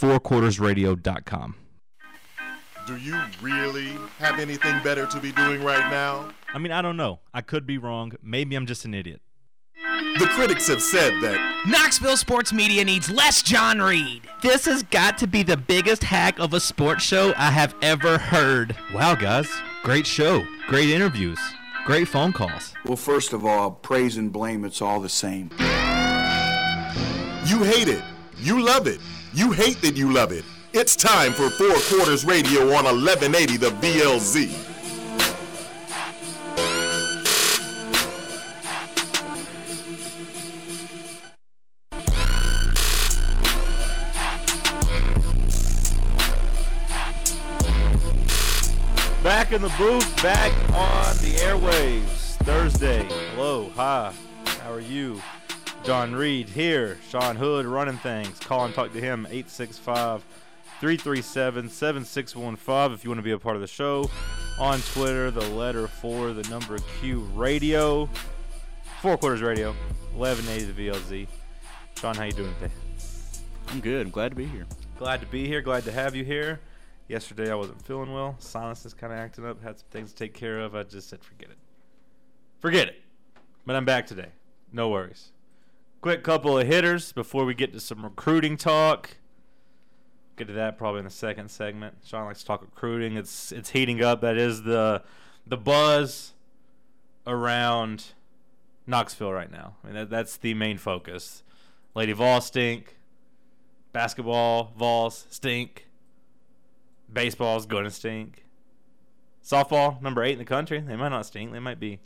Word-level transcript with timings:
fourquartersradio.com. 0.00 1.54
Do 2.86 2.96
you 2.96 3.20
really 3.42 3.88
have 4.18 4.38
anything 4.38 4.82
better 4.82 5.06
to 5.06 5.20
be 5.20 5.32
doing 5.32 5.62
right 5.62 5.90
now? 5.90 6.30
I 6.54 6.58
mean, 6.58 6.72
I 6.72 6.80
don't 6.80 6.96
know. 6.96 7.20
I 7.34 7.42
could 7.42 7.66
be 7.66 7.76
wrong. 7.76 8.12
Maybe 8.22 8.56
I'm 8.56 8.64
just 8.66 8.84
an 8.86 8.94
idiot. 8.94 9.20
The 10.18 10.26
critics 10.30 10.68
have 10.68 10.82
said 10.82 11.12
that 11.20 11.64
Knoxville 11.66 12.16
sports 12.16 12.52
media 12.52 12.84
needs 12.84 13.10
less 13.10 13.42
John 13.42 13.80
Reed. 13.80 14.22
This 14.42 14.64
has 14.64 14.82
got 14.84 15.18
to 15.18 15.26
be 15.26 15.42
the 15.42 15.56
biggest 15.56 16.02
hack 16.02 16.38
of 16.38 16.54
a 16.54 16.60
sports 16.60 17.04
show 17.04 17.34
I 17.36 17.50
have 17.50 17.74
ever 17.82 18.16
heard. 18.16 18.74
Wow, 18.94 19.16
guys. 19.16 19.48
Great 19.82 20.06
show. 20.06 20.44
Great 20.66 20.88
interviews. 20.90 21.38
Great 21.84 22.08
phone 22.08 22.32
calls. 22.32 22.74
Well, 22.84 22.96
first 22.96 23.32
of 23.32 23.44
all, 23.44 23.70
praise 23.70 24.16
and 24.16 24.32
blame, 24.32 24.64
it's 24.64 24.80
all 24.80 25.00
the 25.00 25.08
same. 25.08 25.50
you 27.46 27.62
hate 27.64 27.88
it, 27.88 28.02
you 28.38 28.62
love 28.64 28.86
it, 28.86 29.00
you 29.34 29.52
hate 29.52 29.80
that 29.82 29.96
you 29.96 30.12
love 30.12 30.32
it. 30.32 30.44
It's 30.72 30.96
time 30.96 31.32
for 31.32 31.50
Four 31.50 31.74
Quarters 31.88 32.24
Radio 32.24 32.62
on 32.62 32.84
1180 32.84 33.56
The 33.56 33.70
VLZ. 33.70 34.64
Back 49.22 49.52
in 49.52 49.60
the 49.60 49.68
booth, 49.76 50.22
back 50.22 50.52
on 50.72 51.16
the 51.18 51.34
airwaves. 51.42 52.36
Thursday. 52.44 53.06
Hello, 53.34 53.70
hi. 53.74 54.12
How 54.62 54.72
are 54.72 54.80
you? 54.80 55.20
John 55.84 56.14
Reed 56.14 56.48
here. 56.48 56.98
Sean 57.08 57.36
Hood 57.36 57.66
running 57.66 57.96
things. 57.98 58.38
Call 58.40 58.66
and 58.66 58.74
talk 58.74 58.92
to 58.92 59.00
him 59.00 59.26
865 59.26 60.24
337 60.80 61.68
7615 61.68 62.94
if 62.94 63.04
you 63.04 63.10
want 63.10 63.18
to 63.18 63.22
be 63.22 63.32
a 63.32 63.38
part 63.38 63.56
of 63.56 63.62
the 63.62 63.68
show. 63.68 64.10
On 64.60 64.80
Twitter, 64.80 65.30
the 65.30 65.48
letter 65.50 65.88
for 65.88 66.32
the 66.32 66.48
number 66.48 66.78
Q 67.00 67.20
radio. 67.34 68.08
Four 69.00 69.16
Quarters 69.16 69.42
Radio, 69.42 69.74
1180 70.14 70.72
the 70.72 70.88
VLZ. 70.88 71.26
Sean, 71.98 72.14
how 72.16 72.24
you 72.24 72.32
doing 72.32 72.54
today? 72.60 72.72
I'm 73.68 73.80
good. 73.80 74.06
I'm 74.06 74.10
glad 74.10 74.30
to 74.30 74.36
be 74.36 74.46
here. 74.46 74.66
Glad 74.98 75.20
to 75.20 75.26
be 75.26 75.46
here. 75.46 75.62
Glad 75.62 75.84
to 75.84 75.92
have 75.92 76.14
you 76.14 76.24
here. 76.24 76.60
Yesterday 77.06 77.50
I 77.50 77.54
wasn't 77.54 77.80
feeling 77.82 78.12
well. 78.12 78.36
Sinus 78.38 78.84
is 78.84 78.94
kind 78.94 79.12
of 79.12 79.18
acting 79.18 79.46
up. 79.46 79.62
Had 79.62 79.78
some 79.78 79.86
things 79.90 80.12
to 80.12 80.16
take 80.16 80.34
care 80.34 80.60
of. 80.60 80.74
I 80.74 80.82
just 80.82 81.08
said 81.08 81.22
forget 81.22 81.50
it. 81.50 81.58
Forget 82.60 82.88
it. 82.88 83.00
But 83.64 83.76
I'm 83.76 83.84
back 83.84 84.06
today. 84.06 84.28
No 84.72 84.90
worries. 84.90 85.30
Quick 86.00 86.22
couple 86.22 86.56
of 86.56 86.66
hitters 86.66 87.12
before 87.12 87.44
we 87.44 87.54
get 87.54 87.72
to 87.72 87.80
some 87.80 88.04
recruiting 88.04 88.56
talk. 88.56 89.16
Get 90.36 90.46
to 90.46 90.52
that 90.52 90.78
probably 90.78 91.00
in 91.00 91.04
the 91.04 91.10
second 91.10 91.50
segment. 91.50 91.96
Sean 92.04 92.26
likes 92.26 92.40
to 92.40 92.46
talk 92.46 92.60
recruiting. 92.62 93.16
It's 93.16 93.50
it's 93.50 93.70
heating 93.70 94.02
up. 94.02 94.20
That 94.20 94.36
is 94.36 94.62
the 94.62 95.02
the 95.44 95.56
buzz 95.56 96.34
around 97.26 98.12
Knoxville 98.86 99.32
right 99.32 99.50
now. 99.50 99.74
I 99.82 99.86
mean 99.88 99.96
that, 99.96 100.10
that's 100.10 100.36
the 100.36 100.54
main 100.54 100.78
focus. 100.78 101.42
Lady 101.96 102.12
Vols 102.12 102.46
stink. 102.46 102.96
Basketball 103.92 104.72
Vols 104.76 105.26
stink. 105.30 105.88
Baseball's 107.12 107.66
gonna 107.66 107.90
stink. 107.90 108.44
Softball 109.44 110.00
number 110.00 110.22
eight 110.22 110.32
in 110.32 110.38
the 110.38 110.44
country. 110.44 110.78
They 110.78 110.94
might 110.94 111.08
not 111.08 111.26
stink. 111.26 111.52
They 111.52 111.58
might 111.58 111.80
be. 111.80 111.98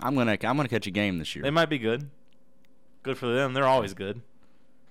I'm 0.00 0.16
gonna 0.16 0.32
I'm 0.32 0.56
gonna 0.56 0.68
catch 0.68 0.88
a 0.88 0.90
game 0.90 1.18
this 1.18 1.36
year. 1.36 1.44
They 1.44 1.50
might 1.50 1.68
be 1.68 1.78
good. 1.78 2.10
Good 3.02 3.18
for 3.18 3.26
them. 3.26 3.54
They're 3.54 3.66
always 3.66 3.94
good. 3.94 4.20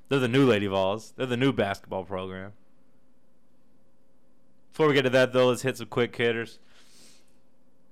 They're 0.07 0.19
the 0.19 0.27
new 0.27 0.45
Lady 0.47 0.67
Vols. 0.67 1.13
They're 1.15 1.27
the 1.27 1.37
new 1.37 1.53
basketball 1.53 2.03
program. 2.03 2.53
Before 4.71 4.87
we 4.87 4.93
get 4.93 5.03
to 5.03 5.09
that, 5.11 5.33
though, 5.33 5.49
let's 5.49 5.61
hit 5.61 5.77
some 5.77 5.87
quick 5.87 6.15
hitters. 6.15 6.59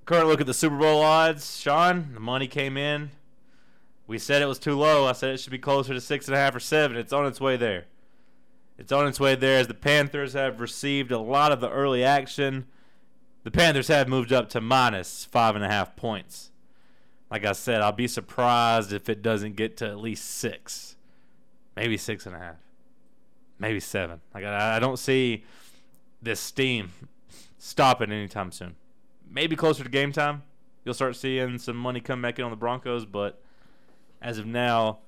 Current 0.06 0.28
look 0.28 0.40
at 0.40 0.48
the 0.48 0.54
Super 0.54 0.78
Bowl 0.78 1.02
odds. 1.02 1.60
Sean, 1.60 2.14
the 2.14 2.20
money 2.20 2.48
came 2.48 2.78
in. 2.78 3.12
We 4.08 4.18
said 4.18 4.42
it 4.42 4.48
was 4.48 4.58
too 4.58 4.76
low. 4.76 5.06
I 5.06 5.12
said 5.12 5.32
it 5.32 5.40
should 5.40 5.52
be 5.52 5.58
closer 5.58 5.94
to 5.94 6.00
six 6.00 6.28
and 6.28 6.36
a 6.36 6.40
half 6.40 6.56
or 6.56 6.62
seven. 6.62 6.96
It's 6.96 7.12
on 7.12 7.26
its 7.26 7.42
way 7.42 7.58
there. 7.58 7.86
It's 8.78 8.92
on 8.92 9.06
its 9.06 9.20
way 9.20 9.36
there 9.36 9.60
as 9.60 9.68
the 9.68 9.74
Panthers 9.74 10.34
have 10.34 10.62
received 10.62 11.12
a 11.12 11.20
lot 11.20 11.52
of 11.52 11.60
the 11.60 11.70
early 11.70 12.04
action. 12.04 12.68
The 13.44 13.52
Panthers 13.52 13.90
have 13.90 14.08
moved 14.08 14.32
up 14.32 14.50
to 14.50 14.62
minus 14.62 15.26
five 15.26 15.56
and 15.56 15.66
a 15.66 15.70
half 15.70 15.96
points. 15.96 16.52
Like 17.30 17.46
I 17.46 17.52
said, 17.52 17.82
I'll 17.82 17.92
be 17.92 18.08
surprised 18.08 18.94
if 18.94 19.10
it 19.10 19.22
doesn't 19.22 19.56
get 19.56 19.78
to 19.78 19.88
at 19.88 20.00
least 20.00 20.26
six, 20.26 20.96
maybe 21.76 21.98
six 21.98 22.26
and 22.26 22.36
a 22.36 22.40
half, 22.40 22.56
maybe 23.60 23.80
seven. 23.80 24.22
Like 24.34 24.46
I, 24.46 24.78
I 24.78 24.80
don't 24.80 24.98
see 24.98 25.44
this 26.22 26.40
steam 26.40 26.92
stopping 27.58 28.12
anytime 28.12 28.52
soon. 28.52 28.76
Maybe 29.30 29.56
closer 29.56 29.84
to 29.84 29.90
game 29.90 30.14
time, 30.14 30.44
you'll 30.86 30.94
start 30.94 31.18
seeing 31.18 31.58
some 31.58 31.76
money 31.76 32.00
come 32.00 32.22
back 32.22 32.40
in 32.40 32.46
on 32.46 32.52
the 32.52 32.58
Broncos. 32.58 33.06
But 33.06 33.42
as 34.22 34.38
of 34.38 34.46
now, 34.46 35.00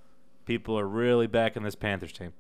people 0.46 0.78
are 0.78 0.88
really 0.88 1.28
backing 1.28 1.64
this 1.64 1.76
Panthers 1.76 2.12
team. 2.12 2.34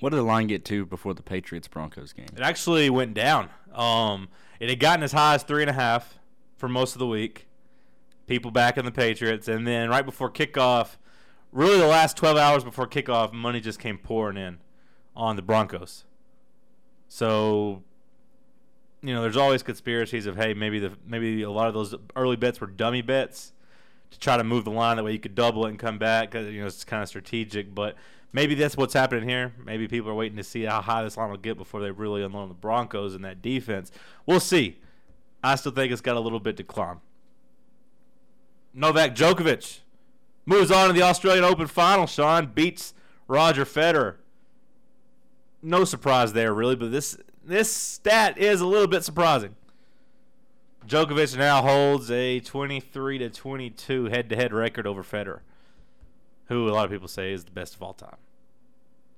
What 0.00 0.10
did 0.10 0.16
the 0.16 0.22
line 0.22 0.46
get 0.46 0.64
to 0.64 0.86
before 0.86 1.14
the 1.14 1.22
Patriots 1.22 1.68
Broncos 1.68 2.12
game? 2.12 2.28
It 2.34 2.40
actually 2.42 2.88
went 2.90 3.14
down. 3.14 3.50
Um, 3.74 4.28
it 4.58 4.68
had 4.68 4.80
gotten 4.80 5.02
as 5.02 5.12
high 5.12 5.34
as 5.34 5.42
three 5.42 5.62
and 5.62 5.70
a 5.70 5.74
half 5.74 6.18
for 6.56 6.68
most 6.68 6.94
of 6.94 6.98
the 6.98 7.06
week. 7.06 7.46
People 8.26 8.50
backing 8.50 8.84
the 8.84 8.92
Patriots, 8.92 9.48
and 9.48 9.66
then 9.66 9.90
right 9.90 10.04
before 10.04 10.30
kickoff, 10.30 10.96
really 11.50 11.78
the 11.78 11.86
last 11.86 12.16
12 12.16 12.36
hours 12.36 12.64
before 12.64 12.86
kickoff, 12.86 13.32
money 13.32 13.60
just 13.60 13.78
came 13.78 13.98
pouring 13.98 14.36
in 14.36 14.58
on 15.14 15.36
the 15.36 15.42
Broncos. 15.42 16.04
So, 17.08 17.82
you 19.02 19.12
know, 19.12 19.22
there's 19.22 19.36
always 19.36 19.62
conspiracies 19.62 20.26
of 20.26 20.36
hey, 20.36 20.54
maybe 20.54 20.78
the 20.78 20.92
maybe 21.06 21.42
a 21.42 21.50
lot 21.50 21.68
of 21.68 21.74
those 21.74 21.94
early 22.16 22.36
bets 22.36 22.60
were 22.60 22.66
dummy 22.66 23.02
bets 23.02 23.52
to 24.10 24.18
try 24.18 24.36
to 24.36 24.44
move 24.44 24.64
the 24.64 24.70
line 24.70 24.96
that 24.96 25.04
way 25.04 25.12
you 25.12 25.18
could 25.18 25.34
double 25.34 25.66
it 25.66 25.70
and 25.70 25.78
come 25.78 25.98
back 25.98 26.30
because 26.30 26.52
you 26.52 26.60
know, 26.60 26.66
it's 26.66 26.84
kind 26.84 27.02
of 27.02 27.08
strategic, 27.08 27.74
but 27.74 27.96
maybe 28.32 28.54
that's 28.54 28.76
what's 28.76 28.94
happening 28.94 29.28
here. 29.28 29.52
Maybe 29.64 29.88
people 29.88 30.10
are 30.10 30.14
waiting 30.14 30.36
to 30.36 30.44
see 30.44 30.62
how 30.64 30.80
high 30.80 31.02
this 31.02 31.16
line 31.16 31.30
will 31.30 31.36
get 31.36 31.56
before 31.56 31.80
they 31.80 31.90
really 31.90 32.22
unload 32.22 32.50
the 32.50 32.54
Broncos 32.54 33.14
and 33.14 33.24
that 33.24 33.42
defense. 33.42 33.90
We'll 34.26 34.40
see. 34.40 34.78
I 35.42 35.56
still 35.56 35.72
think 35.72 35.92
it's 35.92 36.00
got 36.00 36.16
a 36.16 36.20
little 36.20 36.40
bit 36.40 36.56
to 36.58 36.64
climb. 36.64 37.00
Novak 38.74 39.14
Djokovic 39.14 39.80
moves 40.46 40.70
on 40.70 40.88
to 40.88 40.92
the 40.92 41.02
Australian 41.02 41.44
Open 41.44 41.66
final. 41.66 42.06
Sean 42.06 42.46
beats 42.46 42.94
Roger 43.28 43.64
Federer. 43.64 44.16
No 45.62 45.84
surprise 45.84 46.32
there, 46.32 46.52
really, 46.52 46.76
but 46.76 46.90
this 46.90 47.16
this 47.44 47.72
stat 47.72 48.38
is 48.38 48.60
a 48.60 48.66
little 48.66 48.86
bit 48.86 49.04
surprising. 49.04 49.56
Djokovic 50.86 51.36
now 51.36 51.62
holds 51.62 52.10
a 52.10 52.40
23 52.40 53.18
to 53.18 53.30
22 53.30 54.06
head-to-head 54.06 54.52
record 54.52 54.86
over 54.86 55.02
Federer, 55.02 55.40
who 56.46 56.68
a 56.68 56.72
lot 56.72 56.84
of 56.84 56.90
people 56.90 57.08
say 57.08 57.32
is 57.32 57.44
the 57.44 57.52
best 57.52 57.74
of 57.74 57.82
all 57.82 57.94
time. 57.94 58.16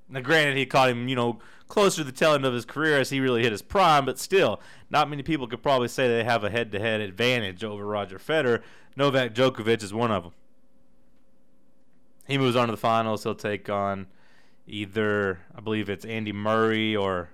Now, 0.09 0.20
granted, 0.20 0.56
he 0.56 0.66
caught 0.66 0.91
him, 0.91 1.09
you 1.09 1.16
know, 1.16 1.38
closer 1.66 1.98
to 1.98 2.04
the 2.04 2.12
tail 2.12 2.34
end 2.34 2.44
of 2.44 2.53
his 2.53 2.65
career 2.65 3.00
as 3.00 3.10
he 3.10 3.20
really 3.20 3.42
hit 3.42 3.53
his 3.53 3.62
prime, 3.62 4.04
but 4.04 4.19
still, 4.19 4.60
not 4.91 5.09
many 5.09 5.22
people 5.22 5.47
could 5.47 5.62
probably 5.62 5.88
say 5.88 6.09
they 6.09 6.25
have 6.25 6.44
a 6.44 6.50
head-to-head 6.50 7.00
advantage 7.00 7.65
over 7.65 7.84
Roger 7.87 8.19
Federer. 8.19 8.62
Novak 8.97 9.34
Djokovic 9.34 9.82
is 9.82 9.94
one 9.94 10.12
of 10.12 10.25
them. 10.25 10.32
He 12.28 12.38
moves 12.38 12.56
on 12.56 12.69
to 12.69 12.72
the 12.72 12.78
finals. 12.78 13.22
He'll 13.22 13.34
take 13.34 13.69
on 13.69 14.06
either, 14.66 15.41
I 15.54 15.60
believe 15.60 15.88
it's 15.88 16.04
Andy 16.04 16.32
Murray 16.32 16.94
or 16.94 17.31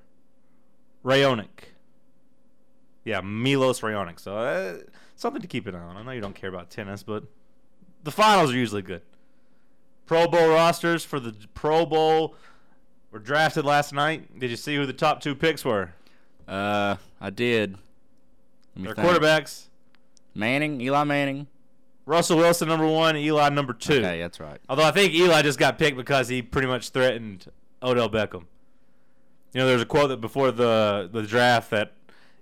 Raonic. 1.04 1.74
Yeah, 3.04 3.20
Milos 3.20 3.80
Raonic. 3.80 4.20
So 4.20 4.36
uh, 4.36 4.78
something 5.16 5.42
to 5.42 5.48
keep 5.48 5.66
an 5.66 5.74
eye 5.74 5.80
on. 5.80 5.96
I 5.96 6.02
know 6.02 6.10
you 6.12 6.20
don't 6.20 6.34
care 6.34 6.50
about 6.50 6.70
tennis, 6.70 7.02
but 7.02 7.24
the 8.02 8.10
finals 8.10 8.52
are 8.52 8.56
usually 8.56 8.82
good. 8.82 9.02
Pro 10.06 10.26
Bowl 10.26 10.48
rosters 10.48 11.04
for 11.04 11.20
the 11.20 11.34
Pro 11.54 11.86
Bowl 11.86 12.34
were 13.10 13.18
drafted 13.18 13.64
last 13.64 13.92
night. 13.92 14.38
Did 14.38 14.50
you 14.50 14.56
see 14.56 14.76
who 14.76 14.86
the 14.86 14.92
top 14.92 15.20
two 15.20 15.34
picks 15.34 15.64
were? 15.64 15.92
Uh, 16.46 16.96
I 17.20 17.30
did. 17.30 17.76
Their 18.76 18.94
think. 18.94 19.06
quarterbacks. 19.06 19.66
Manning, 20.34 20.80
Eli 20.80 21.04
Manning. 21.04 21.46
Russell 22.06 22.38
Wilson 22.38 22.68
number 22.68 22.86
one, 22.86 23.16
Eli 23.16 23.48
number 23.50 23.72
two. 23.72 23.98
Okay, 23.98 24.20
that's 24.20 24.40
right. 24.40 24.58
Although 24.68 24.84
I 24.84 24.90
think 24.90 25.12
Eli 25.12 25.42
just 25.42 25.58
got 25.58 25.78
picked 25.78 25.96
because 25.96 26.28
he 26.28 26.42
pretty 26.42 26.66
much 26.66 26.88
threatened 26.90 27.46
Odell 27.82 28.08
Beckham. 28.08 28.46
You 29.52 29.60
know, 29.60 29.66
there's 29.66 29.82
a 29.82 29.86
quote 29.86 30.08
that 30.08 30.20
before 30.20 30.50
the 30.50 31.08
the 31.12 31.22
draft 31.22 31.70
that 31.70 31.92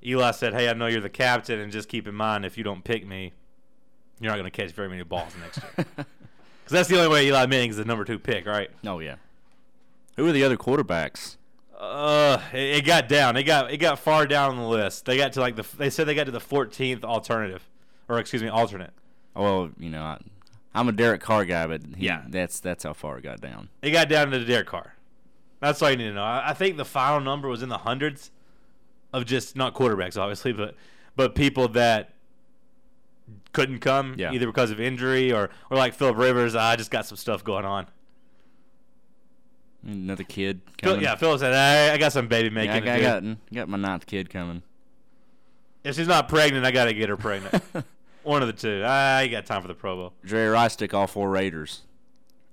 Eli 0.04 0.30
said, 0.30 0.54
"Hey, 0.54 0.68
I 0.68 0.72
know 0.74 0.86
you're 0.86 1.00
the 1.00 1.10
captain, 1.10 1.58
and 1.58 1.72
just 1.72 1.88
keep 1.88 2.06
in 2.06 2.14
mind 2.14 2.46
if 2.46 2.56
you 2.56 2.64
don't 2.64 2.84
pick 2.84 3.06
me, 3.06 3.32
you're 4.20 4.30
not 4.30 4.38
going 4.38 4.50
to 4.50 4.56
catch 4.56 4.72
very 4.72 4.88
many 4.88 5.02
balls 5.02 5.32
next 5.40 5.60
year." 5.76 5.86
Because 6.68 6.80
that's 6.80 6.88
the 6.90 6.96
only 6.98 7.08
way 7.08 7.26
Eli 7.28 7.46
Manning's 7.46 7.78
the 7.78 7.86
number 7.86 8.04
two 8.04 8.18
pick, 8.18 8.44
right? 8.44 8.70
Oh 8.86 8.98
yeah. 8.98 9.14
Who 10.18 10.26
are 10.28 10.32
the 10.32 10.44
other 10.44 10.56
quarterbacks? 10.56 11.36
Uh, 11.78 12.40
it, 12.52 12.78
it 12.78 12.84
got 12.84 13.08
down. 13.08 13.36
It 13.36 13.44
got 13.44 13.70
it 13.72 13.76
got 13.78 13.98
far 13.98 14.26
down 14.26 14.56
the 14.56 14.64
list. 14.64 15.04
They 15.06 15.16
got 15.16 15.32
to 15.34 15.40
like 15.40 15.56
the 15.56 15.64
they 15.76 15.88
said 15.90 16.06
they 16.08 16.14
got 16.14 16.24
to 16.24 16.32
the 16.32 16.40
14th 16.40 17.04
alternative, 17.04 17.68
or 18.08 18.18
excuse 18.18 18.42
me, 18.42 18.48
alternate. 18.48 18.90
Oh, 19.36 19.42
well, 19.42 19.70
you 19.78 19.88
know, 19.90 20.02
I, 20.02 20.18
I'm 20.74 20.88
a 20.88 20.92
Derek 20.92 21.20
Carr 21.20 21.44
guy, 21.44 21.66
but 21.68 21.82
he, 21.96 22.06
Yeah. 22.06 22.24
that's 22.28 22.58
that's 22.60 22.82
how 22.84 22.92
far 22.94 23.18
it 23.18 23.22
got 23.22 23.40
down. 23.40 23.68
It 23.80 23.92
got 23.92 24.08
down 24.08 24.30
to 24.32 24.38
the 24.40 24.44
Derek 24.44 24.66
Carr. 24.66 24.94
That's 25.60 25.80
all 25.82 25.90
you 25.90 25.96
need 25.96 26.08
to 26.08 26.14
know. 26.14 26.22
I, 26.24 26.50
I 26.50 26.52
think 26.52 26.76
the 26.76 26.84
final 26.84 27.20
number 27.20 27.48
was 27.48 27.62
in 27.62 27.68
the 27.68 27.78
hundreds 27.78 28.30
of 29.12 29.24
just 29.24 29.54
not 29.56 29.74
quarterbacks, 29.74 30.16
obviously, 30.20 30.52
but 30.52 30.74
but 31.14 31.34
people 31.36 31.68
that 31.68 32.10
couldn't 33.52 33.78
come 33.80 34.14
Yeah. 34.18 34.32
either 34.32 34.46
because 34.46 34.70
of 34.70 34.80
injury 34.80 35.32
or 35.32 35.50
or 35.70 35.76
like 35.76 35.94
Philip 35.94 36.16
Rivers. 36.16 36.54
I 36.56 36.74
just 36.76 36.90
got 36.90 37.06
some 37.06 37.16
stuff 37.16 37.44
going 37.44 37.64
on. 37.64 37.86
Another 39.86 40.24
kid 40.24 40.60
Phil, 40.82 41.00
yeah, 41.00 41.14
Philip 41.14 41.40
said, 41.40 41.54
I, 41.54 41.94
I 41.94 41.98
got 41.98 42.12
some 42.12 42.26
baby 42.26 42.50
making. 42.50 42.84
Yeah, 42.84 42.94
I, 42.94 43.00
got, 43.00 43.16
I 43.16 43.20
got, 43.20 43.52
got 43.54 43.68
my 43.68 43.78
ninth 43.78 44.06
kid 44.06 44.28
coming. 44.28 44.62
If 45.84 45.94
she's 45.94 46.08
not 46.08 46.28
pregnant, 46.28 46.66
I 46.66 46.72
got 46.72 46.86
to 46.86 46.94
get 46.94 47.08
her 47.08 47.16
pregnant. 47.16 47.62
One 48.24 48.42
of 48.42 48.48
the 48.48 48.52
two. 48.52 48.84
I 48.84 49.28
got 49.28 49.46
time 49.46 49.62
for 49.62 49.68
the 49.68 49.74
Pro 49.74 49.96
Bowl. 49.96 50.12
Jerry 50.24 50.48
Rice 50.48 50.76
took 50.76 50.92
all 50.92 51.06
four 51.06 51.30
Raiders. 51.30 51.82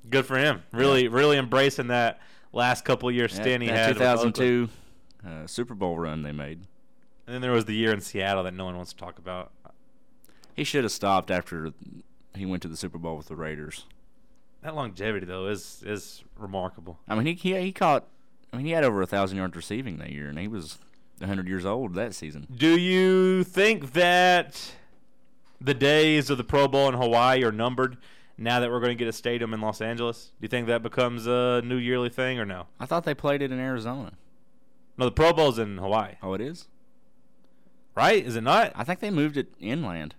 Good 0.09 0.25
for 0.25 0.37
him. 0.37 0.63
Really, 0.71 1.07
really 1.07 1.37
embracing 1.37 1.87
that 1.87 2.19
last 2.53 2.85
couple 2.85 3.11
year 3.11 3.27
stint 3.27 3.63
he 3.63 3.69
had. 3.69 3.93
2002 3.93 4.69
uh, 5.25 5.47
Super 5.47 5.73
Bowl 5.73 5.97
run 5.97 6.21
they 6.21 6.31
made. 6.31 6.61
And 7.25 7.33
then 7.33 7.41
there 7.41 7.51
was 7.51 7.65
the 7.65 7.75
year 7.75 7.91
in 7.91 8.01
Seattle 8.01 8.43
that 8.43 8.53
no 8.53 8.65
one 8.65 8.75
wants 8.75 8.93
to 8.93 8.97
talk 8.97 9.17
about. 9.17 9.51
He 10.53 10.63
should 10.63 10.83
have 10.83 10.91
stopped 10.91 11.31
after 11.31 11.73
he 12.35 12.45
went 12.45 12.61
to 12.61 12.67
the 12.67 12.77
Super 12.77 12.97
Bowl 12.97 13.17
with 13.17 13.27
the 13.27 13.35
Raiders. 13.35 13.85
That 14.65 14.73
longevity 14.73 15.27
though 15.27 15.45
is 15.45 15.83
is 15.85 16.23
remarkable. 16.39 16.97
I 17.07 17.13
mean, 17.13 17.27
he 17.27 17.33
he, 17.35 17.61
he 17.61 17.71
caught. 17.71 18.07
I 18.51 18.57
mean, 18.57 18.65
he 18.65 18.71
had 18.71 18.83
over 18.83 18.99
a 19.03 19.05
thousand 19.05 19.37
yards 19.37 19.55
receiving 19.55 19.97
that 19.99 20.09
year, 20.11 20.27
and 20.27 20.39
he 20.39 20.47
was 20.47 20.79
100 21.19 21.47
years 21.47 21.65
old 21.67 21.93
that 21.93 22.15
season. 22.15 22.47
Do 22.51 22.75
you 22.79 23.43
think 23.43 23.93
that 23.93 24.71
the 25.61 25.75
days 25.75 26.31
of 26.31 26.39
the 26.39 26.43
Pro 26.43 26.67
Bowl 26.67 26.87
in 26.89 26.95
Hawaii 26.95 27.43
are 27.43 27.51
numbered 27.51 27.97
now 28.39 28.59
that 28.59 28.71
we're 28.71 28.79
going 28.79 28.89
to 28.89 28.95
get 28.95 29.07
a 29.07 29.13
stadium 29.13 29.53
in 29.53 29.61
Los 29.61 29.81
Angeles? 29.81 30.31
Do 30.39 30.45
you 30.45 30.47
think 30.49 30.65
that 30.65 30.81
becomes 30.81 31.27
a 31.27 31.61
new 31.63 31.77
yearly 31.77 32.09
thing 32.09 32.39
or 32.39 32.45
no? 32.45 32.65
I 32.79 32.87
thought 32.87 33.03
they 33.03 33.13
played 33.13 33.43
it 33.43 33.51
in 33.51 33.59
Arizona. 33.59 34.13
No, 34.97 35.05
the 35.05 35.11
Pro 35.11 35.31
Bowl's 35.31 35.59
in 35.59 35.77
Hawaii, 35.77 36.13
Oh, 36.23 36.33
it 36.33 36.41
is. 36.41 36.67
right? 37.93 38.25
Is 38.25 38.35
it 38.35 38.41
not? 38.41 38.71
I 38.73 38.83
think 38.83 38.99
they 38.99 39.11
moved 39.11 39.37
it 39.37 39.53
inland. 39.59 40.15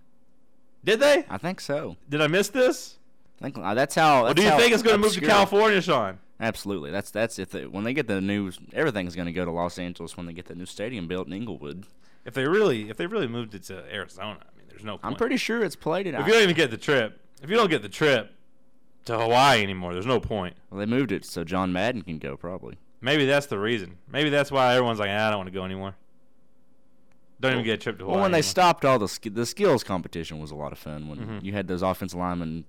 Did 0.85 1.01
they? 1.01 1.25
I 1.29 1.37
think 1.37 1.59
so. 1.59 1.97
Did 2.07 2.21
I 2.21 2.27
miss 2.27 2.47
this? 2.47 2.97
I 3.39 3.43
think 3.43 3.57
uh, 3.57 3.73
that's 3.73 3.95
how. 3.95 4.25
That's 4.25 4.35
do 4.35 4.43
you 4.43 4.49
how 4.49 4.57
think 4.57 4.73
it's 4.73 4.83
going 4.83 4.95
to 4.95 5.01
move 5.01 5.13
to 5.13 5.21
California, 5.21 5.81
Sean? 5.81 6.19
Absolutely. 6.39 6.91
That's 6.91 7.11
that's 7.11 7.39
if 7.39 7.51
they, 7.51 7.65
when 7.65 7.83
they 7.83 7.93
get 7.93 8.07
the 8.07 8.21
new 8.21 8.51
everything's 8.73 9.15
going 9.15 9.25
to 9.25 9.31
go 9.31 9.45
to 9.45 9.51
Los 9.51 9.77
Angeles 9.79 10.15
when 10.17 10.25
they 10.25 10.33
get 10.33 10.45
the 10.45 10.55
new 10.55 10.65
stadium 10.65 11.07
built 11.07 11.27
in 11.27 11.33
Inglewood. 11.33 11.85
If 12.25 12.33
they 12.33 12.45
really, 12.47 12.89
if 12.89 12.97
they 12.97 13.07
really 13.07 13.27
moved 13.27 13.55
it 13.55 13.63
to 13.63 13.83
Arizona, 13.93 14.37
I 14.41 14.57
mean, 14.57 14.65
there's 14.69 14.83
no. 14.83 14.93
Point. 14.93 15.05
I'm 15.05 15.15
pretty 15.15 15.37
sure 15.37 15.63
it's 15.63 15.75
played 15.75 16.07
it. 16.07 16.13
If 16.15 16.27
you 16.27 16.33
don't 16.33 16.43
even 16.43 16.55
get 16.55 16.71
the 16.71 16.77
trip, 16.77 17.19
if 17.41 17.49
you 17.49 17.55
don't 17.55 17.69
get 17.69 17.81
the 17.81 17.89
trip 17.89 18.33
to 19.05 19.17
Hawaii 19.17 19.63
anymore, 19.63 19.93
there's 19.93 20.05
no 20.05 20.19
point. 20.19 20.55
well, 20.69 20.79
they 20.79 20.85
moved 20.85 21.11
it 21.11 21.23
so 21.25 21.43
John 21.43 21.71
Madden 21.73 22.01
can 22.01 22.17
go 22.19 22.35
probably. 22.37 22.77
Maybe 23.01 23.25
that's 23.25 23.45
the 23.45 23.57
reason. 23.59 23.97
Maybe 24.11 24.29
that's 24.29 24.51
why 24.51 24.73
everyone's 24.73 24.99
like, 24.99 25.09
ah, 25.11 25.27
I 25.27 25.29
don't 25.29 25.37
want 25.39 25.47
to 25.47 25.53
go 25.53 25.63
anymore. 25.63 25.95
Don't 27.39 27.51
even 27.53 27.63
get 27.63 27.75
a 27.75 27.77
trip 27.77 27.99
to 27.99 28.03
Hawaii. 28.03 28.15
Well, 28.15 28.23
when 28.23 28.31
they 28.31 28.39
anymore. 28.39 28.49
stopped 28.49 28.83
all 28.85 28.97
the 28.99 29.07
sk- 29.07 29.33
the 29.33 29.45
skills 29.45 29.83
competition 29.83 30.39
was 30.39 30.49
a 30.51 30.55
lot 30.55 30.71
of 30.71 30.79
fun 30.79 31.07
when 31.07 31.19
Mhm. 31.19 31.43
you 31.43 31.53
had 31.53 31.67
those 31.67 31.83
offensive 31.83 32.17
linemen 32.19 32.65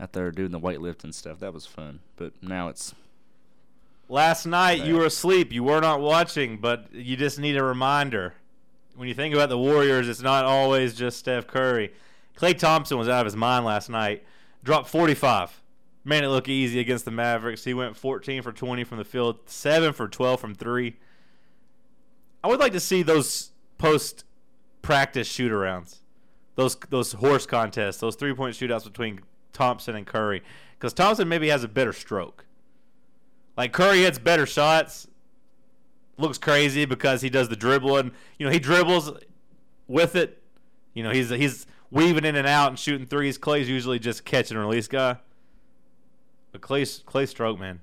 out 0.00 0.12
there 0.12 0.30
doing 0.30 0.50
the 0.50 0.60
weightlifting 0.60 1.04
and 1.04 1.14
stuff. 1.14 1.40
That 1.40 1.52
was 1.52 1.66
fun. 1.66 2.00
But 2.16 2.32
now 2.42 2.68
it's 2.68 2.94
Last 4.10 4.44
night 4.44 4.84
you 4.84 4.96
were 4.96 5.04
asleep. 5.04 5.52
You 5.52 5.62
were 5.62 5.80
not 5.80 6.00
watching, 6.00 6.56
but 6.56 6.92
you 6.92 7.16
just 7.16 7.38
need 7.38 7.56
a 7.56 7.62
reminder. 7.62 8.34
When 8.96 9.06
you 9.06 9.14
think 9.14 9.32
about 9.32 9.50
the 9.50 9.56
Warriors, 9.56 10.08
it's 10.08 10.20
not 10.20 10.44
always 10.44 10.96
just 10.96 11.20
Steph 11.20 11.46
Curry. 11.46 11.92
Klay 12.36 12.58
Thompson 12.58 12.98
was 12.98 13.08
out 13.08 13.20
of 13.20 13.26
his 13.26 13.36
mind 13.36 13.64
last 13.64 13.88
night. 13.88 14.24
Dropped 14.64 14.88
45. 14.88 15.62
Made 16.04 16.24
it 16.24 16.28
look 16.28 16.48
easy 16.48 16.80
against 16.80 17.04
the 17.04 17.12
Mavericks. 17.12 17.62
He 17.62 17.72
went 17.72 17.96
14 17.96 18.42
for 18.42 18.50
20 18.50 18.82
from 18.82 18.98
the 18.98 19.04
field, 19.04 19.38
7 19.46 19.92
for 19.92 20.08
12 20.08 20.40
from 20.40 20.54
3. 20.56 20.96
I 22.42 22.48
would 22.48 22.58
like 22.58 22.72
to 22.72 22.80
see 22.80 23.04
those 23.04 23.52
post 23.78 24.24
practice 24.82 25.28
shoot 25.28 25.52
arounds. 25.52 26.00
Those 26.56 26.74
those 26.88 27.12
horse 27.12 27.46
contests, 27.46 27.98
those 27.98 28.16
three-point 28.16 28.56
shootouts 28.56 28.84
between 28.84 29.20
Thompson 29.52 29.94
and 29.96 30.06
Curry 30.06 30.42
cuz 30.78 30.92
Thompson 30.92 31.28
maybe 31.28 31.48
has 31.48 31.62
a 31.64 31.68
better 31.68 31.92
stroke. 31.92 32.44
Like 33.56 33.72
Curry 33.72 34.02
hits 34.02 34.18
better 34.18 34.46
shots. 34.46 35.06
Looks 36.16 36.38
crazy 36.38 36.84
because 36.84 37.22
he 37.22 37.30
does 37.30 37.48
the 37.48 37.56
dribbling. 37.56 38.12
You 38.38 38.46
know, 38.46 38.52
he 38.52 38.58
dribbles 38.58 39.10
with 39.88 40.14
it. 40.16 40.42
You 40.94 41.02
know, 41.02 41.10
he's 41.10 41.30
he's 41.30 41.66
weaving 41.90 42.24
in 42.24 42.36
and 42.36 42.46
out 42.46 42.68
and 42.68 42.78
shooting 42.78 43.06
threes. 43.06 43.38
Klay's 43.38 43.68
usually 43.68 43.98
just 43.98 44.24
catch 44.24 44.50
and 44.50 44.60
release 44.60 44.86
guy. 44.88 45.16
But 46.52 46.60
Klay's 46.60 47.02
Klay 47.06 47.26
stroke, 47.28 47.58
man. 47.60 47.80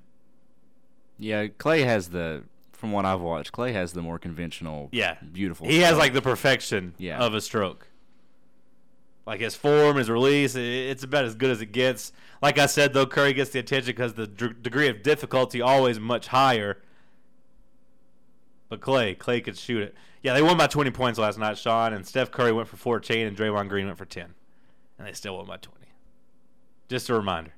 yeah. 1.18 1.46
Klay 1.46 1.84
has 1.84 2.10
the 2.10 2.44
from 2.72 2.92
what 2.92 3.04
I've 3.04 3.20
watched. 3.20 3.50
Klay 3.52 3.72
has 3.72 3.92
the 3.92 4.02
more 4.02 4.18
conventional, 4.20 4.88
Yeah. 4.92 5.16
beautiful. 5.32 5.66
He 5.66 5.80
has 5.80 5.96
like 5.98 6.12
the 6.12 6.22
perfection 6.22 6.94
Yeah. 6.96 7.18
of 7.18 7.34
a 7.34 7.40
stroke. 7.40 7.88
Like 9.28 9.40
his 9.40 9.54
form, 9.54 9.98
his 9.98 10.08
release, 10.08 10.54
it's 10.54 11.04
about 11.04 11.26
as 11.26 11.34
good 11.34 11.50
as 11.50 11.60
it 11.60 11.70
gets. 11.70 12.12
Like 12.40 12.58
I 12.58 12.64
said, 12.64 12.94
though, 12.94 13.04
Curry 13.04 13.34
gets 13.34 13.50
the 13.50 13.58
attention 13.58 13.88
because 13.94 14.14
the 14.14 14.26
d- 14.26 14.54
degree 14.62 14.88
of 14.88 15.02
difficulty 15.02 15.60
always 15.60 16.00
much 16.00 16.28
higher. 16.28 16.78
But 18.70 18.80
Klay, 18.80 19.18
Klay 19.18 19.44
could 19.44 19.58
shoot 19.58 19.82
it. 19.82 19.94
Yeah, 20.22 20.32
they 20.32 20.40
won 20.40 20.56
by 20.56 20.66
20 20.66 20.90
points 20.92 21.18
last 21.18 21.36
night, 21.38 21.58
Sean, 21.58 21.92
and 21.92 22.06
Steph 22.06 22.30
Curry 22.30 22.52
went 22.52 22.68
for 22.68 22.78
14, 22.78 23.26
and 23.26 23.36
Draymond 23.36 23.68
Green 23.68 23.84
went 23.84 23.98
for 23.98 24.06
10, 24.06 24.32
and 24.98 25.06
they 25.06 25.12
still 25.12 25.36
won 25.36 25.44
by 25.44 25.58
20. 25.58 25.84
Just 26.88 27.10
a 27.10 27.14
reminder. 27.14 27.52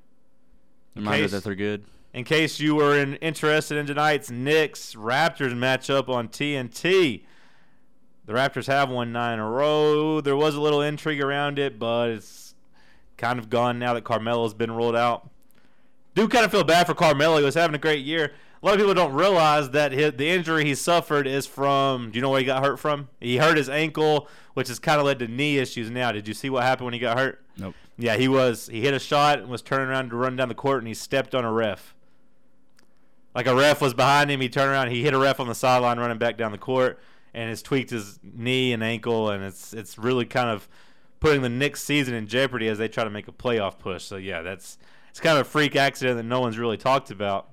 reminder 0.93 1.23
case- 1.23 1.31
that 1.31 1.45
they're 1.45 1.55
good. 1.55 1.85
In 2.13 2.25
case 2.25 2.59
you 2.59 2.75
were 2.75 2.97
in, 2.99 3.15
interested 3.15 3.77
in 3.77 3.85
tonight's 3.85 4.29
Knicks 4.29 4.93
Raptors 4.95 5.53
matchup 5.53 6.09
on 6.09 6.27
TNT, 6.27 7.23
the 8.25 8.33
Raptors 8.33 8.67
have 8.67 8.89
won 8.89 9.11
nine 9.11 9.35
in 9.35 9.39
a 9.39 9.49
row. 9.49 10.21
There 10.21 10.35
was 10.35 10.55
a 10.55 10.61
little 10.61 10.81
intrigue 10.81 11.21
around 11.21 11.59
it, 11.59 11.79
but 11.79 12.09
it's 12.09 12.55
kind 13.17 13.39
of 13.39 13.49
gone 13.49 13.79
now 13.79 13.93
that 13.93 14.03
Carmelo's 14.03 14.53
been 14.53 14.71
ruled 14.71 14.95
out. 14.95 15.29
Do 16.15 16.27
kind 16.27 16.45
of 16.45 16.51
feel 16.51 16.63
bad 16.63 16.87
for 16.87 16.93
Carmelo. 16.93 17.37
He 17.37 17.43
was 17.43 17.55
having 17.55 17.75
a 17.75 17.79
great 17.79 18.03
year. 18.03 18.33
A 18.61 18.65
lot 18.65 18.73
of 18.73 18.79
people 18.79 18.93
don't 18.93 19.13
realize 19.13 19.71
that 19.71 19.91
his, 19.91 20.13
the 20.13 20.29
injury 20.29 20.65
he 20.65 20.75
suffered 20.75 21.25
is 21.25 21.47
from. 21.47 22.11
Do 22.11 22.17
you 22.17 22.21
know 22.21 22.29
where 22.29 22.39
he 22.39 22.45
got 22.45 22.63
hurt 22.63 22.77
from? 22.77 23.09
He 23.19 23.37
hurt 23.37 23.57
his 23.57 23.69
ankle, 23.69 24.27
which 24.53 24.67
has 24.67 24.77
kind 24.77 24.99
of 24.99 25.05
led 25.05 25.19
to 25.19 25.27
knee 25.27 25.57
issues 25.57 25.89
now. 25.89 26.11
Did 26.11 26.27
you 26.27 26.33
see 26.33 26.49
what 26.49 26.63
happened 26.63 26.85
when 26.85 26.93
he 26.93 26.99
got 26.99 27.17
hurt? 27.17 27.43
Nope. 27.57 27.73
Yeah, 27.97 28.17
he 28.17 28.27
was. 28.27 28.67
He 28.67 28.81
hit 28.81 28.93
a 28.93 28.99
shot 28.99 29.39
and 29.39 29.47
was 29.47 29.61
turning 29.61 29.87
around 29.87 30.09
to 30.09 30.15
run 30.15 30.35
down 30.35 30.47
the 30.47 30.55
court, 30.55 30.79
and 30.79 30.87
he 30.87 30.93
stepped 30.93 31.33
on 31.33 31.43
a 31.43 31.51
ref. 31.51 31.95
Like 33.33 33.47
a 33.47 33.55
ref 33.55 33.81
was 33.81 33.93
behind 33.93 34.29
him, 34.29 34.41
he 34.41 34.49
turned 34.49 34.69
around, 34.69 34.89
he 34.89 35.03
hit 35.03 35.13
a 35.13 35.17
ref 35.17 35.39
on 35.39 35.47
the 35.47 35.55
sideline, 35.55 35.99
running 35.99 36.17
back 36.17 36.37
down 36.37 36.51
the 36.51 36.57
court, 36.57 36.99
and 37.33 37.49
it's 37.49 37.61
tweaked 37.61 37.91
his 37.91 38.19
knee 38.23 38.73
and 38.73 38.83
ankle, 38.83 39.29
and 39.29 39.43
it's 39.43 39.73
it's 39.73 39.97
really 39.97 40.25
kind 40.25 40.49
of 40.49 40.67
putting 41.19 41.41
the 41.41 41.49
Knicks 41.49 41.83
season 41.83 42.13
in 42.13 42.27
jeopardy 42.27 42.67
as 42.67 42.77
they 42.77 42.87
try 42.87 43.03
to 43.03 43.09
make 43.09 43.27
a 43.27 43.31
playoff 43.31 43.79
push. 43.79 44.03
So 44.03 44.17
yeah, 44.17 44.41
that's 44.41 44.77
it's 45.09 45.19
kind 45.19 45.37
of 45.37 45.45
a 45.47 45.49
freak 45.49 45.75
accident 45.75 46.17
that 46.17 46.23
no 46.23 46.39
one's 46.41 46.57
really 46.57 46.77
talked 46.77 47.11
about. 47.11 47.49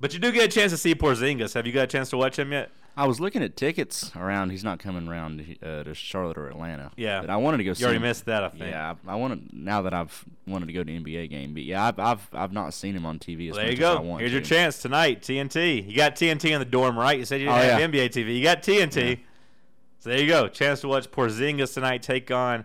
But 0.00 0.14
you 0.14 0.18
do 0.18 0.32
get 0.32 0.44
a 0.44 0.48
chance 0.48 0.72
to 0.72 0.78
see 0.78 0.94
Porzingis. 0.94 1.54
Have 1.54 1.66
you 1.66 1.72
got 1.72 1.84
a 1.84 1.86
chance 1.86 2.10
to 2.10 2.16
watch 2.16 2.38
him 2.38 2.52
yet? 2.52 2.70
I 2.96 3.06
was 3.06 3.18
looking 3.20 3.42
at 3.42 3.56
tickets 3.56 4.10
around. 4.16 4.50
He's 4.50 4.64
not 4.64 4.78
coming 4.78 5.08
around 5.08 5.56
uh, 5.62 5.84
to 5.84 5.94
Charlotte 5.94 6.36
or 6.36 6.48
Atlanta. 6.48 6.90
Yeah. 6.96 7.20
But 7.20 7.30
I 7.30 7.36
wanted 7.36 7.58
to 7.58 7.64
go 7.64 7.72
see. 7.72 7.80
You 7.80 7.86
already 7.86 7.96
him. 7.96 8.02
missed 8.02 8.26
that, 8.26 8.44
I 8.44 8.48
think. 8.50 8.62
Yeah, 8.64 8.94
I, 9.06 9.12
I 9.12 9.14
wanted 9.14 9.52
now 9.52 9.82
that 9.82 9.94
I've 9.94 10.24
wanted 10.46 10.66
to 10.66 10.72
go 10.72 10.82
to 10.84 10.92
NBA 10.92 11.30
game, 11.30 11.54
but 11.54 11.62
yeah, 11.62 11.86
I've 11.86 11.98
I've, 11.98 12.28
I've 12.32 12.52
not 12.52 12.74
seen 12.74 12.94
him 12.94 13.06
on 13.06 13.18
TV 13.18 13.48
as 13.50 13.54
Well, 13.56 13.60
there 13.60 13.66
much 13.66 13.72
you 13.72 13.78
go. 13.78 14.16
Here's 14.18 14.30
to. 14.30 14.34
your 14.36 14.42
chance 14.42 14.78
tonight, 14.80 15.22
TNT. 15.22 15.88
You 15.88 15.96
got 15.96 16.16
TNT 16.16 16.50
in 16.50 16.58
the 16.58 16.64
dorm, 16.64 16.98
right? 16.98 17.18
You 17.18 17.24
said 17.24 17.40
you 17.40 17.46
didn't 17.46 17.58
Oh, 17.58 17.62
have 17.62 17.80
yeah. 17.80 17.86
NBA 17.86 18.08
TV. 18.10 18.36
You 18.36 18.42
got 18.42 18.62
TNT. 18.62 19.20
So 20.00 20.10
there 20.10 20.18
you 20.20 20.26
go. 20.28 20.48
Chance 20.48 20.80
to 20.82 20.88
watch 20.88 21.10
Porzingis 21.10 21.74
tonight 21.74 22.02
take 22.02 22.30
on 22.30 22.64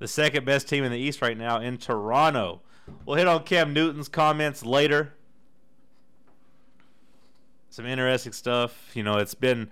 the 0.00 0.08
second 0.08 0.44
best 0.44 0.68
team 0.68 0.82
in 0.84 0.90
the 0.92 0.98
East 0.98 1.22
right 1.22 1.36
now 1.38 1.60
in 1.60 1.78
Toronto. 1.78 2.60
We'll 3.06 3.16
hit 3.16 3.28
on 3.28 3.44
Cam 3.44 3.72
Newton's 3.72 4.08
comments 4.08 4.64
later. 4.64 5.14
Some 7.72 7.86
interesting 7.86 8.34
stuff. 8.34 8.90
You 8.92 9.02
know, 9.02 9.16
it's 9.16 9.34
been 9.34 9.70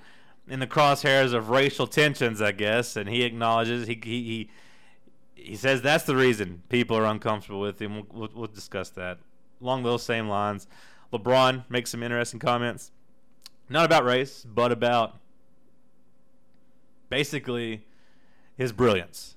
in 0.48 0.58
the 0.58 0.66
crosshairs 0.66 1.34
of 1.34 1.50
racial 1.50 1.86
tensions, 1.86 2.40
I 2.40 2.50
guess, 2.50 2.96
and 2.96 3.06
he 3.06 3.24
acknowledges 3.24 3.86
he 3.86 4.00
he 4.02 4.22
he, 4.22 4.50
he 5.34 5.54
says 5.54 5.82
that's 5.82 6.04
the 6.04 6.16
reason 6.16 6.62
people 6.70 6.96
are 6.96 7.04
uncomfortable 7.04 7.60
with 7.60 7.78
him. 7.78 7.96
We'll, 7.96 8.06
we'll, 8.10 8.30
we'll 8.34 8.46
discuss 8.46 8.88
that 8.90 9.18
along 9.60 9.82
those 9.82 10.02
same 10.02 10.30
lines. 10.30 10.66
LeBron 11.12 11.64
makes 11.68 11.90
some 11.90 12.02
interesting 12.02 12.40
comments, 12.40 12.90
not 13.68 13.84
about 13.84 14.06
race, 14.06 14.46
but 14.48 14.72
about 14.72 15.18
basically 17.10 17.84
his 18.56 18.72
brilliance. 18.72 19.36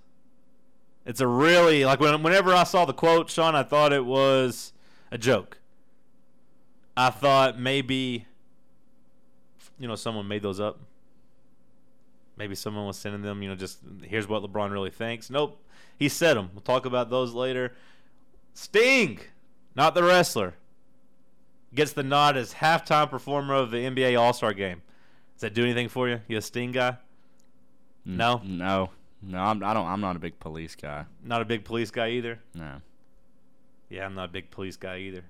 It's 1.06 1.20
a 1.20 1.28
really 1.28 1.84
like 1.84 2.00
when, 2.00 2.24
whenever 2.24 2.54
I 2.54 2.64
saw 2.64 2.86
the 2.86 2.94
quote, 2.94 3.30
Sean, 3.30 3.56
I 3.56 3.64
thought 3.64 3.92
it 3.92 4.06
was 4.06 4.72
a 5.12 5.18
joke. 5.18 5.58
I 6.96 7.10
thought 7.10 7.60
maybe 7.60 8.28
you 9.80 9.88
know 9.88 9.96
someone 9.96 10.28
made 10.28 10.42
those 10.42 10.60
up. 10.60 10.80
Maybe 12.36 12.56
someone 12.56 12.88
was 12.88 12.98
sending 12.98 13.22
them, 13.22 13.44
you 13.44 13.50
know, 13.50 13.56
just 13.56 13.80
here's 14.04 14.28
what 14.28 14.42
LeBron 14.42 14.72
really 14.72 14.90
thinks. 14.90 15.30
Nope, 15.30 15.64
he 15.98 16.10
said 16.10 16.36
them. 16.36 16.50
We'll 16.54 16.62
talk 16.62 16.86
about 16.86 17.10
those 17.10 17.34
later. 17.34 17.74
Sting, 18.54 19.20
not 19.76 19.94
the 19.94 20.04
wrestler. 20.04 20.56
gets 21.76 21.94
the 21.94 22.04
nod 22.04 22.36
as 22.38 22.56
halftime 22.56 23.10
performer 23.10 23.54
of 23.56 23.72
the 23.72 23.78
NBA 23.78 24.20
All 24.20 24.34
Star 24.34 24.54
game. 24.54 24.82
Does 25.36 25.42
that 25.42 25.54
do 25.54 25.64
anything 25.64 25.90
for 25.90 26.08
you? 26.10 26.22
You 26.28 26.38
a 26.38 26.42
Sting 26.42 26.72
guy? 26.72 26.98
No? 28.06 28.42
No. 28.44 28.90
No, 29.22 29.40
I'm, 29.40 29.64
I 29.64 29.74
don't. 29.74 29.88
I'm 29.88 30.02
not 30.02 30.16
a 30.16 30.20
big 30.20 30.40
police 30.40 30.76
guy. 30.76 31.06
Not 31.24 31.42
a 31.42 31.46
big 31.46 31.64
police 31.64 31.92
guy 31.92 32.10
either. 32.10 32.40
No. 32.54 32.82
Yeah, 33.90 34.06
I'm 34.06 34.16
not 34.16 34.26
a 34.26 34.32
big 34.32 34.52
police 34.52 34.76
guy 34.76 34.98
either. 34.98 35.24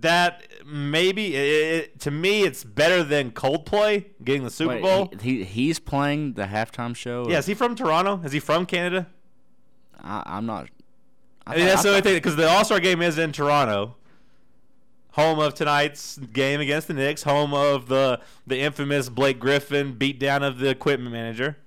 That 0.00 0.46
maybe 0.64 1.34
it, 1.34 2.00
to 2.00 2.10
me 2.10 2.42
it's 2.42 2.64
better 2.64 3.02
than 3.02 3.32
Coldplay 3.32 4.06
getting 4.22 4.44
the 4.44 4.50
Super 4.50 4.74
Wait, 4.74 4.82
Bowl. 4.82 5.12
He, 5.20 5.38
he 5.38 5.44
he's 5.44 5.78
playing 5.78 6.34
the 6.34 6.44
halftime 6.44 6.96
show. 6.96 7.28
yeah, 7.28 7.38
is 7.38 7.46
he 7.46 7.54
from 7.54 7.74
Toronto? 7.74 8.20
Is 8.24 8.32
he 8.32 8.40
from 8.40 8.64
Canada? 8.64 9.08
I, 10.02 10.22
I'm 10.24 10.46
not. 10.46 10.68
I 11.46 11.56
mean, 11.56 11.66
that's 11.66 11.82
the 11.82 11.90
only 11.90 12.00
thing 12.00 12.14
because 12.14 12.36
the 12.36 12.48
All 12.48 12.64
Star 12.64 12.80
game 12.80 13.02
is 13.02 13.18
in 13.18 13.32
Toronto, 13.32 13.96
home 15.12 15.38
of 15.38 15.52
tonight's 15.52 16.16
game 16.16 16.60
against 16.60 16.88
the 16.88 16.94
Knicks, 16.94 17.24
home 17.24 17.52
of 17.52 17.88
the 17.88 18.20
the 18.46 18.58
infamous 18.58 19.10
Blake 19.10 19.38
Griffin 19.38 19.94
beatdown 19.96 20.42
of 20.42 20.58
the 20.58 20.70
equipment 20.70 21.12
manager. 21.12 21.58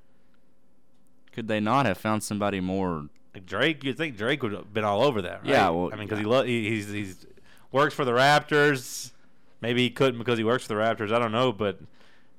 Could 1.34 1.48
they 1.48 1.60
not 1.60 1.86
have 1.86 2.00
found 2.00 2.24
somebody 2.24 2.60
more? 2.60 3.10
Drake, 3.46 3.84
you'd 3.84 3.98
think 3.98 4.18
Drake 4.18 4.42
would 4.42 4.54
have 4.54 4.74
been 4.74 4.84
all 4.84 5.04
over 5.04 5.22
that, 5.22 5.42
right? 5.44 5.50
Yeah, 5.50 5.70
well, 5.70 5.92
I 5.94 5.96
mean, 5.96 6.08
because 6.08 6.18
he, 6.18 6.26
lo- 6.26 6.42
he's 6.44 6.90
he's 6.90 7.27
works 7.72 7.94
for 7.94 8.06
the 8.06 8.12
Raptors. 8.12 9.12
Maybe 9.62 9.82
he 9.82 9.90
couldn't 9.90 10.20
because 10.20 10.38
he 10.38 10.44
works 10.44 10.66
for 10.66 10.70
the 10.70 10.80
Raptors. 10.80 11.12
I 11.12 11.20
don't 11.20 11.32
know, 11.32 11.52
but 11.52 11.80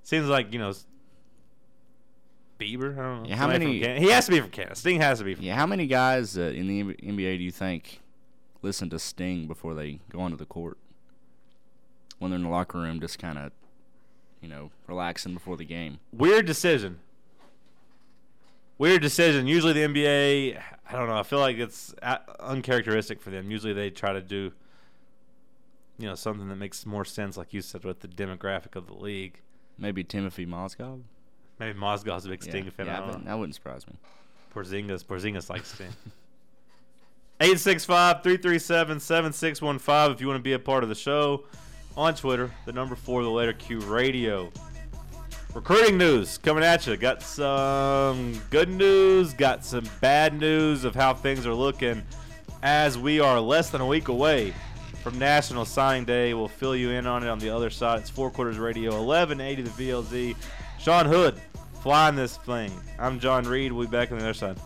seems 0.02 0.28
like 0.28 0.52
you 0.52 0.58
know 0.58 0.72
Bieber. 2.58 2.98
I 2.98 3.02
don't 3.02 3.22
know. 3.22 3.28
Yeah, 3.28 3.36
how 3.36 3.48
many-. 3.48 3.78
He 3.98 4.10
has 4.10 4.26
to 4.26 4.32
be 4.32 4.40
from 4.40 4.50
Canada. 4.50 4.74
Sting 4.74 5.00
has 5.00 5.18
to 5.18 5.24
be. 5.24 5.34
From 5.34 5.44
Yeah, 5.44 5.54
how 5.54 5.66
many 5.66 5.86
guys 5.86 6.36
uh, 6.36 6.42
in 6.42 6.66
the 6.66 6.94
NBA 6.94 7.38
do 7.38 7.44
you 7.44 7.50
think 7.50 8.00
listen 8.62 8.90
to 8.90 8.98
Sting 8.98 9.46
before 9.46 9.74
they 9.74 10.00
go 10.10 10.20
onto 10.20 10.36
the 10.36 10.46
court? 10.46 10.78
When 12.18 12.30
they're 12.30 12.38
in 12.38 12.44
the 12.44 12.50
locker 12.50 12.78
room, 12.78 13.00
just 13.00 13.20
kind 13.20 13.38
of, 13.38 13.52
you 14.40 14.48
know, 14.48 14.70
relaxing 14.88 15.34
before 15.34 15.56
the 15.56 15.64
game. 15.64 16.00
Weird 16.12 16.46
decision. 16.46 16.98
Weird 18.76 19.02
decision. 19.02 19.46
Usually 19.46 19.72
the 19.72 19.82
NBA, 19.82 20.60
I 20.88 20.92
don't 20.92 21.06
know. 21.06 21.16
I 21.16 21.22
feel 21.22 21.38
like 21.38 21.58
it's 21.58 21.94
uncharacteristic 22.40 23.20
for 23.20 23.30
them. 23.30 23.52
Usually 23.52 23.72
they 23.72 23.90
try 23.90 24.12
to 24.12 24.20
do, 24.20 24.52
you 25.98 26.06
know, 26.06 26.14
something 26.14 26.48
that 26.48 26.56
makes 26.56 26.86
more 26.86 27.04
sense, 27.04 27.36
like 27.36 27.52
you 27.52 27.60
said, 27.60 27.84
with 27.84 28.00
the 28.00 28.08
demographic 28.08 28.76
of 28.76 28.86
the 28.86 28.94
league. 28.94 29.40
Maybe 29.76 30.04
Timothy 30.04 30.46
Mozgov. 30.46 31.02
Maybe 31.58 31.78
Mozgov's 31.78 32.24
a 32.24 32.28
big 32.28 32.42
Sting 32.42 32.64
yeah, 32.64 32.70
fan. 32.70 32.86
yeah, 32.86 32.96
I 32.96 33.00
don't 33.00 33.24
know. 33.24 33.30
that 33.30 33.38
wouldn't 33.38 33.54
surprise 33.54 33.86
me. 33.86 33.94
Porzingis, 34.54 35.04
Porzingis 35.04 35.50
likes 35.50 35.74
Sting. 35.74 35.88
865-337-7615 37.40 40.12
if 40.12 40.20
you 40.20 40.26
want 40.26 40.38
to 40.38 40.42
be 40.42 40.54
a 40.54 40.58
part 40.58 40.82
of 40.82 40.88
the 40.88 40.94
show 40.94 41.44
on 41.96 42.14
Twitter. 42.14 42.50
The 42.64 42.72
number 42.72 42.96
four, 42.96 43.22
the 43.22 43.30
letter 43.30 43.52
Q 43.52 43.78
Radio. 43.80 44.50
Recruiting 45.54 45.96
news 45.98 46.38
coming 46.38 46.64
at 46.64 46.86
you. 46.86 46.96
Got 46.96 47.22
some 47.22 48.40
good 48.50 48.68
news, 48.68 49.34
got 49.34 49.64
some 49.64 49.84
bad 50.00 50.38
news 50.38 50.84
of 50.84 50.96
how 50.96 51.14
things 51.14 51.46
are 51.46 51.54
looking 51.54 52.02
as 52.62 52.98
we 52.98 53.20
are 53.20 53.40
less 53.40 53.70
than 53.70 53.80
a 53.80 53.86
week 53.86 54.08
away 54.08 54.52
from 55.08 55.18
National 55.18 55.64
Signing 55.64 56.04
Day. 56.04 56.34
We'll 56.34 56.48
fill 56.48 56.76
you 56.76 56.90
in 56.90 57.06
on 57.06 57.22
it 57.22 57.30
on 57.30 57.38
the 57.38 57.48
other 57.48 57.70
side. 57.70 58.00
It's 58.00 58.10
Four 58.10 58.30
Quarters 58.30 58.58
Radio, 58.58 58.90
1180 58.90 59.62
the 59.62 59.70
VLZ. 59.70 60.36
Sean 60.78 61.06
Hood 61.06 61.40
flying 61.80 62.14
this 62.14 62.36
thing. 62.36 62.70
I'm 62.98 63.18
John 63.18 63.44
Reed. 63.44 63.72
We'll 63.72 63.86
be 63.86 63.90
back 63.90 64.12
on 64.12 64.18
the 64.18 64.24
other 64.24 64.34
side. 64.34 64.58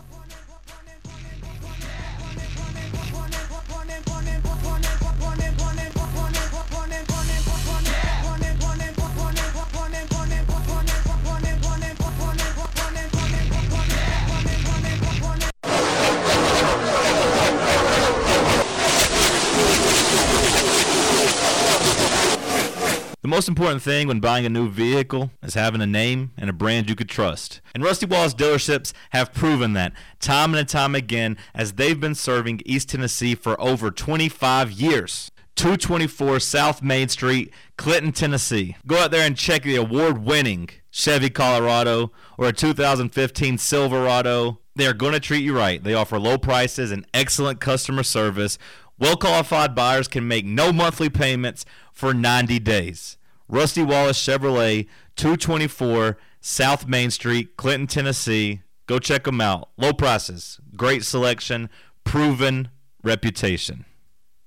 The 23.23 23.29
most 23.29 23.47
important 23.47 23.81
thing 23.81 24.09
when 24.09 24.19
buying 24.19 24.45
a 24.45 24.49
new 24.49 24.67
vehicle 24.67 25.31
is 25.41 25.53
having 25.53 25.79
a 25.79 25.87
name 25.87 26.33
and 26.37 26.49
a 26.49 26.53
brand 26.53 26.89
you 26.89 26.95
could 26.95 27.07
trust. 27.07 27.61
And 27.73 27.81
Rusty 27.81 28.05
Wallace 28.05 28.33
dealerships 28.33 28.91
have 29.11 29.33
proven 29.33 29.71
that 29.73 29.93
time 30.19 30.53
and 30.53 30.67
time 30.67 30.93
again 30.93 31.37
as 31.55 31.71
they've 31.71 31.97
been 31.97 32.15
serving 32.15 32.59
East 32.65 32.89
Tennessee 32.89 33.33
for 33.33 33.59
over 33.61 33.91
25 33.91 34.73
years. 34.73 35.31
224 35.55 36.41
South 36.41 36.81
Main 36.81 37.07
Street, 37.07 37.53
Clinton, 37.77 38.11
Tennessee. 38.11 38.75
Go 38.85 38.97
out 38.97 39.11
there 39.11 39.25
and 39.25 39.37
check 39.37 39.63
the 39.63 39.77
award 39.77 40.17
winning 40.17 40.69
Chevy 40.91 41.29
Colorado 41.29 42.11
or 42.37 42.49
a 42.49 42.53
2015 42.53 43.57
Silverado. 43.57 44.59
They 44.75 44.85
are 44.85 44.93
going 44.93 45.13
to 45.13 45.21
treat 45.21 45.45
you 45.45 45.55
right. 45.55 45.81
They 45.81 45.93
offer 45.93 46.19
low 46.19 46.37
prices 46.37 46.91
and 46.91 47.05
excellent 47.13 47.61
customer 47.61 48.03
service. 48.03 48.57
Well 49.03 49.17
qualified 49.17 49.75
buyers 49.75 50.07
can 50.07 50.27
make 50.29 50.45
no 50.45 50.71
monthly 50.71 51.09
payments 51.09 51.65
for 51.91 52.13
90 52.13 52.59
days. 52.59 53.17
Rusty 53.49 53.83
Wallace 53.83 54.17
Chevrolet, 54.17 54.87
224 55.17 56.17
South 56.39 56.87
Main 56.87 57.11
Street, 57.11 57.57
Clinton, 57.57 57.85
Tennessee. 57.85 58.61
Go 58.87 58.99
check 58.99 59.25
them 59.25 59.41
out. 59.41 59.71
Low 59.75 59.91
prices, 59.91 60.61
great 60.77 61.03
selection, 61.03 61.69
proven 62.05 62.69
reputation. 63.03 63.83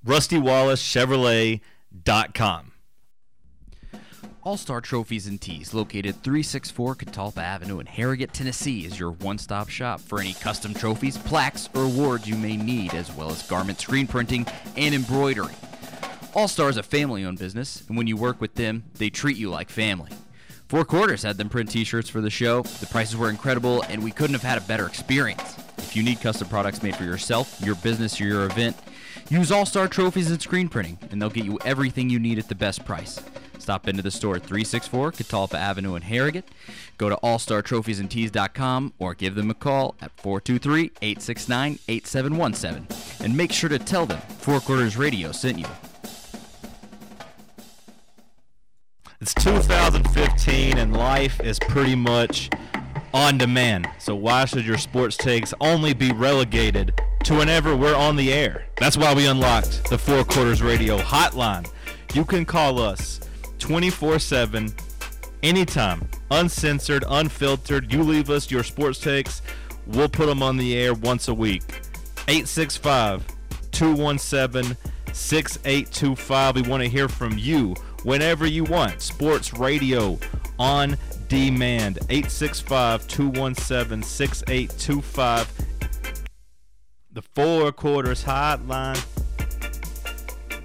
RustyWallaceChevrolet.com. 0.06 2.72
All 4.46 4.56
Star 4.56 4.80
Trophies 4.80 5.26
and 5.26 5.40
Tees, 5.40 5.74
located 5.74 6.22
364 6.22 6.94
Catalpa 6.94 7.38
Avenue 7.38 7.80
in 7.80 7.86
Harrogate, 7.86 8.32
Tennessee, 8.32 8.86
is 8.86 8.96
your 8.96 9.10
one 9.10 9.38
stop 9.38 9.68
shop 9.68 9.98
for 9.98 10.20
any 10.20 10.34
custom 10.34 10.72
trophies, 10.72 11.18
plaques, 11.18 11.68
or 11.74 11.82
awards 11.82 12.28
you 12.28 12.36
may 12.36 12.56
need, 12.56 12.94
as 12.94 13.10
well 13.10 13.28
as 13.28 13.42
garment 13.42 13.80
screen 13.80 14.06
printing 14.06 14.46
and 14.76 14.94
embroidery. 14.94 15.52
All 16.32 16.46
Star 16.46 16.68
is 16.68 16.76
a 16.76 16.84
family 16.84 17.24
owned 17.24 17.40
business, 17.40 17.82
and 17.88 17.96
when 17.96 18.06
you 18.06 18.16
work 18.16 18.40
with 18.40 18.54
them, 18.54 18.84
they 18.98 19.10
treat 19.10 19.36
you 19.36 19.50
like 19.50 19.68
family. 19.68 20.12
Four 20.68 20.84
Quarters 20.84 21.24
had 21.24 21.38
them 21.38 21.48
print 21.48 21.72
t 21.72 21.82
shirts 21.82 22.08
for 22.08 22.20
the 22.20 22.30
show. 22.30 22.62
The 22.62 22.86
prices 22.86 23.16
were 23.16 23.30
incredible, 23.30 23.82
and 23.88 24.04
we 24.04 24.12
couldn't 24.12 24.34
have 24.34 24.44
had 24.44 24.58
a 24.58 24.68
better 24.68 24.86
experience. 24.86 25.56
If 25.78 25.96
you 25.96 26.04
need 26.04 26.20
custom 26.20 26.46
products 26.46 26.84
made 26.84 26.94
for 26.94 27.02
yourself, 27.02 27.60
your 27.60 27.74
business, 27.74 28.20
or 28.20 28.24
your 28.26 28.44
event, 28.44 28.76
use 29.28 29.50
All 29.50 29.66
Star 29.66 29.88
Trophies 29.88 30.30
and 30.30 30.40
Screen 30.40 30.68
Printing, 30.68 30.98
and 31.10 31.20
they'll 31.20 31.30
get 31.30 31.44
you 31.44 31.58
everything 31.64 32.08
you 32.08 32.20
need 32.20 32.38
at 32.38 32.46
the 32.46 32.54
best 32.54 32.84
price. 32.84 33.20
Stop 33.66 33.88
into 33.88 34.00
the 34.00 34.12
store 34.12 34.36
at 34.36 34.42
364 34.42 35.10
Catalpa 35.10 35.54
Avenue 35.54 35.96
in 35.96 36.02
Harrogate. 36.02 36.48
Go 36.98 37.08
to 37.08 37.16
allstartrophiesandtees.com 37.16 38.92
or 39.00 39.12
give 39.12 39.34
them 39.34 39.50
a 39.50 39.54
call 39.54 39.96
at 40.00 40.12
423 40.20 40.92
869 41.02 41.80
8717. 41.88 42.86
And 43.24 43.36
make 43.36 43.50
sure 43.50 43.68
to 43.68 43.80
tell 43.80 44.06
them 44.06 44.20
Four 44.38 44.60
Quarters 44.60 44.96
Radio 44.96 45.32
sent 45.32 45.58
you. 45.58 45.66
It's 49.20 49.34
2015 49.34 50.78
and 50.78 50.96
life 50.96 51.40
is 51.40 51.58
pretty 51.58 51.96
much 51.96 52.50
on 53.12 53.36
demand. 53.36 53.88
So 53.98 54.14
why 54.14 54.44
should 54.44 54.64
your 54.64 54.78
sports 54.78 55.16
takes 55.16 55.52
only 55.60 55.92
be 55.92 56.12
relegated 56.12 57.02
to 57.24 57.34
whenever 57.34 57.74
we're 57.74 57.96
on 57.96 58.14
the 58.14 58.32
air? 58.32 58.66
That's 58.76 58.96
why 58.96 59.12
we 59.12 59.26
unlocked 59.26 59.90
the 59.90 59.98
Four 59.98 60.22
Quarters 60.22 60.62
Radio 60.62 60.98
hotline. 60.98 61.68
You 62.14 62.24
can 62.24 62.44
call 62.44 62.80
us 62.80 63.18
24/7 63.58 64.72
anytime, 65.42 66.08
uncensored, 66.30 67.04
unfiltered. 67.08 67.92
You 67.92 68.02
leave 68.02 68.30
us 68.30 68.50
your 68.50 68.62
sports 68.62 68.98
takes, 68.98 69.42
we'll 69.86 70.08
put 70.08 70.26
them 70.26 70.42
on 70.42 70.56
the 70.56 70.76
air 70.76 70.94
once 70.94 71.28
a 71.28 71.34
week. 71.34 71.62
865 72.28 73.24
217 73.72 74.76
6825. 75.12 76.54
We 76.56 76.62
want 76.62 76.82
to 76.82 76.88
hear 76.88 77.08
from 77.08 77.38
you 77.38 77.74
whenever 78.02 78.46
you 78.46 78.64
want. 78.64 79.00
Sports 79.00 79.54
radio 79.54 80.18
on 80.58 80.96
demand. 81.28 81.98
865 82.10 83.06
217 83.08 84.02
6825. 84.02 85.52
The 87.12 87.22
Four 87.22 87.72
Quarters 87.72 88.24
Hotline. 88.24 89.02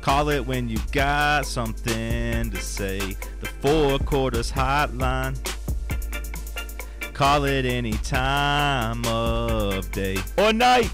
Call 0.02 0.30
it 0.30 0.46
when 0.46 0.68
you 0.68 0.80
got 0.92 1.46
something 1.46 2.50
to 2.50 2.58
say. 2.58 3.16
The 3.40 3.48
Four 3.62 4.00
Quarters 4.00 4.52
Hotline. 4.52 5.38
Call 7.14 7.46
it 7.46 7.66
any 7.66 7.94
time 7.94 9.06
of 9.06 9.92
day 9.92 10.18
or 10.40 10.54
night. 10.54 10.92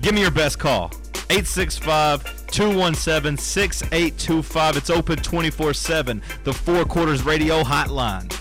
Give 0.00 0.14
me 0.14 0.20
your 0.20 0.30
best 0.30 0.60
call. 0.60 0.92
865 1.30 2.46
217 2.46 3.36
6825. 3.36 4.76
It's 4.76 4.90
open 4.90 5.16
24 5.18 5.74
7. 5.74 6.22
The 6.44 6.52
Four 6.52 6.84
Quarters 6.84 7.24
Radio 7.24 7.64
Hotline. 7.64 8.33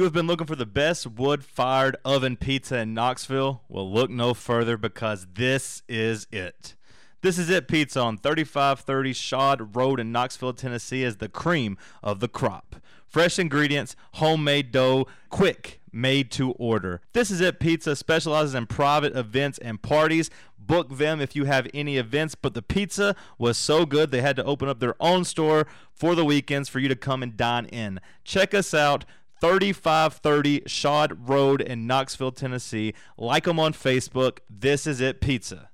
You 0.00 0.04
have 0.04 0.14
been 0.14 0.26
looking 0.26 0.46
for 0.46 0.56
the 0.56 0.64
best 0.64 1.06
wood 1.06 1.44
fired 1.44 1.94
oven 2.06 2.38
pizza 2.38 2.78
in 2.78 2.94
Knoxville? 2.94 3.60
Well, 3.68 3.92
look 3.92 4.08
no 4.08 4.32
further 4.32 4.78
because 4.78 5.26
this 5.34 5.82
is 5.90 6.26
it. 6.32 6.74
This 7.20 7.36
is 7.36 7.50
it 7.50 7.68
pizza 7.68 8.00
on 8.00 8.16
3530 8.16 9.12
Schaad 9.12 9.76
Road 9.76 10.00
in 10.00 10.10
Knoxville, 10.10 10.54
Tennessee 10.54 11.02
is 11.02 11.18
the 11.18 11.28
cream 11.28 11.76
of 12.02 12.20
the 12.20 12.28
crop. 12.28 12.76
Fresh 13.06 13.38
ingredients, 13.38 13.94
homemade 14.12 14.72
dough, 14.72 15.06
quick, 15.28 15.82
made 15.92 16.30
to 16.30 16.52
order. 16.52 17.02
This 17.12 17.30
is 17.30 17.42
it 17.42 17.60
pizza 17.60 17.94
specializes 17.94 18.54
in 18.54 18.68
private 18.68 19.14
events 19.14 19.58
and 19.58 19.82
parties. 19.82 20.30
Book 20.58 20.96
them 20.96 21.20
if 21.20 21.36
you 21.36 21.44
have 21.44 21.68
any 21.74 21.98
events, 21.98 22.34
but 22.34 22.54
the 22.54 22.62
pizza 22.62 23.14
was 23.36 23.58
so 23.58 23.84
good 23.84 24.10
they 24.10 24.22
had 24.22 24.36
to 24.36 24.44
open 24.44 24.68
up 24.68 24.80
their 24.80 24.94
own 24.98 25.24
store 25.24 25.66
for 25.92 26.14
the 26.14 26.24
weekends 26.24 26.70
for 26.70 26.78
you 26.78 26.88
to 26.88 26.96
come 26.96 27.22
and 27.22 27.36
dine 27.36 27.66
in. 27.66 28.00
Check 28.24 28.54
us 28.54 28.72
out 28.72 29.04
3530 29.40 30.60
Schaad 30.62 31.16
Road 31.28 31.60
in 31.60 31.86
Knoxville, 31.86 32.32
Tennessee. 32.32 32.94
Like 33.16 33.44
them 33.44 33.58
on 33.58 33.72
Facebook. 33.72 34.38
This 34.48 34.86
is 34.86 35.00
it 35.00 35.20
pizza. 35.20 35.70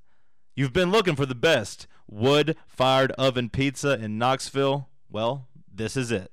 You've 0.55 0.73
been 0.73 0.91
looking 0.91 1.17
for 1.17 1.27
the 1.27 1.35
best 1.35 1.87
wood 2.09 2.57
fired 2.67 3.13
oven 3.13 3.51
pizza 3.51 3.99
in 3.99 4.19
Knoxville? 4.19 4.89
Well, 5.11 5.49
this 5.73 5.97
is 5.97 6.11
it. 6.11 6.31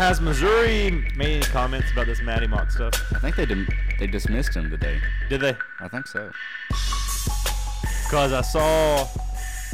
Has 0.00 0.18
Missouri 0.18 0.90
made 1.14 1.36
any 1.36 1.42
comments 1.42 1.92
about 1.92 2.06
this 2.06 2.22
Maty 2.22 2.46
Mauk 2.46 2.72
stuff? 2.72 2.94
I 3.14 3.18
think 3.18 3.36
they 3.36 3.44
dim- 3.44 3.68
they 3.98 4.06
dismissed 4.06 4.56
him 4.56 4.70
today. 4.70 4.98
Did 5.28 5.42
they? 5.42 5.54
I 5.78 5.88
think 5.88 6.06
so. 6.06 6.32
Because 8.06 8.32
I 8.32 8.40
saw. 8.40 9.06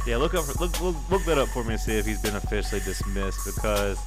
Yeah, 0.05 0.17
look 0.17 0.35
up. 0.35 0.45
For, 0.47 0.59
look, 0.59 0.81
look 0.81 1.11
look 1.13 1.25
that 1.27 1.39
up 1.39 1.47
for 1.51 1.63
me 1.63 1.75
and 1.75 1.81
see 1.81 1.93
if 1.93 2.07
he's 2.07 2.21
been 2.21 2.35
officially 2.35 2.81
dismissed. 2.81 3.39
Because 3.47 4.01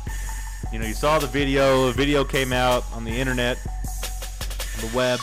you 0.74 0.80
know 0.80 0.86
you 0.86 0.94
saw 0.94 1.20
the 1.20 1.28
video. 1.28 1.88
The 1.88 1.94
video 1.94 2.26
came 2.26 2.52
out 2.52 2.84
on 2.92 3.06
the 3.06 3.18
internet, 3.18 3.58
on 4.76 4.90
the 4.90 4.92
web, 4.94 5.22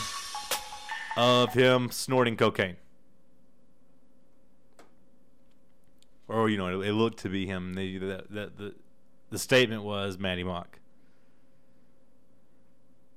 of 1.15 1.53
him 1.53 1.91
snorting 1.91 2.35
cocaine. 2.35 2.77
Or 6.27 6.49
you 6.49 6.57
know, 6.57 6.81
it, 6.81 6.87
it 6.87 6.93
looked 6.93 7.19
to 7.19 7.29
be 7.29 7.45
him. 7.45 7.75
The, 7.75 7.99
the, 7.99 8.23
the, 8.31 8.51
the, 8.57 8.75
the 9.29 9.37
statement 9.37 9.83
was 9.83 10.17
Maty 10.17 10.43
Mauk. 10.43 10.79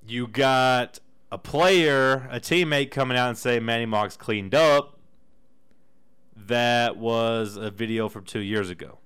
You 0.06 0.26
got 0.26 0.98
a 1.30 1.38
player, 1.38 2.28
a 2.30 2.40
teammate 2.40 2.90
coming 2.90 3.16
out 3.16 3.28
and 3.28 3.38
say 3.38 3.60
Maty 3.60 3.86
Mauk's 3.86 4.16
cleaned 4.16 4.54
up. 4.54 4.98
That 6.36 6.96
was 6.96 7.56
a 7.56 7.70
video 7.70 8.08
from 8.08 8.24
two 8.24 8.40
years 8.40 8.70
ago. 8.70 8.98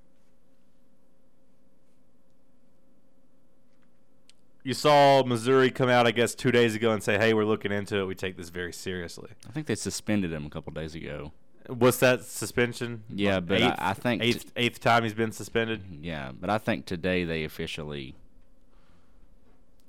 You 4.63 4.73
saw 4.73 5.23
Missouri 5.25 5.71
come 5.71 5.91
out, 5.91 6.07
I 6.07 6.11
guess, 6.11 6.35
two 6.35 6.51
days 6.51 6.75
ago 6.75 6.93
and 6.93 7.03
say, 7.03 7.19
"Hey, 7.19 7.35
we're 7.35 7.45
looking 7.45 7.71
into 7.71 7.99
it. 7.99 8.05
We 8.07 8.15
take 8.15 8.37
this 8.39 8.49
very 8.49 8.73
seriously." 8.73 9.31
I 9.47 9.53
think 9.53 9.67
they 9.67 9.75
suspended 9.75 10.33
him 10.33 10.47
a 10.47 10.51
couple 10.51 10.73
days 10.73 10.95
ago. 10.95 11.33
What's 11.67 11.99
that 11.99 12.23
suspension? 12.25 13.05
Yeah, 13.11 13.41
but 13.41 13.63
I- 13.63 13.77
I 13.79 13.93
think 13.95 14.23
t- 14.23 14.29
eighth 14.29 14.53
eighth 14.57 14.81
time 14.81 15.03
he's 15.03 15.13
been 15.15 15.33
suspended. 15.33 15.83
Mm-hmm, 15.83 16.05
yeah, 16.05 16.33
but 16.33 16.49
I 16.49 16.57
think 16.57 16.87
today 16.87 17.25
they 17.25 17.45
officially 17.45 18.15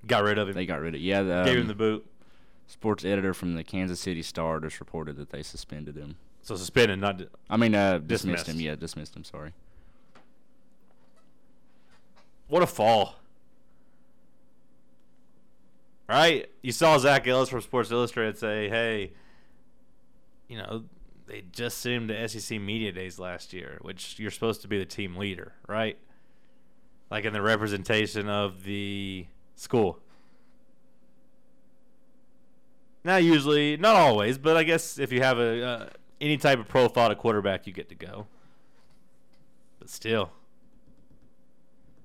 Got 0.08 0.24
rid 0.24 0.38
of 0.38 0.48
him. 0.50 0.54
they 0.56 0.66
got 0.66 0.80
rid 0.82 0.96
of. 0.96 1.02
Yeah, 1.02 1.24
the, 1.24 1.44
Gave 1.46 1.56
him 1.56 1.62
um, 1.64 1.68
the 1.68 1.74
boot. 1.76 2.06
sports 2.68 3.04
editor 3.06 3.34
from 3.34 3.56
the 3.56 3.64
Kansas 3.64 4.00
City 4.00 4.22
Star 4.22 4.60
just 4.60 4.80
reported 4.80 5.16
that 5.18 5.30
they 5.32 5.42
suspended 5.44 5.96
him. 5.96 6.18
So 6.42 6.56
suspended, 6.56 7.00
not 7.00 7.22
I 7.50 7.58
mean, 7.58 7.74
uh, 7.74 7.98
dismissed, 7.98 8.46
Dismissed. 8.46 8.48
him. 8.50 8.60
Yeah, 8.60 8.76
dismissed 8.76 9.16
him. 9.16 9.24
Sorry. 9.24 9.54
What 12.48 12.62
a 12.62 12.68
fall. 12.68 13.16
Right? 16.08 16.50
You 16.62 16.72
saw 16.72 16.98
Zac 17.00 17.28
Ellis 17.28 17.50
from 17.50 17.62
Sports 17.62 17.90
Illustrated 17.92 18.38
say, 18.38 18.70
hey, 18.70 19.14
you 20.48 20.58
know, 20.60 20.84
they 21.26 21.44
just 21.52 21.80
sent 21.80 21.96
him 21.96 22.08
to 22.10 22.28
SEC 22.30 22.62
Media 22.62 22.92
Days 22.92 23.18
last 23.18 23.52
year, 23.54 23.80
which 23.82 24.20
you're 24.20 24.30
supposed 24.30 24.62
to 24.62 24.68
be 24.68 24.78
the 24.78 24.86
team 24.86 25.16
leader, 25.16 25.54
right? 25.68 25.98
Like 27.10 27.26
in 27.26 27.34
the 27.34 27.42
representation 27.42 28.30
of 28.30 28.64
the 28.64 29.26
school. 29.56 30.00
Now, 33.04 33.18
usually, 33.18 33.78
not 33.78 33.96
always, 33.96 34.38
but 34.38 34.58
I 34.58 34.64
guess 34.64 34.98
if 34.98 35.12
you 35.12 35.22
have 35.22 35.38
a 35.38 35.64
uh, 35.64 35.90
any 36.20 36.38
type 36.38 36.60
of 36.60 36.68
profile 36.68 37.10
to 37.10 37.16
quarterback, 37.16 37.68
you 37.68 37.74
get 37.74 37.90
to 37.90 37.96
go. 37.96 38.28
But 39.80 39.90
still. 39.90 40.32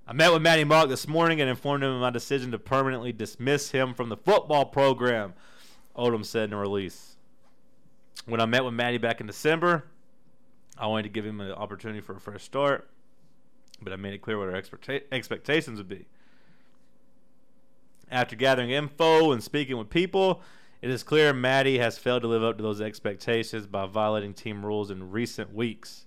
I 0.06 0.12
met 0.12 0.32
with 0.32 0.42
Maty 0.42 0.64
Mauk 0.64 0.88
this 0.88 1.06
morning 1.06 1.40
and 1.40 1.48
informed 1.48 1.84
him 1.84 1.90
of 1.90 2.00
my 2.00 2.10
decision 2.10 2.50
to 2.50 2.58
permanently 2.58 3.12
dismiss 3.12 3.70
him 3.70 3.94
from 3.94 4.08
the 4.08 4.16
football 4.16 4.64
program, 4.66 5.34
Odom 5.96 6.24
said 6.24 6.48
in 6.48 6.52
a 6.52 6.58
release. 6.58 7.16
When 8.26 8.40
I 8.40 8.46
met 8.46 8.64
with 8.64 8.74
Maty 8.74 8.98
back 8.98 9.20
in 9.20 9.28
December, 9.28 9.84
I 10.76 10.88
wanted 10.88 11.04
to 11.04 11.08
give 11.10 11.24
him 11.24 11.40
an 11.40 11.52
opportunity 11.52 12.00
for 12.00 12.16
a 12.16 12.20
fresh 12.20 12.42
start, 12.42 12.90
but 13.80 13.92
I 13.92 13.96
made 13.96 14.14
it 14.14 14.20
clear 14.20 14.36
what 14.36 14.48
our 14.48 14.60
expecta- 14.60 15.04
expectations 15.12 15.78
would 15.78 15.88
be. 15.88 16.06
After 18.10 18.34
gathering 18.34 18.70
info 18.70 19.30
and 19.32 19.42
speaking 19.42 19.76
with 19.76 19.88
people, 19.88 20.42
it 20.82 20.90
is 20.90 21.02
clear 21.02 21.32
Maty 21.32 21.78
has 21.78 21.98
failed 21.98 22.22
to 22.22 22.28
live 22.28 22.42
up 22.42 22.56
to 22.56 22.62
those 22.62 22.80
expectations 22.80 23.66
by 23.66 23.86
violating 23.86 24.34
team 24.34 24.64
rules 24.64 24.90
in 24.90 25.10
recent 25.10 25.54
weeks. 25.54 26.06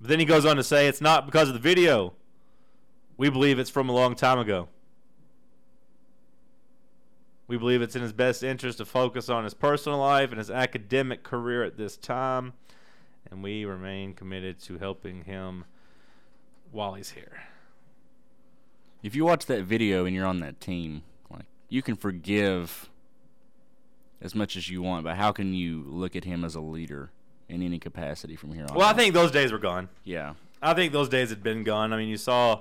But 0.00 0.10
then 0.10 0.20
he 0.20 0.24
goes 0.24 0.46
on 0.46 0.56
to 0.56 0.62
say 0.62 0.86
it's 0.86 1.00
not 1.00 1.26
because 1.26 1.48
of 1.48 1.54
the 1.54 1.60
video. 1.60 2.12
We 3.16 3.30
believe 3.30 3.58
it's 3.58 3.70
from 3.70 3.88
a 3.88 3.92
long 3.92 4.14
time 4.14 4.38
ago. 4.38 4.68
We 7.48 7.58
believe 7.58 7.82
it's 7.82 7.96
in 7.96 8.02
his 8.02 8.12
best 8.12 8.44
interest 8.44 8.78
to 8.78 8.84
focus 8.84 9.28
on 9.28 9.42
his 9.42 9.54
personal 9.54 9.98
life 9.98 10.30
and 10.30 10.38
his 10.38 10.52
academic 10.52 11.24
career 11.24 11.64
at 11.64 11.76
this 11.76 11.96
time, 11.96 12.52
and 13.28 13.42
we 13.42 13.64
remain 13.64 14.14
committed 14.14 14.60
to 14.60 14.78
helping 14.78 15.24
him 15.24 15.64
while 16.70 16.94
he's 16.94 17.10
here. 17.10 17.49
If 19.02 19.14
you 19.14 19.24
watch 19.24 19.46
that 19.46 19.64
video 19.64 20.04
and 20.04 20.14
you're 20.14 20.26
on 20.26 20.38
that 20.40 20.60
team, 20.60 21.02
like 21.30 21.46
you 21.68 21.82
can 21.82 21.96
forgive 21.96 22.90
as 24.20 24.34
much 24.34 24.56
as 24.56 24.68
you 24.68 24.82
want, 24.82 25.04
but 25.04 25.16
how 25.16 25.32
can 25.32 25.54
you 25.54 25.82
look 25.86 26.14
at 26.14 26.24
him 26.24 26.44
as 26.44 26.54
a 26.54 26.60
leader 26.60 27.10
in 27.48 27.62
any 27.62 27.78
capacity 27.78 28.36
from 28.36 28.52
here 28.52 28.66
on? 28.68 28.74
Well, 28.76 28.86
I 28.88 28.92
think 28.92 29.14
those 29.14 29.30
days 29.30 29.52
were 29.52 29.58
gone. 29.58 29.88
yeah, 30.04 30.34
I 30.62 30.74
think 30.74 30.92
those 30.92 31.08
days 31.08 31.30
had 31.30 31.42
been 31.42 31.64
gone. 31.64 31.92
I 31.92 31.96
mean, 31.96 32.08
you 32.08 32.18
saw, 32.18 32.60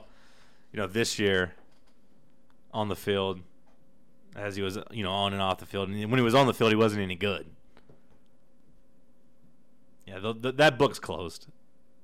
you 0.71 0.77
know, 0.79 0.87
this 0.87 1.19
year 1.19 1.53
on 2.73 2.87
the 2.87 2.95
field 2.95 3.41
as 4.35 4.55
he 4.55 4.61
was, 4.61 4.77
you 4.91 5.03
know, 5.03 5.11
on 5.11 5.33
and 5.33 5.41
off 5.41 5.57
the 5.57 5.65
field. 5.65 5.89
And 5.89 6.09
when 6.09 6.17
he 6.17 6.23
was 6.23 6.35
on 6.35 6.47
the 6.47 6.53
field, 6.53 6.69
he 6.71 6.77
wasn't 6.77 7.01
any 7.01 7.15
good. 7.15 7.47
Yeah, 10.07 10.19
th- 10.19 10.41
th- 10.41 10.55
that 10.55 10.77
book's 10.77 10.99
closed. 10.99 11.47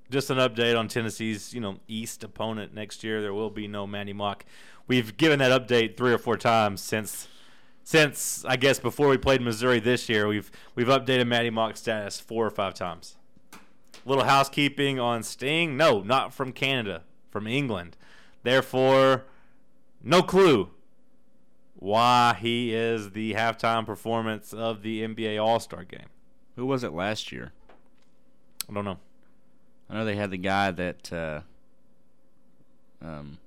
Just 0.10 0.30
an 0.30 0.38
update 0.38 0.78
on 0.78 0.88
Tennessee's, 0.88 1.54
you 1.54 1.60
know, 1.62 1.78
East 1.88 2.24
opponent 2.24 2.74
next 2.74 3.04
year. 3.04 3.22
There 3.22 3.34
will 3.34 3.50
be 3.50 3.68
no 3.68 3.88
Maty 3.88 4.14
Mauk. 4.14 4.44
We've 4.88 5.18
given 5.18 5.40
that 5.40 5.68
update 5.68 5.98
three 5.98 6.14
or 6.14 6.20
four 6.20 6.38
times 6.38 6.82
since, 6.82 7.28
since 7.84 8.46
I 8.46 8.56
guess 8.56 8.80
before 8.80 9.08
we 9.08 9.18
played 9.18 9.42
Missouri 9.42 9.80
this 9.80 10.08
year. 10.08 10.28
We've 10.28 10.52
we've 10.76 10.88
updated 10.88 11.28
Maty 11.28 11.50
Mauk's 11.50 11.80
status 11.80 12.20
four 12.20 12.46
or 12.46 12.52
five 12.52 12.76
times 12.76 13.16
little 14.06 14.24
housekeeping 14.24 15.00
on 15.00 15.24
Sting. 15.24 15.76
No, 15.76 16.02
not 16.02 16.34
from 16.34 16.52
Canada, 16.52 17.04
from 17.32 17.48
England. 17.48 17.98
Therefore, 18.44 19.26
no 20.04 20.22
clue 20.22 20.70
why 21.76 22.38
he 22.40 22.74
is 22.74 23.12
the 23.12 23.34
halftime 23.34 23.86
performance 23.86 24.54
of 24.54 24.82
the 24.82 25.02
NBA 25.02 25.44
All 25.44 25.60
Star 25.60 25.84
game. 25.84 26.08
who 26.56 26.66
was 26.66 26.84
it 26.84 26.94
last 26.94 27.32
year? 27.32 27.52
I 28.70 28.74
don't 28.74 28.86
know. 28.86 29.00
I 29.90 29.94
know 29.94 30.06
they 30.06 30.16
had 30.16 30.32
the 30.32 30.38
guy 30.38 30.72
that 30.72 31.14
uh, 31.14 31.42
um, 33.04 33.38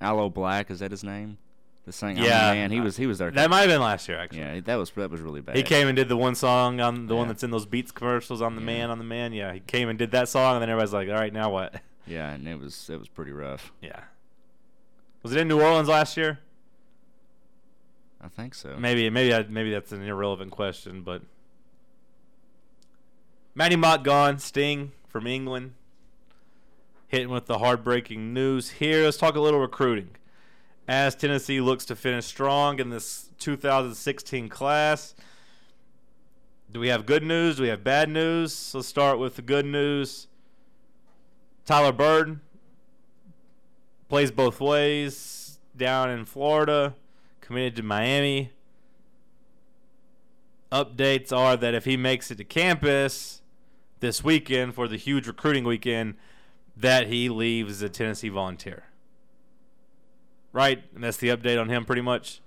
Aloe 0.00 0.30
Blacc 0.30 0.70
is 0.70 0.78
that 0.80 0.90
his 0.90 1.04
name? 1.04 1.38
The 1.84 1.92
singer, 1.92 2.20
Yeah, 2.24 2.52
man, 2.54 2.72
he 2.72 2.80
was 2.80 2.96
he 2.96 3.06
was 3.06 3.18
there. 3.18 3.30
That 3.30 3.48
might 3.48 3.60
have 3.60 3.68
been 3.68 3.80
last 3.80 4.08
year, 4.08 4.18
actually. 4.18 4.40
yeah, 4.40 4.58
that 4.60 4.74
was 4.74 4.90
that 4.96 5.08
was 5.10 5.20
really 5.20 5.40
bad. 5.40 5.54
He 5.56 5.62
came 5.62 5.86
and 5.86 5.94
did 5.94 6.08
the 6.08 6.16
one 6.16 6.34
song 6.34 6.80
on 6.80 7.06
the 7.06 7.14
one 7.14 7.28
that's 7.28 7.44
in 7.44 7.52
those 7.52 7.64
Beats 7.64 7.92
commercials 7.92 8.42
on 8.42 8.56
the 8.56 8.60
Yeah. 8.60 8.66
man 8.66 8.90
on 8.90 8.98
the 8.98 9.04
man. 9.04 9.32
Yeah, 9.32 9.52
he 9.52 9.60
came 9.60 9.88
and 9.88 9.96
did 9.96 10.10
that 10.10 10.28
song, 10.28 10.54
and 10.56 10.62
then 10.62 10.68
everybody's 10.70 10.92
like, 10.92 11.08
"All 11.08 11.14
right, 11.14 11.32
now 11.32 11.50
what?" 11.50 11.80
Yeah, 12.08 12.30
and 12.30 12.46
it 12.48 12.58
was 12.58 12.88
it 12.90 12.98
was 12.98 13.08
pretty 13.08 13.30
rough. 13.32 13.72
Yeah. 13.80 14.00
Was 15.22 15.32
it 15.32 15.38
in 15.38 15.48
New 15.48 15.60
Orleans 15.60 15.88
last 15.88 16.16
year? 16.16 16.38
I 18.20 18.28
think 18.28 18.54
so. 18.54 18.76
Maybe, 18.78 19.08
maybe, 19.10 19.32
I, 19.34 19.42
maybe 19.48 19.70
that's 19.72 19.90
an 19.92 20.02
irrelevant 20.02 20.50
question, 20.52 21.02
but 21.02 21.22
Maty 23.54 23.76
Mauk 23.76 24.02
gone, 24.04 24.38
Sting 24.38 24.92
from 25.16 25.26
England. 25.26 25.72
hitting 27.08 27.30
with 27.30 27.46
the 27.46 27.56
heartbreaking 27.56 28.34
news 28.34 28.68
here. 28.68 29.04
Let's 29.04 29.16
talk 29.16 29.34
a 29.34 29.40
little 29.40 29.60
recruiting. 29.60 30.10
As 30.86 31.14
Tennessee 31.14 31.58
looks 31.58 31.86
to 31.86 31.96
finish 31.96 32.26
strong 32.26 32.78
in 32.80 32.90
this 32.90 33.30
2016 33.38 34.50
class, 34.50 35.14
do 36.70 36.78
we 36.78 36.88
have 36.88 37.06
good 37.06 37.22
news? 37.22 37.56
Do 37.56 37.62
we 37.62 37.70
have 37.70 37.82
bad 37.82 38.10
news? 38.10 38.74
Let's 38.74 38.88
start 38.88 39.18
with 39.18 39.36
the 39.36 39.42
good 39.42 39.64
news. 39.64 40.26
Tyler 41.64 41.92
Byrd 41.92 42.40
plays 44.10 44.30
both 44.30 44.60
ways 44.60 45.58
down 45.74 46.10
in 46.10 46.26
Florida, 46.26 46.94
committed 47.40 47.76
to 47.76 47.82
Miami. 47.82 48.50
Updates 50.70 51.32
are 51.32 51.56
that 51.56 51.74
if 51.74 51.86
he 51.86 51.96
makes 51.96 52.30
it 52.30 52.36
to 52.36 52.44
campus 52.44 53.40
this 54.06 54.22
weekend 54.22 54.72
for 54.72 54.86
the 54.86 54.96
huge 54.96 55.26
recruiting 55.26 55.64
weekend, 55.64 56.14
that 56.76 57.08
he 57.08 57.28
leaves 57.28 57.80
the 57.80 57.88
Tennessee 57.88 58.28
Volunteer. 58.28 58.84
Right? 60.52 60.84
And 60.94 61.02
that's 61.02 61.16
the 61.16 61.28
update 61.28 61.60
on 61.60 61.68
him 61.68 61.84
pretty 61.84 62.02
much. 62.02 62.40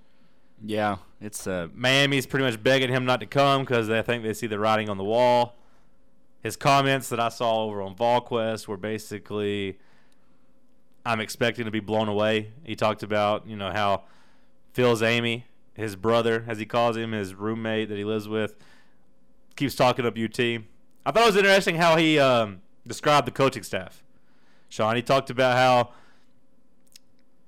Yeah, 0.64 0.98
it's 1.20 1.46
uh, 1.48 1.68
Miami's 1.74 2.26
pretty 2.26 2.46
much 2.46 2.62
begging 2.64 2.90
him 2.90 3.06
not 3.06 3.20
to 3.20 3.26
come 3.26 3.64
because 3.64 3.88
they 3.88 4.02
think 4.02 4.24
they 4.24 4.34
see 4.34 4.48
the 4.48 4.58
writing 4.58 4.90
on 4.90 4.98
the 4.98 5.04
wall. 5.04 5.58
His 6.42 6.56
comments 6.56 7.10
that 7.10 7.20
I 7.20 7.28
saw 7.30 7.64
over 7.64 7.82
on 7.82 7.96
VolQuest 7.96 8.68
were 8.68 8.78
basically, 8.78 9.80
"I'm 11.06 11.20
expecting 11.20 11.66
to 11.66 11.72
be 11.72 11.80
blown 11.80 12.10
away." 12.10 12.52
He 12.64 12.76
talked 12.76 13.04
about 13.04 13.48
you 13.48 13.56
know 13.56 13.72
how 13.72 14.04
Phil's 14.74 15.02
Amy, 15.02 15.46
his 15.74 15.96
brother, 15.96 16.46
as 16.48 16.58
he 16.58 16.66
calls 16.66 16.98
him, 16.98 17.14
his 17.14 17.34
roommate 17.34 17.88
that 17.90 17.98
he 17.98 18.04
lives 18.04 18.28
with, 18.28 18.56
keeps 19.56 19.76
talking 19.76 20.06
up 20.06 20.18
UT. 20.18 20.64
I 21.10 21.12
thought 21.12 21.24
it 21.24 21.28
was 21.28 21.38
interesting 21.38 21.76
how 21.76 21.98
he 21.98 22.20
um, 22.20 22.62
described 22.86 23.28
the 23.28 23.32
coaching 23.32 23.64
staff. 23.64 24.04
Sean, 24.70 24.96
he 24.96 25.02
talked 25.02 25.30
about 25.30 25.58
how 25.58 25.94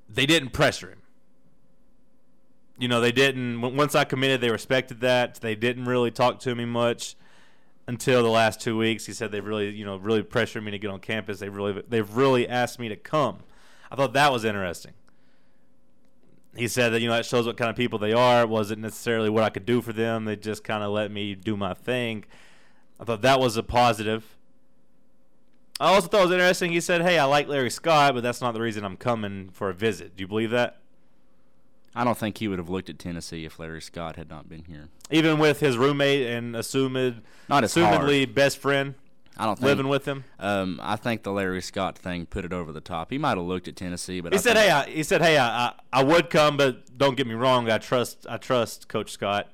they 0.10 0.26
didn't 0.26 0.50
pressure 0.50 0.90
him 0.90 1.02
you 2.82 2.88
know, 2.88 3.00
they 3.00 3.12
didn't. 3.12 3.62
Once 3.62 3.94
I 3.94 4.06
committed, 4.06 4.42
they 4.42 4.50
respected 4.50 5.02
that. 5.02 5.36
They 5.36 5.54
didn't 5.54 5.86
really 5.86 6.10
talk 6.10 6.40
to 6.40 6.56
me 6.56 6.66
much 6.66 7.16
until 7.88 8.24
the 8.24 8.30
last 8.30 8.60
two 8.60 8.76
weeks. 8.76 9.06
He 9.06 9.14
said 9.14 9.32
they've 9.32 9.46
really, 9.46 9.70
you 9.70 9.86
know, 9.86 9.98
really 9.98 10.24
pressured 10.24 10.64
me 10.64 10.72
to 10.72 10.80
get 10.80 10.90
on 10.90 11.00
campus. 11.00 11.40
They 11.40 11.50
really, 11.50 11.84
they've 11.88 12.12
really 12.16 12.50
asked 12.50 12.80
me 12.80 12.90
to 12.90 12.96
come. 12.96 13.44
I 13.92 13.96
thought 13.96 14.14
that 14.14 14.32
was 14.32 14.44
interesting. 14.44 14.94
He 16.56 16.68
said 16.68 16.90
that 16.90 17.02
you 17.02 17.08
know 17.08 17.14
that 17.14 17.26
shows 17.28 17.46
what 17.46 17.56
kind 17.56 17.70
of 17.70 17.76
people 17.76 18.00
they 18.00 18.14
are. 18.14 18.42
It 18.42 18.50
wasn't 18.50 18.82
necessarily 18.82 19.30
what 19.30 19.44
I 19.44 19.52
could 19.52 19.68
do 19.68 19.82
for 19.82 19.94
them. 19.94 20.26
They 20.26 20.36
just 20.36 20.64
kind 20.64 20.84
of 20.84 20.92
let 20.92 21.12
me 21.12 21.36
do 21.36 21.56
my 21.56 21.76
thing. 21.76 22.26
I 23.02 23.06
thought 23.06 23.24
that 23.24 23.40
was 23.40 23.58
a 23.58 23.64
positive. 23.64 24.38
I 25.80 25.94
also 25.96 26.08
thought 26.08 26.22
it 26.22 26.26
was 26.26 26.32
interesting. 26.34 26.72
He 26.72 26.80
said, 26.80 27.02
"Hey, 27.02 27.18
I 27.18 27.26
like 27.26 27.48
Larry 27.48 27.72
Scott, 27.72 28.14
but 28.14 28.22
that's 28.22 28.40
not 28.40 28.54
the 28.54 28.62
reason 28.62 28.86
I'm 28.86 28.98
coming 28.98 29.50
for 29.52 29.70
a 29.70 29.74
visit." 29.74 30.16
Do 30.16 30.22
you 30.22 30.28
believe 30.28 30.52
that? 30.52 30.78
I 31.96 32.04
don't 32.04 32.18
think 32.18 32.38
he 32.38 32.48
would 32.48 32.60
have 32.60 32.70
looked 32.70 32.90
at 32.90 33.00
Tennessee 33.00 33.44
if 33.44 33.60
Larry 33.60 33.82
Scott 33.82 34.16
had 34.16 34.30
not 34.30 34.48
been 34.48 34.64
here. 34.66 34.90
Even 35.10 35.40
with 35.40 35.60
his 35.60 35.78
roommate 35.78 36.26
and 36.28 36.56
assumed, 36.56 37.22
Not 37.50 37.64
assumedly 37.64 38.20
hard. 38.26 38.36
best 38.36 38.60
friend 38.60 38.94
I 39.36 39.46
don't 39.46 39.58
think, 39.58 39.66
living 39.66 39.88
with 39.90 40.06
him. 40.06 40.24
Um, 40.40 40.80
I 40.82 40.96
think 40.96 41.24
the 41.24 41.32
Larry 41.32 41.62
Scott 41.62 41.98
thing 41.98 42.28
put 42.28 42.46
it 42.46 42.54
over 42.54 42.72
the 42.72 42.80
top. 42.80 43.10
He 43.10 43.18
might 43.18 43.38
have 43.38 43.46
looked 43.46 43.68
at 43.68 43.76
Tennessee, 43.76 44.22
but 44.22 44.32
He 44.32 44.38
I 44.38 44.42
said, 44.42 44.56
"Hey, 44.56 44.70
I, 44.70 44.86
he 44.90 45.04
said, 45.04 45.22
hey, 45.22 45.38
I, 45.38 45.66
I, 45.66 45.74
I 45.92 46.04
would 46.04 46.30
come, 46.30 46.56
but 46.56 46.98
don't 46.98 47.18
get 47.18 47.28
me 47.28 47.34
wrong. 47.34 47.70
I 47.70 47.80
trust, 47.80 48.26
I 48.30 48.38
trust 48.38 48.88
Coach 48.88 49.12
Scott." 49.12 49.50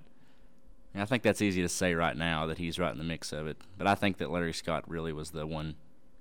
I 1.00 1.06
think 1.06 1.24
that's 1.24 1.42
easy 1.42 1.62
to 1.62 1.70
say 1.70 1.94
right 1.94 2.16
now 2.16 2.48
that 2.48 2.58
he's 2.58 2.80
right 2.80 2.92
in 2.92 2.98
the 2.98 3.04
mix 3.04 3.32
of 3.32 3.48
it. 3.48 3.58
But 3.78 3.88
I 3.88 3.96
think 3.96 4.18
that 4.18 4.32
Larry 4.32 4.54
Scott 4.54 4.84
really 4.90 5.14
was 5.14 5.32
the 5.32 5.46
one, 5.46 5.76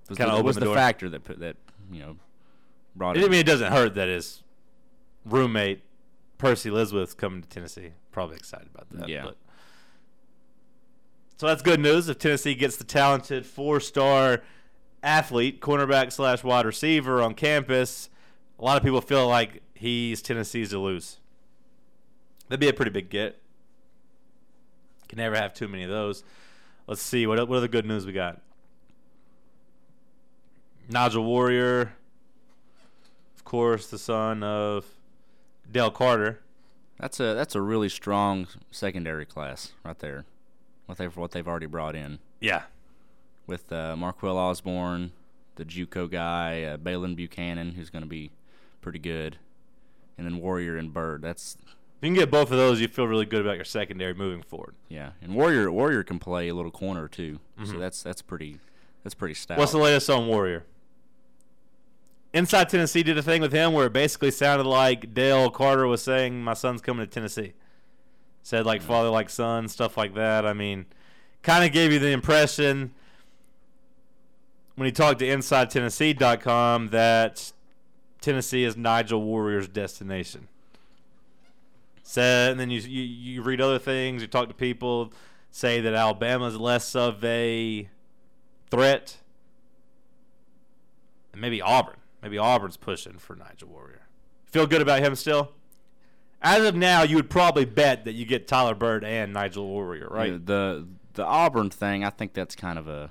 was 0.08 0.18
Kinda 0.18 0.36
the, 0.36 0.42
was 0.42 0.56
the 0.56 0.66
the 0.66 0.74
factor 0.74 1.08
that 1.08 1.24
put 1.24 1.40
that 1.40 1.56
you 1.90 2.00
know 2.00 2.16
brought 2.94 3.16
It, 3.16 3.24
I 3.24 3.28
mean, 3.28 3.40
it 3.40 3.46
doesn't 3.46 3.72
hurt 3.72 3.94
that 3.94 4.08
his 4.08 4.42
roommate 5.24 5.82
Percy 6.38 6.70
Lisworth 6.70 7.16
coming 7.16 7.42
to 7.42 7.48
Tennessee. 7.48 7.92
Probably 8.12 8.36
excited 8.36 8.68
about 8.74 8.88
that. 8.90 9.08
Yeah. 9.08 9.24
But. 9.24 9.36
So 11.38 11.46
that's 11.46 11.62
good 11.62 11.80
news. 11.80 12.08
If 12.08 12.18
Tennessee 12.18 12.54
gets 12.54 12.76
the 12.76 12.84
talented 12.84 13.44
four-star 13.44 14.42
athlete, 15.02 15.60
cornerback 15.60 16.10
slash 16.12 16.42
wide 16.42 16.64
receiver 16.64 17.20
on 17.20 17.34
campus, 17.34 18.08
a 18.58 18.64
lot 18.64 18.78
of 18.78 18.82
people 18.82 19.02
feel 19.02 19.28
like 19.28 19.62
he's 19.74 20.22
Tennessee's 20.22 20.70
to 20.70 20.78
lose. 20.78 21.18
That'd 22.48 22.60
be 22.60 22.68
a 22.68 22.72
pretty 22.72 22.90
big 22.90 23.10
get. 23.10 23.40
Can 25.08 25.18
never 25.18 25.36
have 25.36 25.54
too 25.54 25.68
many 25.68 25.84
of 25.84 25.90
those. 25.90 26.24
Let's 26.86 27.02
see 27.02 27.26
what 27.26 27.48
what 27.48 27.56
other 27.56 27.68
good 27.68 27.86
news 27.86 28.06
we 28.06 28.12
got. 28.12 28.40
Nigel 30.88 31.24
Warrior, 31.24 31.92
of 33.36 33.44
course, 33.44 33.88
the 33.88 33.98
son 33.98 34.42
of 34.42 34.84
Dale 35.70 35.90
Carter. 35.90 36.40
That's 36.98 37.20
a 37.20 37.34
that's 37.34 37.54
a 37.54 37.60
really 37.60 37.88
strong 37.88 38.46
secondary 38.70 39.26
class 39.26 39.72
right 39.84 39.98
there. 39.98 40.24
What 40.86 40.98
they've 40.98 41.16
what 41.16 41.32
they've 41.32 41.46
already 41.46 41.66
brought 41.66 41.96
in 41.96 42.20
Yeah, 42.40 42.62
with 43.46 43.72
uh, 43.72 43.96
Marquill 43.96 44.36
Osborne, 44.36 45.12
the 45.56 45.64
JUCO 45.64 46.10
guy, 46.10 46.62
uh, 46.62 46.76
Baylen 46.76 47.16
Buchanan, 47.16 47.72
who's 47.72 47.90
going 47.90 48.04
to 48.04 48.08
be 48.08 48.30
pretty 48.80 48.98
good, 49.00 49.38
and 50.16 50.26
then 50.26 50.38
Warrior 50.38 50.76
and 50.76 50.94
Byrd. 50.94 51.22
That's 51.22 51.58
if 51.98 52.02
you 52.02 52.08
can 52.08 52.14
get 52.14 52.30
both 52.30 52.50
of 52.50 52.56
those, 52.58 52.80
you 52.80 52.88
feel 52.88 53.06
really 53.06 53.24
good 53.26 53.40
about 53.40 53.56
your 53.56 53.64
secondary 53.64 54.14
moving 54.14 54.42
forward. 54.42 54.74
yeah, 54.88 55.12
and 55.22 55.34
Warrior 55.34 55.70
Warrior 55.72 56.02
can 56.02 56.18
play 56.18 56.48
a 56.48 56.54
little 56.54 56.70
corner 56.70 57.08
too. 57.08 57.40
So 57.64 57.78
that's 57.78 58.02
that's 58.02 58.20
pretty 58.22 58.58
that's 59.02 59.14
pretty 59.14 59.34
stout. 59.34 59.54
Mm-hmm. 59.54 59.60
What's 59.60 59.72
the 59.72 59.78
latest 59.78 60.10
on 60.10 60.26
Warrior? 60.26 60.64
Inside 62.34 62.68
Tennessee 62.68 63.02
did 63.02 63.16
a 63.16 63.22
thing 63.22 63.40
with 63.40 63.52
him 63.52 63.72
where 63.72 63.86
it 63.86 63.94
basically 63.94 64.30
sounded 64.30 64.66
like 64.66 65.14
Dale 65.14 65.48
Carter 65.48 65.86
was 65.86 66.02
saying, 66.02 66.42
"My 66.44 66.52
son's 66.52 66.82
coming 66.82 67.06
to 67.06 67.10
Tennessee." 67.10 67.54
Said 68.42 68.66
like 68.66 68.82
father 68.82 69.08
like 69.08 69.30
son, 69.30 69.68
stuff 69.68 69.96
like 69.96 70.14
that. 70.14 70.44
I 70.44 70.52
mean, 70.52 70.84
kind 71.42 71.64
of 71.64 71.72
gave 71.72 71.92
you 71.92 71.98
the 71.98 72.10
impression 72.10 72.92
when 74.76 74.84
he 74.86 74.92
talked 74.92 75.18
to 75.20 75.26
InsideTennessee.com 75.26 76.88
that 76.88 77.52
Tennessee 78.20 78.64
is 78.64 78.76
Nigel 78.76 79.22
Warrior's 79.22 79.66
destination. 79.68 80.48
Said, 82.08 82.52
and 82.52 82.60
then 82.60 82.70
you, 82.70 82.78
you 82.82 83.02
you 83.02 83.42
read 83.42 83.60
other 83.60 83.80
things. 83.80 84.22
You 84.22 84.28
talk 84.28 84.46
to 84.46 84.54
people, 84.54 85.12
say 85.50 85.80
that 85.80 85.92
Alabama's 85.92 86.56
less 86.56 86.94
of 86.94 87.22
a 87.24 87.88
threat. 88.70 89.16
And 91.32 91.40
maybe 91.40 91.60
Auburn. 91.60 91.96
Maybe 92.22 92.38
Auburn's 92.38 92.76
pushing 92.76 93.18
for 93.18 93.34
Nigel 93.34 93.70
Warrior. 93.70 94.06
Feel 94.44 94.68
good 94.68 94.80
about 94.80 95.02
him 95.02 95.16
still? 95.16 95.50
As 96.40 96.64
of 96.64 96.76
now, 96.76 97.02
you 97.02 97.16
would 97.16 97.28
probably 97.28 97.64
bet 97.64 98.04
that 98.04 98.12
you 98.12 98.24
get 98.24 98.46
Tyler 98.46 98.76
Byrd 98.76 99.02
and 99.02 99.32
Nigel 99.32 99.66
Warrior, 99.66 100.06
right? 100.08 100.30
Yeah, 100.30 100.38
the 100.44 100.86
the 101.14 101.24
Auburn 101.24 101.70
thing, 101.70 102.04
I 102.04 102.10
think 102.10 102.34
that's 102.34 102.54
kind 102.54 102.78
of 102.78 102.86
a 102.86 103.10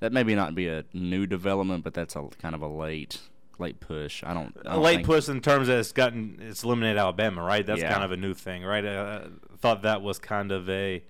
that 0.00 0.12
maybe 0.12 0.34
not 0.34 0.54
be 0.54 0.68
a 0.68 0.84
new 0.92 1.26
development, 1.26 1.84
but 1.84 1.94
that's 1.94 2.14
a 2.14 2.28
kind 2.38 2.54
of 2.54 2.60
a 2.60 2.68
late 2.68 3.18
late 3.60 3.78
push. 3.80 4.24
I 4.24 4.34
don't. 4.34 4.56
I 4.64 4.70
a 4.70 4.74
don't 4.74 4.82
late 4.82 4.94
think- 4.96 5.06
push 5.06 5.28
in 5.28 5.40
terms 5.40 5.68
of 5.68 5.78
it's 5.78 5.92
gotten 5.92 6.38
it's 6.40 6.64
eliminated 6.64 6.98
Alabama, 6.98 7.42
right? 7.42 7.64
That's 7.64 7.80
Yeah. 7.80 7.92
kind 7.92 8.04
of 8.04 8.10
a 8.12 8.16
new 8.16 8.34
thing, 8.34 8.64
right? 8.64 8.84
Uh, 8.84 9.20
I 9.52 9.56
thought 9.58 9.82
that 9.82 10.02
was 10.02 10.18
kind 10.18 10.50
of 10.50 10.68
a 10.68 11.02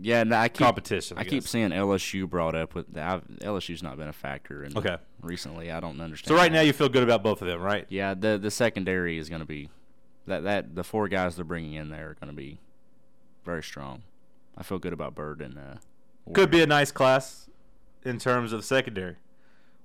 Yeah, 0.00 0.20
and 0.20 0.34
I 0.34 0.48
keep 0.48 0.58
competition. 0.64 1.16
I, 1.18 1.22
I 1.22 1.24
keep 1.24 1.44
seeing 1.44 1.70
LSU 1.70 2.28
brought 2.28 2.54
up 2.54 2.74
with 2.74 2.96
I've, 2.96 3.22
LSU's 3.40 3.82
not 3.82 3.96
been 3.96 4.08
a 4.08 4.12
factor. 4.12 4.62
In 4.64 4.76
Okay. 4.76 4.96
Recently, 5.22 5.70
I 5.70 5.80
don't 5.80 6.00
understand. 6.00 6.28
So 6.28 6.34
right 6.34 6.50
that. 6.52 6.56
now 6.58 6.60
you 6.62 6.72
feel 6.74 6.88
good 6.90 7.02
about 7.02 7.22
both 7.22 7.40
of 7.42 7.48
them, 7.48 7.60
right? 7.60 7.86
yeah, 7.88 8.14
the 8.14 8.38
the 8.38 8.50
secondary 8.50 9.18
is 9.18 9.28
going 9.28 9.40
to 9.40 9.46
be 9.46 9.70
that 10.26 10.44
that 10.44 10.74
the 10.74 10.84
four 10.84 11.08
guys 11.08 11.36
they're 11.36 11.44
bringing 11.44 11.74
in 11.74 11.88
there 11.90 12.10
are 12.10 12.14
going 12.14 12.30
to 12.30 12.36
be 12.36 12.58
very 13.44 13.62
strong. 13.62 14.02
I 14.56 14.62
feel 14.62 14.78
good 14.78 14.92
about 14.92 15.14
Byrd 15.14 15.40
and 15.42 15.58
uh, 15.58 16.32
Could 16.32 16.50
be 16.50 16.62
a 16.62 16.66
nice 16.66 16.92
class 16.92 17.48
in 18.04 18.18
terms 18.18 18.52
of 18.52 18.60
the 18.60 18.66
secondary. 18.66 19.16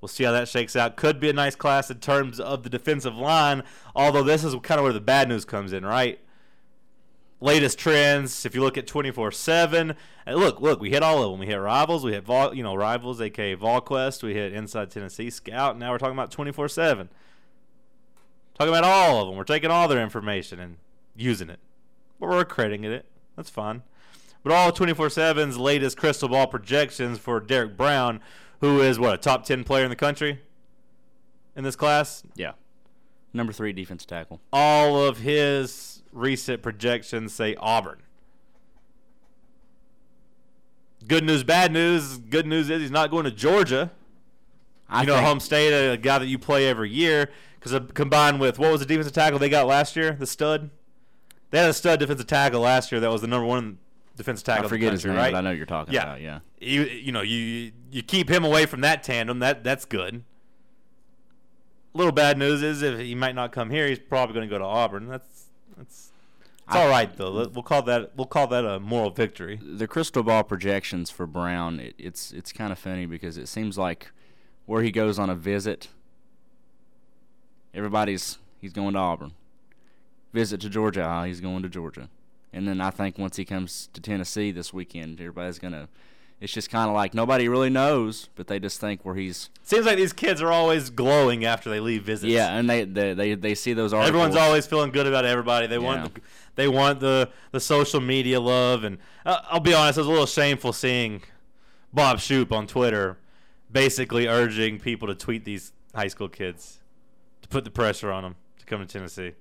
We'll 0.02 0.10
see 0.10 0.24
how 0.24 0.32
that 0.32 0.48
shakes 0.48 0.76
out. 0.76 0.96
Could 0.96 1.20
be 1.20 1.30
a 1.30 1.34
nice 1.34 1.56
class 1.56 1.92
in 1.92 2.00
terms 2.00 2.40
of 2.40 2.64
the 2.64 2.70
defensive 2.70 3.16
line, 3.16 3.64
although 3.96 4.24
this 4.24 4.44
is 4.44 4.56
kind 4.64 4.80
of 4.80 4.84
where 4.84 4.94
the 4.94 5.02
bad 5.02 5.28
news 5.28 5.46
comes 5.46 5.74
in, 5.74 5.86
right? 5.86 6.20
Latest 7.42 7.78
trends, 7.78 8.46
if 8.46 8.54
you 8.56 8.62
look 8.62 8.78
at 8.78 8.88
24 8.88 9.32
7, 9.32 9.96
look, 10.28 10.62
look, 10.62 10.80
we 10.80 10.90
hit 10.90 11.04
all 11.04 11.24
of 11.24 11.32
them. 11.32 11.40
We 11.40 11.48
hit 11.48 11.56
Rivals, 11.56 12.04
we 12.04 12.14
hit, 12.14 12.26
Vol, 12.26 12.54
you 12.54 12.64
know, 12.64 12.76
Rivals, 12.76 13.22
aka 13.22 13.56
VolQuest, 13.56 14.24
we 14.24 14.34
hit 14.34 14.54
Inside 14.54 14.92
Tennessee 14.92 15.30
Scout, 15.30 15.78
now 15.78 15.92
we're 15.92 15.98
talking 15.98 16.14
about 16.14 16.32
24 16.32 16.68
7. 16.68 17.10
Talking 18.60 18.74
about 18.74 18.84
all 18.84 19.22
of 19.22 19.28
them. 19.28 19.38
We're 19.38 19.46
taking 19.46 19.72
all 19.72 19.88
their 19.88 20.04
information 20.04 20.60
and 20.60 20.78
using 21.16 21.50
it. 21.50 21.60
But 22.20 22.28
we're 22.28 22.44
crediting 22.44 22.84
it. 22.84 23.06
That's 23.38 23.50
fine. 23.50 23.84
But 24.44 24.52
all 24.52 24.74
24 24.74 25.08
7's 25.08 25.58
latest 25.58 25.98
crystal 25.98 26.28
ball 26.28 26.48
projections 26.48 27.20
for 27.20 27.40
Derrick 27.40 27.78
Brown, 27.78 28.20
who 28.60 28.82
is 28.82 29.00
what, 29.00 29.14
a 29.14 29.18
top 29.18 29.46
10 29.46 29.64
player 29.64 29.84
in 29.84 29.90
the 29.90 29.96
country 29.96 30.42
in 31.56 31.64
this 31.64 31.76
class? 31.76 32.24
yeah, 32.36 32.54
number 33.34 33.54
three 33.54 33.74
defense 33.74 34.06
tackle. 34.06 34.40
All 34.52 35.04
of 35.04 35.20
his 35.20 36.04
recent 36.12 36.62
projections 36.62 37.34
say 37.34 37.56
Auburn. 37.56 38.02
Good 41.08 41.24
news, 41.24 41.44
bad 41.44 41.72
news. 41.72 42.18
Good 42.18 42.46
news 42.46 42.70
is 42.70 42.82
he's 42.82 42.92
not 42.92 43.10
going 43.10 43.24
to 43.24 43.32
Georgia. 43.32 43.92
I 44.90 45.02
you 45.02 45.08
know, 45.08 45.18
home 45.18 45.40
state, 45.40 45.72
a 45.72 45.98
guy 45.98 46.18
that 46.20 46.28
you 46.28 46.40
play 46.40 46.68
every 46.68 46.90
year, 46.90 47.30
because 47.60 47.80
combined 47.94 48.40
with 48.40 48.58
what 48.58 48.72
was 48.72 48.82
the 48.82 48.86
defensive 48.86 49.14
tackle 49.14 49.40
they 49.40 49.50
got 49.50 49.68
last 49.68 49.96
year? 49.96 50.14
The 50.14 50.26
stud. 50.26 50.72
They 51.52 51.60
had 51.60 51.70
a 51.70 51.74
stud 51.74 52.00
defensive 52.00 52.28
tackle 52.28 52.62
last 52.62 52.92
year 52.92 53.00
that 53.02 53.12
was 53.12 53.22
the 53.22 53.28
number 53.28 53.46
one 53.46 53.80
defensive 54.20 54.46
tackle. 54.46 54.66
I 54.66 54.70
forget 54.70 54.92
his 54.92 55.02
country, 55.04 55.16
name, 55.16 55.24
right? 55.26 55.32
but 55.32 55.38
I 55.40 55.42
know 55.42 55.50
what 55.50 55.58
you're 55.58 55.66
talking 55.66 55.94
Yeah. 55.96 56.04
about. 56.04 56.22
Yeah. 56.22 56.40
You 56.60 56.84
you 56.84 57.12
know 57.12 57.22
you 57.22 57.72
you 57.92 58.04
keep 58.04 58.30
him 58.30 58.44
away 58.46 58.66
from 58.68 58.82
that 58.82 59.02
tandem. 59.04 59.40
That 59.40 59.64
that's 59.64 59.86
good. 59.86 60.24
Little 61.94 62.12
bad 62.12 62.38
news 62.38 62.62
is 62.62 62.84
if 62.84 63.00
he 63.00 63.16
might 63.16 63.34
not 63.34 63.52
come 63.52 63.72
here, 63.72 63.88
he's 63.88 63.98
probably 63.98 64.36
going 64.36 64.48
to 64.48 64.54
go 64.54 64.60
to 64.60 64.64
Auburn. 64.66 65.08
That's 65.08 65.46
that's 65.76 66.12
it's 66.68 66.76
all 66.76 66.88
right 66.88 67.12
though. 67.18 67.32
We'll 67.48 67.64
call 67.64 67.82
that 67.84 68.12
we'll 68.16 68.28
call 68.28 68.46
that 68.48 68.64
a 68.64 68.80
moral 68.80 69.10
victory. 69.10 69.60
the 69.64 69.88
crystal 69.88 70.22
ball 70.22 70.44
projections 70.44 71.10
for 71.10 71.26
Brown, 71.26 71.80
it, 71.80 71.96
it's 71.98 72.32
it's 72.32 72.52
kind 72.54 72.72
of 72.72 72.78
funny 72.78 73.08
because 73.08 73.38
it 73.38 73.48
seems 73.48 73.76
like 73.78 74.12
where 74.68 74.84
he 74.84 74.92
goes 74.92 75.18
on 75.18 75.32
a 75.32 75.36
visit, 75.36 75.88
everybody's 77.74 78.38
he's 78.62 78.74
going 78.74 78.94
to 78.94 79.00
Auburn. 79.00 79.32
Visit 80.32 80.62
to 80.62 80.70
Georgia, 80.70 81.02
ah, 81.04 81.24
he's 81.24 81.42
going 81.42 81.64
to 81.64 81.70
Georgia, 81.70 82.08
and 82.54 82.68
then 82.68 82.82
I 82.82 82.90
think 82.90 83.18
once 83.18 83.38
he 83.38 83.46
comes 83.46 83.90
to 83.94 84.02
Tennessee 84.02 84.52
this 84.52 84.74
weekend, 84.74 85.20
everybody's 85.20 85.60
gonna. 85.60 85.88
It's 86.42 86.54
just 86.54 86.70
kind 86.70 86.88
of 86.90 86.96
like 86.96 87.14
nobody 87.14 87.50
really 87.50 87.70
knows, 87.70 88.30
but 88.36 88.48
they 88.48 88.60
just 88.60 88.80
think 88.80 89.04
where 89.04 89.16
he's. 89.16 89.50
Seems 89.62 89.86
like 89.86 89.98
these 89.98 90.14
kids 90.14 90.42
are 90.42 90.52
always 90.52 90.90
glowing 90.90 91.44
after 91.44 91.70
they 91.70 91.82
leave 91.82 92.04
visits. 92.04 92.32
Yeah, 92.32 92.56
and 92.56 92.70
they 92.70 92.86
they 92.86 93.14
they, 93.14 93.34
they 93.36 93.56
see 93.56 93.74
those 93.74 93.92
articles. 93.92 94.08
Everyone's 94.10 94.36
always 94.38 94.66
feeling 94.66 94.92
good 94.92 95.06
about 95.06 95.26
everybody. 95.26 95.68
They 95.68 95.76
Yeah. 95.76 95.82
want 95.82 96.14
the, 96.14 96.22
they 96.56 96.68
want 96.70 97.02
the 97.02 97.30
the 97.52 97.60
social 97.60 98.00
media 98.00 98.40
love, 98.40 98.86
and 98.86 99.00
uh, 99.26 99.42
I'll 99.50 99.60
be 99.60 99.74
honest, 99.74 99.98
it 99.98 100.02
was 100.02 100.08
a 100.08 100.12
little 100.12 100.26
shameful 100.26 100.72
seeing 100.72 101.24
Bob 101.94 102.20
Shoop 102.20 102.52
on 102.54 102.68
Twitter 102.68 103.18
basically 103.72 104.26
urging 104.28 104.80
people 104.80 105.08
to 105.10 105.16
tweet 105.16 105.44
these 105.46 105.74
high 105.94 106.08
school 106.08 106.30
kids 106.30 106.80
to 107.42 107.48
put 107.50 107.64
the 107.66 107.70
pressure 107.70 108.12
on 108.12 108.24
them 108.24 108.36
to 108.60 108.66
come 108.66 108.80
to 108.80 108.86
Tennessee. 108.88 109.34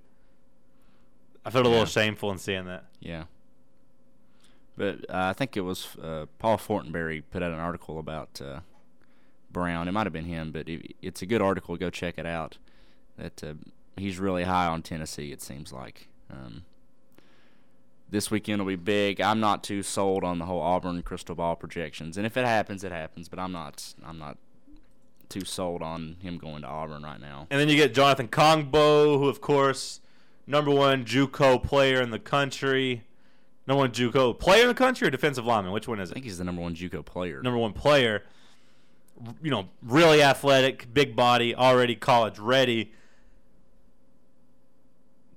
I 1.49 1.51
felt 1.51 1.65
a 1.65 1.71
little 1.71 1.87
shameful 1.87 2.31
in 2.31 2.37
seeing 2.37 2.67
that. 2.67 2.85
Yeah. 3.01 3.25
But 4.77 5.09
uh, 5.09 5.29
I 5.31 5.33
think 5.33 5.57
it 5.57 5.63
was 5.63 5.97
uh, 5.97 6.27
Paul 6.39 6.59
Fortenberry 6.59 7.23
put 7.31 7.43
out 7.43 7.53
an 7.53 7.59
article 7.59 7.99
about 7.99 8.39
uh, 8.45 8.61
Brown. 9.51 9.89
It 9.89 9.93
might 9.93 10.05
have 10.05 10.13
been 10.13 10.27
him, 10.27 10.53
but 10.53 10.69
it, 10.69 10.95
it's 11.01 11.23
a 11.23 11.27
good 11.27 11.41
article. 11.41 11.75
Go 11.79 11.89
check 11.89 12.19
it 12.19 12.27
out. 12.27 12.59
That 13.17 13.43
uh, 13.43 13.55
he's 13.97 14.19
really 14.19 14.45
high 14.45 14.67
on 14.67 14.83
Tennessee. 14.83 15.33
It 15.33 15.41
seems 15.41 15.73
like 15.73 16.09
um, 16.31 16.65
this 18.11 18.31
weekend 18.31 18.61
will 18.61 18.69
be 18.69 18.77
big. 18.77 19.19
I'm 19.19 19.41
not 19.41 19.65
too 19.65 19.83
sold 19.83 20.25
on 20.25 20.39
the 20.39 20.45
whole 20.45 20.61
Auburn 20.61 21.01
crystal 21.03 21.35
ball 21.35 21.57
projections, 21.57 22.19
and 22.19 22.27
if 22.27 22.37
it 22.37 22.45
happens, 22.45 22.85
it 22.85 22.93
happens. 22.93 23.31
But 23.31 23.39
I'm 23.39 23.53
not. 23.53 23.95
I'm 24.05 24.19
not 24.19 24.37
too 25.31 25.47
sold 25.47 25.81
on 25.81 26.17
him 26.21 26.37
going 26.37 26.61
to 26.61 26.69
Auburn 26.69 27.05
right 27.05 27.21
now. 27.21 27.47
And 27.51 27.59
then 27.59 27.71
you 27.71 27.77
get 27.77 27.95
Jonathan 27.95 28.29
Kongbo, 28.29 29.19
who 29.19 29.29
of 29.29 29.41
course 29.41 30.01
number 30.49 30.71
one 30.71 31.05
JUCO 31.05 31.63
player 31.63 32.01
in 32.01 32.11
the 32.11 32.19
country. 32.19 33.05
Number 33.67 33.83
one 33.83 33.93
JUCO 33.93 34.39
player 34.39 34.63
in 34.63 34.69
the 34.69 34.75
country 34.75 35.07
or 35.07 35.11
defensive 35.11 35.45
lineman? 35.45 35.73
Which 35.73 35.87
one 35.87 36.01
is 36.01 36.11
it? 36.11 36.13
I 36.13 36.13
it? 36.13 36.15
think 36.15 36.25
he's 36.25 36.39
the 36.39 36.45
number 36.45 36.63
one 36.63 36.75
JUCO 36.75 37.05
player. 37.05 37.43
number 37.43 37.59
one 37.59 37.73
player. 37.75 38.25
You 39.43 39.51
know, 39.51 39.69
really 39.83 40.23
athletic, 40.23 40.93
big 40.95 41.15
body, 41.15 41.55
already 41.55 41.97
college 41.97 42.39
ready. 42.39 42.93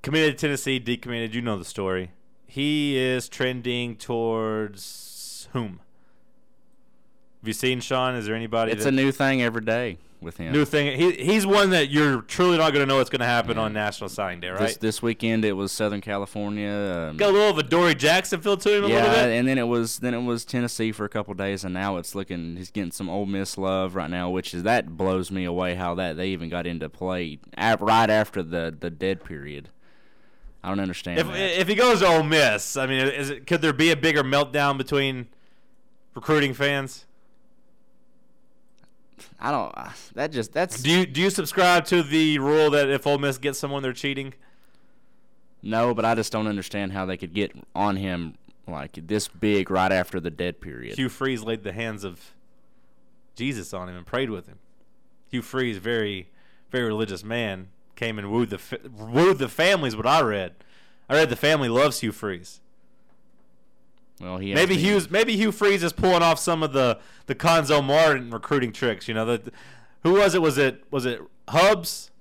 Committed 0.02 0.38
to 0.38 0.41
Tennessee, 0.41 0.80
decommitted. 0.80 1.34
You 1.34 1.41
know 1.41 1.58
the 1.58 1.65
story. 1.65 2.12
He 2.45 2.97
is 2.97 3.28
trending 3.28 3.95
towards 3.95 5.47
whom? 5.54 5.80
Have 7.41 7.47
you 7.47 7.54
seen 7.54 7.80
Sean? 7.80 8.15
Is 8.15 8.25
there 8.27 8.36
anybody? 8.36 8.71
It's 8.71 8.84
that, 8.84 8.93
a 8.93 8.95
new 8.95 9.12
thing 9.12 9.41
every 9.41 9.62
day 9.62 9.97
with 10.21 10.38
him. 10.38 10.51
new 10.54 10.63
thing. 10.63 10.95
He 10.95 11.12
he's 11.13 11.43
one 11.45 11.71
that 11.71 11.89
you're 11.89 12.21
truly 12.21 12.60
not 12.60 12.71
going 12.71 12.84
to 12.84 12.86
know 12.86 12.97
what's 12.97 13.10
going 13.10 13.21
to 13.21 13.25
happen 13.25 13.58
Yeah. 13.58 13.63
on 13.63 13.73
National 13.73 14.10
Signing 14.10 14.39
Day, 14.41 14.49
right? 14.49 14.60
This 14.60 14.77
this 14.77 15.01
weekend 15.01 15.43
it 15.43 15.54
was 15.54 15.71
Southern 15.71 16.01
California. 16.01 16.69
Um, 17.10 17.17
Got 17.17 17.32
a 17.32 17.34
little 17.34 17.49
of 17.49 17.58
a 17.58 17.63
Dory 17.63 17.95
Jackson 17.95 18.41
feel 18.41 18.58
to 18.58 18.77
him 18.77 18.84
a 18.84 18.88
yeah, 18.89 18.95
little 18.95 19.10
bit. 19.10 19.39
and 19.39 19.47
then 19.47 19.58
it 19.58 19.63
was 19.67 19.97
then 19.97 20.13
it 20.13 20.21
was 20.21 20.45
Tennessee 20.45 20.91
for 20.91 21.04
a 21.04 21.10
couple 21.10 21.34
days, 21.34 21.63
and 21.63 21.73
now 21.73 21.97
it's 21.97 22.13
looking 22.13 22.58
he's 22.58 22.69
getting 22.69 22.91
some 22.91 23.10
Ole 23.10 23.25
Miss 23.25 23.58
love 23.58 23.95
right 23.95 24.10
now, 24.10 24.30
which 24.30 24.54
is 24.54 24.62
that 24.62 24.95
blows 24.95 25.32
me 25.32 25.43
away 25.43 25.73
how 25.73 25.95
that 25.95 26.17
they 26.17 26.27
even 26.27 26.47
got 26.47 26.67
into 26.67 26.89
play 26.89 27.39
at, 27.56 27.82
right 27.82 28.10
after 28.12 28.43
the 28.43 28.75
the 28.80 28.91
dead 28.91 29.23
period. 29.23 29.69
I 30.63 30.69
don't 30.69 30.80
understand. 30.80 31.17
If 31.17 31.25
that. 31.25 31.60
if 31.60 31.67
he 31.67 31.73
goes 31.73 32.01
to 32.01 32.08
Ole 32.08 32.21
Miss, 32.21 32.77
I 32.77 32.86
mean, 32.86 32.99
is 33.08 33.32
it 33.32 33.47
could 33.47 33.63
there 33.63 33.73
be 33.73 33.89
a 33.89 33.95
bigger 33.95 34.21
meltdown 34.23 34.77
between 34.77 35.27
recruiting 36.13 36.54
fans? 36.54 37.08
I 39.40 39.52
don't. 39.52 39.74
That 40.16 40.32
just 40.32 40.54
that's 40.54 40.82
Do 40.82 40.90
you 40.92 41.06
do 41.06 41.22
you 41.22 41.30
subscribe 41.30 41.86
to 41.86 42.04
the 42.04 42.40
rule 42.40 42.70
that 42.72 42.90
if 42.90 43.06
Ole 43.08 43.18
Miss 43.18 43.38
gets 43.38 43.60
someone, 43.60 43.84
they're 43.84 43.94
cheating? 43.94 44.34
no, 45.64 45.94
but 45.94 46.06
I 46.06 46.16
just 46.16 46.32
don't 46.32 46.48
understand 46.48 46.92
how 46.94 47.06
they 47.06 47.18
could 47.18 47.34
get 47.34 47.52
on 47.76 47.96
him 47.96 48.36
like 48.68 48.94
this 49.08 49.28
big 49.28 49.70
right 49.70 49.92
after 49.92 50.20
the 50.20 50.32
dead 50.32 50.60
period. 50.62 50.96
Hugh 50.96 51.10
Freeze 51.10 51.44
laid 51.44 51.64
the 51.64 51.74
hands 51.74 52.04
of 52.04 52.34
Jesus 53.36 53.74
on 53.74 53.90
him 53.90 53.96
and 53.96 54.06
prayed 54.06 54.30
with 54.30 54.48
him. 54.48 54.60
Hugh 55.30 55.42
Freeze, 55.42 55.78
very 55.78 56.30
very 56.72 56.86
religious 56.86 57.24
man, 57.24 57.68
came 57.96 58.18
and 58.18 58.32
wooed 58.32 58.50
the 58.50 58.80
wooed 58.98 59.38
the 59.38 59.50
families. 59.50 59.96
What 59.96 60.08
I 60.08 60.22
read, 60.22 60.54
I 61.10 61.14
read 61.16 61.30
the 61.30 61.36
family 61.36 61.70
loves 61.70 62.00
Hugh 62.00 62.12
Freeze. 62.12 62.62
Well, 64.22 64.38
he 64.38 64.54
Maybe 64.54 64.78
Hughes, 64.78 65.10
maybe 65.10 65.36
Hugh 65.36 65.52
Freeze 65.52 65.84
is 65.84 65.94
pulling 65.94 66.22
off 66.22 66.40
some 66.40 66.64
of 66.64 66.74
the 66.74 67.00
the 67.26 67.36
Cuonzo 67.36 67.84
Martin 67.84 68.30
recruiting 68.32 68.72
tricks. 68.72 69.08
You 69.08 69.14
know, 69.14 69.26
the, 69.26 69.52
who 70.04 70.14
was 70.14 70.36
it? 70.36 70.42
Was 70.42 70.58
it 70.58 70.84
was 70.92 71.06
it 71.06 71.22
Hubbs? 71.50 72.12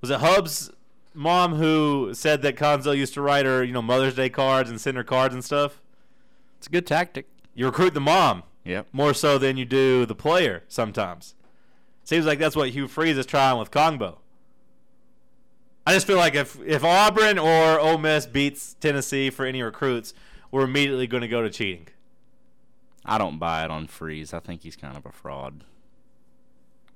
Was 0.00 0.10
it 0.10 0.20
Hubbs' 0.20 0.70
mom 1.14 1.54
who 1.54 2.10
said 2.12 2.42
that 2.42 2.56
Cuonzo 2.56 2.96
used 2.96 3.14
to 3.14 3.20
write 3.22 3.46
her, 3.46 3.62
you 3.64 3.72
know, 3.72 3.82
Mother's 3.82 4.14
Day 4.14 4.28
cards 4.28 4.68
and 4.68 4.80
send 4.80 4.96
her 4.96 5.04
cards 5.04 5.34
and 5.34 5.44
stuff? 5.44 5.80
It's 6.58 6.66
a 6.66 6.70
good 6.70 6.86
tactic. 6.86 7.26
You 7.54 7.66
recruit 7.66 7.94
the 7.94 8.00
mom 8.00 8.42
Yep. 8.64 8.88
more 8.92 9.14
so 9.14 9.38
than 9.38 9.56
you 9.56 9.64
do 9.64 10.04
the 10.06 10.14
player 10.14 10.64
sometimes. 10.68 11.34
Seems 12.04 12.26
like 12.26 12.38
that's 12.38 12.54
what 12.56 12.70
Hugh 12.70 12.88
Freeze 12.88 13.16
is 13.16 13.26
trying 13.26 13.58
with 13.58 13.70
Kongbo. 13.70 14.16
I 15.86 15.94
just 15.94 16.06
feel 16.06 16.16
like 16.16 16.34
if 16.34 16.58
if 16.66 16.82
Auburn 16.84 17.38
or 17.38 17.78
Ole 17.78 17.98
Miss 17.98 18.26
beats 18.26 18.74
Tennessee 18.80 19.30
for 19.30 19.46
any 19.46 19.62
recruits, 19.62 20.14
we're 20.56 20.64
immediately 20.64 21.06
going 21.06 21.20
to 21.20 21.28
go 21.28 21.42
to 21.42 21.50
cheating. 21.50 21.86
I 23.04 23.18
don't 23.18 23.38
buy 23.38 23.62
it 23.62 23.70
on 23.70 23.88
Freeze. 23.88 24.32
I 24.32 24.40
think 24.40 24.62
he's 24.62 24.74
kind 24.74 24.96
of 24.96 25.04
a 25.04 25.12
fraud. 25.12 25.64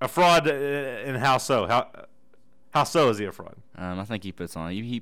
A 0.00 0.08
fraud, 0.08 0.48
uh, 0.48 0.52
and 0.52 1.18
how 1.18 1.36
so? 1.36 1.66
How 1.66 1.90
how 2.70 2.84
so 2.84 3.10
is 3.10 3.18
he 3.18 3.26
a 3.26 3.32
fraud? 3.32 3.56
Um, 3.76 4.00
I 4.00 4.04
think 4.06 4.24
he 4.24 4.32
puts 4.32 4.56
on. 4.56 4.70
He, 4.70 4.80
he 4.80 4.94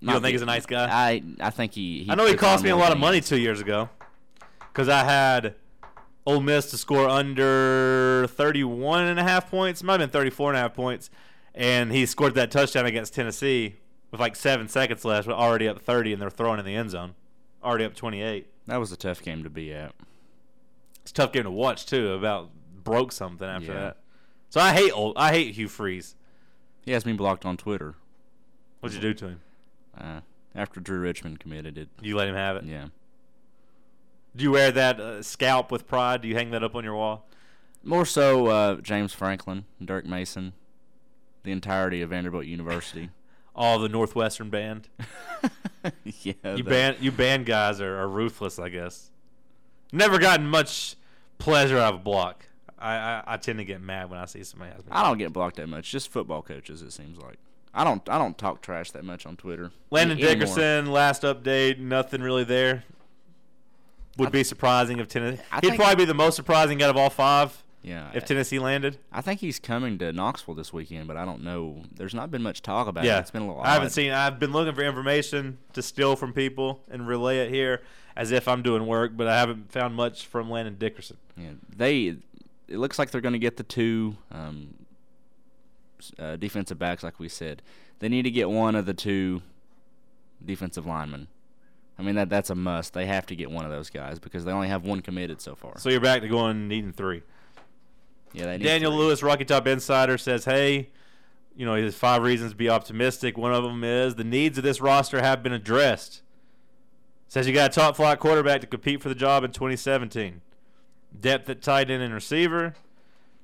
You 0.00 0.08
don't 0.08 0.20
think 0.20 0.32
he's 0.32 0.42
a 0.42 0.46
nice 0.46 0.66
guy? 0.66 0.90
I 0.90 1.22
I 1.40 1.48
think 1.48 1.72
he. 1.72 2.04
he 2.04 2.10
I 2.10 2.14
know 2.16 2.26
he 2.26 2.34
cost 2.34 2.62
me 2.62 2.68
a 2.68 2.76
lot 2.76 2.92
of 2.92 2.98
money 2.98 3.22
two 3.22 3.38
years 3.38 3.62
ago 3.62 3.88
because 4.70 4.90
I 4.90 5.02
had 5.04 5.54
Ole 6.26 6.42
Miss 6.42 6.70
to 6.70 6.76
score 6.76 7.08
under 7.08 8.26
31 8.28 9.04
and 9.04 9.18
a 9.18 9.22
half 9.22 9.50
points. 9.50 9.82
Might 9.82 10.00
have 10.00 10.10
been 10.10 10.20
34 10.20 10.50
and 10.50 10.58
a 10.58 10.60
half 10.60 10.74
points. 10.74 11.08
And 11.54 11.92
he 11.92 12.04
scored 12.04 12.34
that 12.34 12.50
touchdown 12.50 12.84
against 12.84 13.14
Tennessee 13.14 13.76
with 14.10 14.20
like 14.20 14.36
seven 14.36 14.68
seconds 14.68 15.02
left, 15.06 15.26
but 15.26 15.34
already 15.34 15.66
up 15.66 15.80
30, 15.80 16.12
and 16.12 16.20
they're 16.20 16.28
throwing 16.28 16.58
in 16.58 16.66
the 16.66 16.74
end 16.74 16.90
zone. 16.90 17.14
Already 17.64 17.84
up 17.84 17.94
28. 17.94 18.46
That 18.66 18.76
was 18.76 18.92
a 18.92 18.96
tough 18.96 19.22
game 19.22 19.42
to 19.44 19.50
be 19.50 19.72
at. 19.72 19.94
It's 21.02 21.10
a 21.10 21.14
tough 21.14 21.32
game 21.32 21.44
to 21.44 21.50
watch 21.50 21.86
too. 21.86 22.12
About 22.12 22.50
broke 22.82 23.12
something 23.12 23.48
after 23.48 23.72
Yeah. 23.72 23.80
that. 23.80 23.96
So 24.50 24.60
I 24.60 24.72
hate 24.72 24.92
old. 24.92 25.16
I 25.16 25.32
hate 25.32 25.54
Hugh 25.54 25.68
Freeze. 25.68 26.14
He 26.82 26.92
has 26.92 27.04
me 27.06 27.12
blocked 27.14 27.44
on 27.46 27.56
Twitter. 27.56 27.94
What'd 28.80 28.94
you 28.94 29.00
do 29.00 29.14
to 29.14 29.28
him? 29.28 29.40
Uh, 29.98 30.20
after 30.54 30.80
Drew 30.80 31.00
Richmond 31.00 31.40
committed 31.40 31.78
it. 31.78 31.88
You 32.02 32.16
let 32.16 32.28
him 32.28 32.34
have 32.34 32.56
it. 32.56 32.64
Yeah. 32.64 32.88
Do 34.36 34.44
you 34.44 34.50
wear 34.50 34.70
that 34.72 35.00
uh, 35.00 35.22
scalp 35.22 35.70
with 35.72 35.86
pride? 35.86 36.20
Do 36.22 36.28
you 36.28 36.34
hang 36.34 36.50
that 36.50 36.62
up 36.62 36.74
on 36.74 36.84
your 36.84 36.94
wall? 36.96 37.26
More 37.82 38.04
so, 38.04 38.46
uh, 38.46 38.74
James 38.76 39.12
Franklin, 39.12 39.64
Derek 39.84 40.06
Mason, 40.06 40.52
the 41.42 41.52
entirety 41.52 42.02
of 42.02 42.10
Vanderbilt 42.10 42.46
University. 42.46 43.10
All 43.54 43.78
the 43.78 43.88
Northwestern 43.88 44.50
band. 44.50 44.88
yeah. 46.22 46.54
You 46.54 46.64
band 46.64 46.98
you 47.00 47.12
band 47.12 47.46
guys 47.46 47.80
are, 47.80 47.98
are 47.98 48.08
ruthless, 48.08 48.58
I 48.58 48.68
guess. 48.68 49.10
Never 49.92 50.18
gotten 50.18 50.46
much 50.46 50.96
pleasure 51.38 51.78
out 51.78 51.94
of 51.94 52.00
a 52.00 52.02
block. 52.02 52.46
I, 52.78 52.96
I, 52.96 53.22
I 53.26 53.36
tend 53.36 53.58
to 53.58 53.64
get 53.64 53.80
mad 53.80 54.10
when 54.10 54.18
I 54.18 54.24
see 54.26 54.42
somebody 54.44 54.72
has. 54.72 54.82
I 54.90 55.02
don't 55.06 55.18
get 55.18 55.32
blocked 55.32 55.56
that 55.56 55.68
much. 55.68 55.90
Just 55.90 56.10
football 56.10 56.42
coaches, 56.42 56.82
it 56.82 56.92
seems 56.92 57.18
like. 57.18 57.38
I 57.72 57.84
don't. 57.84 58.06
I 58.08 58.18
don't 58.18 58.36
talk 58.36 58.62
trash 58.62 58.90
that 58.92 59.04
much 59.04 59.26
on 59.26 59.36
Twitter. 59.36 59.70
Landon 59.90 60.18
Anymore. 60.18 60.34
Dickerson, 60.34 60.86
last 60.86 61.22
update, 61.22 61.78
nothing 61.78 62.22
really 62.22 62.44
there. 62.44 62.84
Would 64.16 64.30
be 64.30 64.44
surprising 64.44 65.00
if 65.00 65.08
Tennessee. 65.08 65.42
He'd 65.60 65.74
probably 65.74 65.96
be 65.96 66.04
the 66.04 66.14
most 66.14 66.36
surprising 66.36 66.80
out 66.84 66.90
of 66.90 66.96
all 66.96 67.10
five 67.10 67.63
Yeah. 67.84 68.10
if 68.14 68.24
Tennessee 68.24 68.58
landed. 68.58 68.98
I 69.12 69.20
think 69.20 69.40
he's 69.40 69.58
coming 69.60 69.98
to 69.98 70.12
Knoxville 70.12 70.54
this 70.54 70.72
weekend, 70.72 71.06
but 71.06 71.16
I 71.16 71.24
don't 71.24 71.42
know. 71.44 71.82
There's 71.94 72.14
not 72.14 72.30
been 72.30 72.42
much 72.42 72.62
talk 72.62 72.88
about 72.88 73.04
Yeah, 73.04 73.18
it. 73.18 73.20
It's 73.20 73.30
been 73.30 73.42
a 73.42 73.46
little. 73.46 73.62
I 73.62 73.74
haven't 73.74 73.86
odd. 73.86 73.92
seen. 73.92 74.10
I've 74.10 74.38
been 74.40 74.52
looking 74.52 74.74
for 74.74 74.82
information 74.82 75.58
to 75.74 75.82
steal 75.82 76.16
from 76.16 76.32
people 76.32 76.80
and 76.90 77.06
relay 77.06 77.38
it 77.40 77.50
here 77.50 77.82
as 78.16 78.30
if 78.32 78.48
I'm 78.48 78.62
doing 78.62 78.86
work, 78.86 79.16
but 79.16 79.26
I 79.26 79.38
haven't 79.38 79.70
found 79.70 79.94
much 79.94 80.26
from 80.26 80.50
Landon 80.50 80.76
Dickerson. 80.78 81.18
Yeah, 81.36 81.50
they 81.76 82.16
it 82.68 82.78
looks 82.78 82.98
like 82.98 83.10
they're 83.10 83.20
going 83.20 83.34
to 83.34 83.38
get 83.38 83.58
the 83.58 83.62
two 83.62 84.16
um, 84.32 84.74
uh, 86.18 86.36
defensive 86.36 86.78
backs, 86.78 87.02
like 87.02 87.18
we 87.20 87.28
said. 87.28 87.62
They 87.98 88.08
need 88.08 88.22
to 88.22 88.30
get 88.30 88.48
one 88.50 88.74
of 88.74 88.86
the 88.86 88.94
two 88.94 89.42
defensive 90.44 90.86
linemen. 90.86 91.28
I 91.98 92.02
mean 92.02 92.16
that 92.16 92.28
that's 92.28 92.50
a 92.50 92.54
must. 92.54 92.92
They 92.92 93.06
have 93.06 93.26
to 93.26 93.36
get 93.36 93.50
one 93.50 93.64
of 93.64 93.70
those 93.70 93.88
guys 93.90 94.18
because 94.18 94.44
they 94.44 94.50
only 94.52 94.68
have 94.68 94.84
one 94.84 95.00
committed 95.00 95.40
so 95.40 95.54
far. 95.54 95.78
So 95.78 95.90
you're 95.90 96.00
back 96.00 96.22
to 96.22 96.28
going 96.28 96.66
needing 96.66 96.92
three. 96.92 97.22
Yeah, 98.34 98.56
Daniel 98.58 98.90
three. 98.90 98.98
Lewis, 98.98 99.22
Rocky 99.22 99.44
Top 99.44 99.66
Insider, 99.66 100.18
says, 100.18 100.44
"Hey, 100.44 100.88
you 101.56 101.64
know, 101.64 101.74
there's 101.74 101.94
five 101.94 102.22
reasons 102.22 102.52
to 102.52 102.56
be 102.56 102.68
optimistic. 102.68 103.38
One 103.38 103.54
of 103.54 103.62
them 103.62 103.84
is 103.84 104.16
the 104.16 104.24
needs 104.24 104.58
of 104.58 104.64
this 104.64 104.80
roster 104.80 105.20
have 105.20 105.42
been 105.42 105.52
addressed. 105.52 106.22
Says 107.28 107.46
you 107.46 107.54
got 107.54 107.70
a 107.70 107.74
top 107.74 107.96
flight 107.96 108.18
quarterback 108.18 108.60
to 108.60 108.66
compete 108.66 109.02
for 109.02 109.08
the 109.08 109.14
job 109.14 109.44
in 109.44 109.52
2017. 109.52 110.40
Depth 111.18 111.48
at 111.48 111.62
tight 111.62 111.90
end 111.90 112.02
and 112.02 112.12
receiver, 112.12 112.74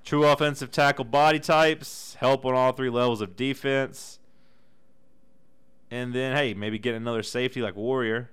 true 0.05 0.24
offensive 0.26 0.72
tackle 0.72 1.05
body 1.05 1.38
types, 1.38 2.16
help 2.18 2.44
on 2.44 2.55
all 2.55 2.72
three 2.72 2.90
levels 2.90 3.20
of 3.20 3.37
defense, 3.37 4.18
and 5.90 6.12
then 6.12 6.37
hey, 6.37 6.53
maybe 6.53 6.79
get 6.79 6.94
another 6.94 7.22
safety 7.22 7.62
like 7.62 7.76
Warrior. 7.76 8.31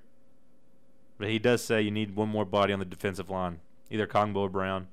But 1.20 1.30
he 1.30 1.40
does 1.40 1.64
say 1.64 1.82
you 1.82 1.92
need 1.92 2.16
one 2.16 2.30
more 2.30 2.46
body 2.46 2.74
on 2.74 2.80
the 2.80 2.86
defensive 2.86 3.30
line, 3.30 3.60
either 3.92 4.08
Kongbo 4.08 4.38
or 4.38 4.50
Brown." 4.50 4.88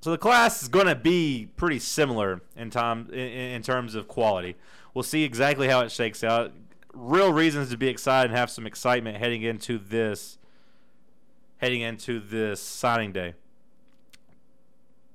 So 0.00 0.10
the 0.10 0.18
class 0.18 0.62
is 0.62 0.68
going 0.68 0.86
to 0.86 0.94
be 0.94 1.48
pretty 1.56 1.78
similar 1.78 2.40
in 2.56 2.70
time 2.70 3.08
in, 3.12 3.18
in 3.18 3.62
terms 3.62 3.94
of 3.94 4.08
quality. 4.08 4.56
We'll 4.94 5.02
see 5.02 5.24
exactly 5.24 5.68
how 5.68 5.80
it 5.80 5.92
shakes 5.92 6.24
out. 6.24 6.52
Real 6.94 7.32
reasons 7.32 7.70
to 7.70 7.76
be 7.76 7.88
excited 7.88 8.30
and 8.30 8.38
have 8.38 8.50
some 8.50 8.66
excitement 8.66 9.18
heading 9.18 9.42
into 9.42 9.78
this 9.78 10.38
heading 11.58 11.82
into 11.82 12.18
this 12.18 12.60
signing 12.62 13.12
day. 13.12 13.34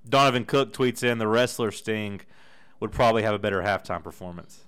Donovan 0.07 0.45
Cook 0.45 0.71
tweets 0.71 1.03
in 1.03 1.17
the 1.17 1.27
wrestler 1.27 1.71
Sting 1.71 2.21
would 2.79 2.91
probably 2.91 3.23
have 3.23 3.33
a 3.33 3.39
better 3.39 3.63
halftime 3.63 4.03
performance. 4.03 4.65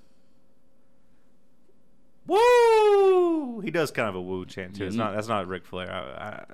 Woo! 2.26 3.60
He 3.62 3.72
does 3.72 3.92
kind 3.92 4.10
of 4.10 4.16
a 4.16 4.22
woo 4.22 4.46
chant 4.46 4.76
too. 4.76 4.86
It's 4.86 4.96
Mhm. 4.96 5.00
not 5.00 5.14
that's 5.16 5.28
not 5.28 5.48
Ric 5.48 5.66
Flair. 5.66 5.92
I, 5.92 6.00
I, 6.30 6.46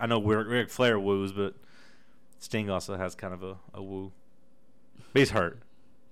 I 0.00 0.06
know 0.06 0.20
Ric 0.22 0.70
Flair 0.70 0.98
woos, 0.98 1.32
but 1.32 1.54
Sting 2.44 2.68
also 2.68 2.96
has 2.98 3.14
kind 3.14 3.32
of 3.32 3.42
a, 3.42 3.56
a 3.72 3.82
woo. 3.82 4.12
But 5.14 5.20
he's 5.20 5.30
hurt. 5.30 5.60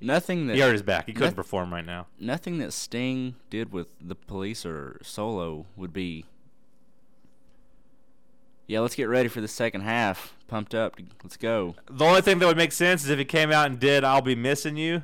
Nothing 0.00 0.46
that 0.46 0.54
He 0.54 0.60
hurt 0.62 0.72
his 0.72 0.82
back. 0.82 1.04
He 1.06 1.12
couldn't 1.12 1.28
Noth- 1.28 1.36
perform 1.36 1.72
right 1.72 1.84
now. 1.84 2.06
nothing 2.18 2.56
that 2.58 2.72
Sting 2.72 3.34
did 3.50 3.70
with 3.70 3.88
the 4.00 4.14
police 4.14 4.64
or 4.64 4.98
Solo 5.02 5.66
would 5.76 5.92
be. 5.92 6.24
Yeah, 8.66 8.80
let's 8.80 8.94
get 8.94 9.04
ready 9.04 9.28
for 9.28 9.42
the 9.42 9.48
second 9.48 9.82
half. 9.82 10.34
Pumped 10.48 10.74
up. 10.74 10.96
Let's 11.22 11.36
go. 11.36 11.74
The 11.90 12.04
only 12.04 12.22
thing 12.22 12.38
that 12.38 12.46
would 12.46 12.56
make 12.56 12.72
sense 12.72 13.04
is 13.04 13.10
if 13.10 13.18
he 13.18 13.24
came 13.26 13.52
out 13.52 13.66
and 13.66 13.78
did 13.78 14.02
"I'll 14.02 14.22
be 14.22 14.34
missing 14.34 14.76
you," 14.78 15.02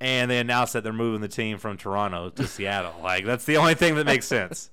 and 0.00 0.30
they 0.30 0.38
announced 0.38 0.72
that 0.72 0.82
they're 0.84 0.92
moving 0.92 1.20
the 1.20 1.28
team 1.28 1.58
from 1.58 1.76
Toronto 1.76 2.30
to 2.30 2.46
Seattle. 2.46 2.94
Like 3.02 3.24
that's 3.26 3.44
the 3.44 3.56
only 3.58 3.74
thing 3.74 3.94
that 3.96 4.06
makes 4.06 4.26
sense. 4.26 4.70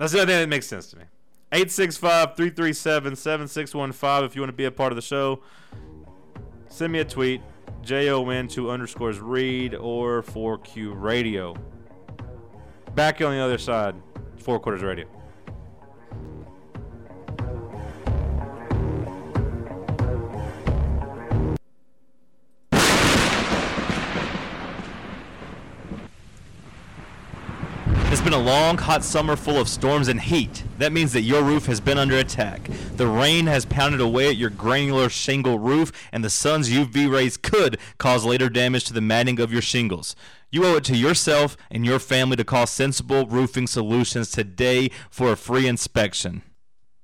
That's 0.00 0.12
the 0.12 0.20
only 0.22 0.32
thing 0.32 0.40
that 0.40 0.48
makes 0.48 0.66
sense 0.66 0.86
to 0.92 0.96
me. 0.96 1.04
865-337-7615 1.52 4.24
if 4.24 4.34
you 4.34 4.40
want 4.40 4.48
to 4.48 4.56
be 4.56 4.64
a 4.64 4.70
part 4.70 4.92
of 4.92 4.96
the 4.96 5.02
show. 5.02 5.42
Send 6.68 6.94
me 6.94 7.00
a 7.00 7.04
tweet, 7.04 7.42
J-O-N2 7.82 8.72
underscores 8.72 9.20
read 9.20 9.74
or 9.74 10.22
4Q 10.22 10.98
radio. 10.98 11.54
Back 12.94 13.20
on 13.20 13.32
the 13.32 13.40
other 13.40 13.58
side, 13.58 13.94
Four 14.38 14.58
Quarters 14.58 14.82
Radio. 14.82 15.06
Long, 28.40 28.78
hot 28.78 29.04
summer 29.04 29.36
full 29.36 29.60
of 29.60 29.68
storms 29.68 30.08
and 30.08 30.20
heat. 30.20 30.64
That 30.78 30.92
means 30.92 31.12
that 31.12 31.22
your 31.22 31.42
roof 31.42 31.66
has 31.66 31.80
been 31.80 31.98
under 31.98 32.16
attack. 32.16 32.70
The 32.96 33.06
rain 33.06 33.46
has 33.46 33.66
pounded 33.66 34.00
away 34.00 34.28
at 34.28 34.36
your 34.36 34.50
granular 34.50 35.08
shingle 35.08 35.58
roof, 35.58 35.92
and 36.12 36.24
the 36.24 36.30
sun's 36.30 36.70
UV 36.70 37.10
rays 37.12 37.36
could 37.36 37.78
cause 37.98 38.24
later 38.24 38.48
damage 38.48 38.84
to 38.84 38.92
the 38.92 39.00
matting 39.00 39.38
of 39.38 39.52
your 39.52 39.62
shingles. 39.62 40.16
You 40.50 40.64
owe 40.64 40.76
it 40.76 40.84
to 40.84 40.96
yourself 40.96 41.56
and 41.70 41.84
your 41.84 41.98
family 41.98 42.36
to 42.36 42.44
call 42.44 42.66
Sensible 42.66 43.26
Roofing 43.26 43.66
Solutions 43.66 44.30
today 44.30 44.90
for 45.10 45.30
a 45.32 45.36
free 45.36 45.68
inspection. 45.68 46.42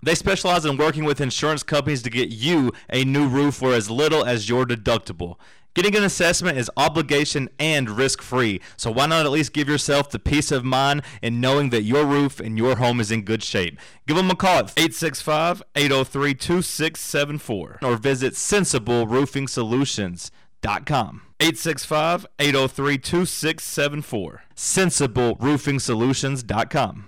They 0.03 0.15
specialize 0.15 0.65
in 0.65 0.77
working 0.77 1.05
with 1.05 1.21
insurance 1.21 1.63
companies 1.63 2.03
to 2.03 2.11
get 2.11 2.31
you 2.31 2.73
a 2.91 3.05
new 3.05 3.29
roof 3.29 3.57
for 3.57 3.73
as 3.73 3.91
little 3.91 4.25
as 4.25 4.49
your 4.49 4.65
deductible. 4.65 5.37
Getting 5.77 5.95
an 5.95 6.03
assessment 6.05 6.57
is 6.57 6.71
obligation 6.79 7.51
and 7.59 7.91
risk 7.91 8.23
free, 8.23 8.63
so 8.79 8.91
why 8.91 9.05
not 9.05 9.27
at 9.27 9.31
least 9.31 9.53
give 9.53 9.69
yourself 9.69 10.09
the 10.09 10.19
peace 10.19 10.51
of 10.51 10.65
mind 10.65 11.03
in 11.21 11.39
knowing 11.39 11.69
that 11.69 11.83
your 11.83 12.07
roof 12.07 12.41
and 12.41 12.57
your 12.57 12.77
home 12.77 12.99
is 12.99 13.11
in 13.11 13.27
good 13.27 13.43
shape? 13.43 13.79
Give 14.07 14.17
them 14.17 14.31
a 14.31 14.35
call 14.35 14.61
at 14.61 14.73
865 14.79 15.63
803 15.75 16.33
2674 16.33 17.81
or 17.83 17.97
visit 17.99 18.33
sensibleroofingsolutions.com. 18.33 21.23
865 21.41 22.27
803 22.39 22.97
2674. 22.97 24.43
sensibleroofingsolutions.com. 24.57 27.07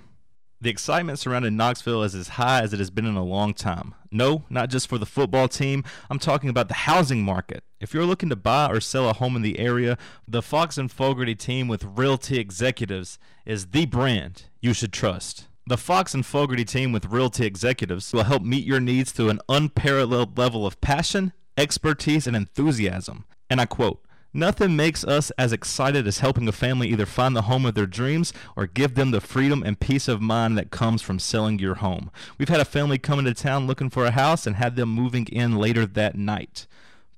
The 0.60 0.70
excitement 0.70 1.20
surrounding 1.20 1.56
Knoxville 1.56 2.02
is 2.02 2.16
as 2.16 2.30
high 2.30 2.62
as 2.62 2.72
it 2.72 2.80
has 2.80 2.90
been 2.90 3.06
in 3.06 3.14
a 3.14 3.22
long 3.22 3.54
time. 3.54 3.94
No, 4.10 4.42
not 4.50 4.70
just 4.70 4.88
for 4.88 4.98
the 4.98 5.06
football 5.06 5.46
team. 5.46 5.84
I'm 6.10 6.18
talking 6.18 6.50
about 6.50 6.66
the 6.66 6.74
housing 6.74 7.22
market. 7.22 7.62
If 7.80 7.94
you're 7.94 8.04
looking 8.04 8.28
to 8.30 8.36
buy 8.36 8.68
or 8.68 8.80
sell 8.80 9.08
a 9.08 9.12
home 9.12 9.36
in 9.36 9.42
the 9.42 9.60
area, 9.60 9.96
the 10.26 10.42
Fox 10.42 10.76
and 10.76 10.90
Fogarty 10.90 11.36
team 11.36 11.68
with 11.68 11.84
Realty 11.84 12.40
Executives 12.40 13.20
is 13.46 13.66
the 13.66 13.86
brand 13.86 14.46
you 14.60 14.72
should 14.72 14.92
trust. 14.92 15.46
The 15.64 15.76
Fox 15.76 16.12
and 16.12 16.26
Fogarty 16.26 16.64
team 16.64 16.90
with 16.90 17.06
Realty 17.06 17.46
Executives 17.46 18.12
will 18.12 18.24
help 18.24 18.42
meet 18.42 18.66
your 18.66 18.80
needs 18.80 19.12
through 19.12 19.28
an 19.28 19.40
unparalleled 19.48 20.36
level 20.36 20.66
of 20.66 20.80
passion, 20.80 21.32
expertise, 21.56 22.26
and 22.26 22.34
enthusiasm. 22.34 23.26
And 23.48 23.60
I 23.60 23.66
quote, 23.66 24.02
Nothing 24.38 24.76
makes 24.76 25.02
us 25.02 25.32
as 25.32 25.52
excited 25.52 26.06
as 26.06 26.20
helping 26.20 26.46
a 26.46 26.52
family 26.52 26.86
either 26.90 27.06
find 27.06 27.34
the 27.34 27.42
home 27.42 27.66
of 27.66 27.74
their 27.74 27.86
dreams 27.86 28.32
or 28.54 28.68
give 28.68 28.94
them 28.94 29.10
the 29.10 29.20
freedom 29.20 29.64
and 29.66 29.80
peace 29.80 30.06
of 30.06 30.20
mind 30.20 30.56
that 30.56 30.70
comes 30.70 31.02
from 31.02 31.18
selling 31.18 31.58
your 31.58 31.74
home. 31.74 32.12
We've 32.38 32.48
had 32.48 32.60
a 32.60 32.64
family 32.64 32.98
come 32.98 33.18
into 33.18 33.34
town 33.34 33.66
looking 33.66 33.90
for 33.90 34.06
a 34.06 34.12
house 34.12 34.46
and 34.46 34.54
had 34.54 34.76
them 34.76 34.90
moving 34.90 35.26
in 35.26 35.56
later 35.56 35.86
that 35.86 36.14
night. 36.14 36.68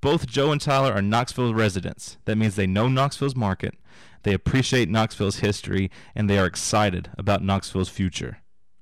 Both 0.01 0.29
Joe 0.29 0.51
and 0.51 0.59
Tyler 0.59 0.95
are 0.95 1.03
Knoxville 1.03 1.53
residents. 1.53 2.17
That 2.25 2.37
means 2.37 2.57
they 2.57 2.67
know 2.67 2.89
Knoxville's 2.89 3.37
market, 3.37 3.75
they 4.23 4.33
appreciate 4.33 4.89
Knoxville's 4.89 5.41
history, 5.41 5.91
and 6.15 6.29
they 6.29 6.39
are 6.39 6.47
excited 6.47 7.11
about 7.19 7.45
Knoxville's 7.45 7.91
future. 7.91 8.39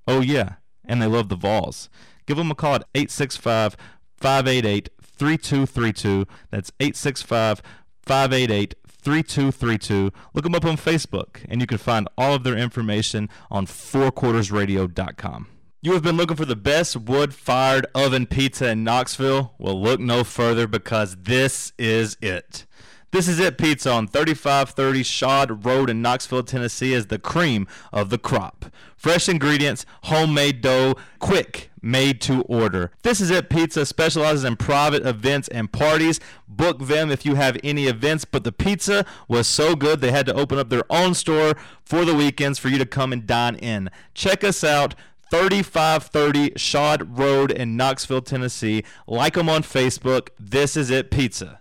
Oh, 0.07 0.21
yeah, 0.21 0.55
and 0.85 1.03
they 1.03 1.07
love 1.07 1.29
the 1.29 1.35
Vols. 1.35 1.89
Give 2.25 2.37
them 2.37 2.53
a 2.53 2.55
call 2.55 2.77
at 2.77 2.85
865 2.95 3.77
588 4.17 4.91
3232. 5.03 6.25
That's 6.53 6.71
865 6.79 7.63
588 8.09 8.75
3232. 8.87 10.11
Look 10.33 10.45
them 10.45 10.55
up 10.55 10.65
on 10.65 10.79
Facebook, 10.79 11.45
and 11.49 11.61
you 11.61 11.67
can 11.67 11.77
find 11.77 12.09
all 12.17 12.35
of 12.35 12.43
their 12.43 12.57
information 12.57 13.29
on 13.51 13.67
fourquartersradio.com. 13.67 15.47
You 15.83 15.93
have 15.93 16.03
been 16.03 16.17
looking 16.17 16.37
for 16.37 16.47
the 16.47 16.57
best 16.57 16.97
wood 16.97 17.35
fired 17.35 17.87
oven 17.95 18.27
pizza 18.27 18.71
in 18.71 18.83
Knoxville? 18.83 19.55
Well, 19.59 19.81
look 19.81 20.01
no 20.01 20.25
further 20.25 20.67
because 20.67 21.17
this 21.17 21.73
is 21.79 22.17
it. 22.23 22.65
This 23.11 23.27
is 23.27 23.39
it 23.39 23.57
pizza 23.57 23.91
on 23.91 24.07
3530 24.07 25.03
Schaad 25.03 25.65
Road 25.65 25.89
in 25.89 26.03
Knoxville, 26.03 26.43
Tennessee 26.43 26.93
is 26.93 27.07
the 27.07 27.19
cream 27.19 27.67
of 27.91 28.11
the 28.11 28.19
crop. 28.19 28.67
Fresh 28.97 29.31
ingredients, 29.31 29.87
homemade 30.05 30.61
dough, 30.61 30.95
quick, 31.19 31.71
made 31.81 32.21
to 32.21 32.43
order. 32.43 32.91
This 33.03 33.23
is 33.23 33.31
it 33.31 33.49
pizza 33.49 33.87
specializes 33.87 34.45
in 34.45 34.57
private 34.57 35.07
events 35.07 35.49
and 35.49 35.73
parties. 35.73 36.21
Book 36.47 36.81
them 36.81 37.11
if 37.11 37.25
you 37.25 37.37
have 37.37 37.57
any 37.65 37.87
events, 37.87 38.27
but 38.27 38.45
the 38.45 38.53
pizza 38.53 39.07
was 39.27 39.47
so 39.47 39.75
good 39.75 40.03
they 40.03 40.11
had 40.11 40.27
to 40.27 40.35
open 40.35 40.59
up 40.59 40.69
their 40.69 40.85
own 40.91 41.15
store 41.15 41.55
for 41.83 42.05
the 42.05 42.15
weekends 42.15 42.59
for 42.59 42.69
you 42.69 42.77
to 42.77 42.85
come 42.85 43.15
and 43.15 43.27
dine 43.27 43.55
in. 43.55 43.89
Check 44.13 44.45
us 44.45 44.63
out 44.63 44.95
3530 45.31 46.51
Schaad 46.51 47.19
Road 47.19 47.51
in 47.53 47.75
Knoxville, 47.75 48.21
Tennessee. 48.21 48.85
Like 49.07 49.33
them 49.33 49.49
on 49.49 49.63
Facebook. 49.63 50.29
This 50.39 50.77
is 50.77 50.91
it 50.91 51.11
pizza. 51.11 51.61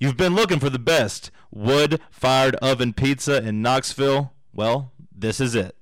You've 0.00 0.16
been 0.16 0.36
looking 0.36 0.60
for 0.60 0.70
the 0.70 0.78
best 0.78 1.32
wood 1.50 2.00
fired 2.08 2.54
oven 2.56 2.92
pizza 2.92 3.42
in 3.42 3.62
Knoxville? 3.62 4.32
Well, 4.52 4.92
this 5.12 5.40
is 5.40 5.56
it. 5.56 5.74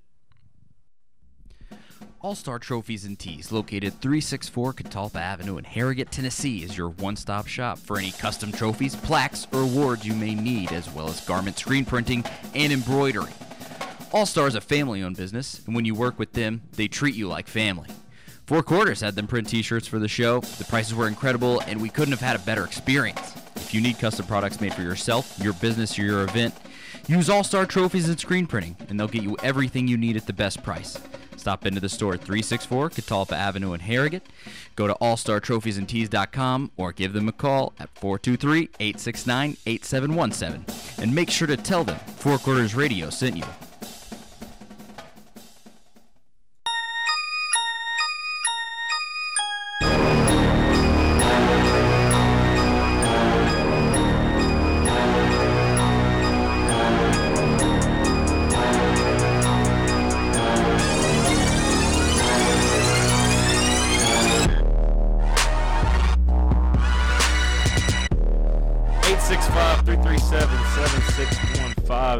All 2.22 2.34
Star 2.34 2.58
Trophies 2.58 3.04
and 3.04 3.18
Tees, 3.18 3.52
located 3.52 4.00
364 4.00 4.72
Catalpa 4.72 5.16
Avenue 5.16 5.58
in 5.58 5.64
Harrogate, 5.64 6.10
Tennessee, 6.10 6.62
is 6.62 6.78
your 6.78 6.88
one 6.88 7.14
stop 7.14 7.46
shop 7.46 7.78
for 7.78 7.98
any 7.98 8.10
custom 8.10 8.52
trophies, 8.52 8.96
plaques, 8.96 9.46
or 9.52 9.60
awards 9.60 10.06
you 10.06 10.14
may 10.14 10.34
need, 10.34 10.72
as 10.72 10.90
well 10.90 11.08
as 11.08 11.20
garment 11.20 11.58
screen 11.58 11.84
printing 11.84 12.24
and 12.54 12.72
embroidery. 12.72 13.32
All 14.12 14.24
Star 14.24 14.46
is 14.46 14.54
a 14.54 14.62
family 14.62 15.02
owned 15.02 15.18
business, 15.18 15.60
and 15.66 15.74
when 15.74 15.84
you 15.84 15.94
work 15.94 16.18
with 16.18 16.32
them, 16.32 16.62
they 16.72 16.88
treat 16.88 17.14
you 17.14 17.28
like 17.28 17.48
family. 17.48 17.90
Four 18.46 18.62
Quarters 18.62 19.02
had 19.02 19.14
them 19.14 19.26
print 19.26 19.48
t 19.48 19.60
shirts 19.60 19.86
for 19.86 19.98
the 19.98 20.08
show. 20.08 20.40
The 20.40 20.64
prices 20.64 20.94
were 20.94 21.06
incredible, 21.06 21.60
and 21.66 21.82
we 21.82 21.90
couldn't 21.90 22.12
have 22.12 22.20
had 22.20 22.36
a 22.36 22.44
better 22.44 22.64
experience. 22.64 23.34
If 23.56 23.74
you 23.74 23.80
need 23.80 23.98
custom 23.98 24.26
products 24.26 24.60
made 24.60 24.74
for 24.74 24.82
yourself, 24.82 25.38
your 25.42 25.52
business, 25.54 25.98
or 25.98 26.02
your 26.02 26.22
event, 26.22 26.54
use 27.08 27.28
All 27.28 27.44
Star 27.44 27.66
Trophies 27.66 28.08
and 28.08 28.18
Screen 28.18 28.46
Printing, 28.46 28.76
and 28.88 28.98
they'll 28.98 29.08
get 29.08 29.22
you 29.22 29.36
everything 29.42 29.88
you 29.88 29.96
need 29.96 30.16
at 30.16 30.26
the 30.26 30.32
best 30.32 30.62
price. 30.62 30.98
Stop 31.36 31.66
into 31.66 31.80
the 31.80 31.88
store 31.88 32.14
at 32.14 32.20
364 32.20 32.90
Catalpa 32.90 33.32
Avenue 33.32 33.72
in 33.72 33.80
Harrogate. 33.80 34.26
Go 34.74 34.86
to 34.86 34.94
allstartrophiesandtees.com 34.94 36.72
or 36.76 36.92
give 36.92 37.12
them 37.12 37.28
a 37.28 37.32
call 37.32 37.72
at 37.78 37.88
423 37.98 38.70
869 38.80 39.56
8717. 39.66 40.64
And 41.02 41.14
make 41.14 41.30
sure 41.30 41.46
to 41.46 41.56
tell 41.56 41.84
them 41.84 41.98
Four 42.16 42.38
Quarters 42.38 42.74
Radio 42.74 43.10
sent 43.10 43.36
you. 43.36 43.44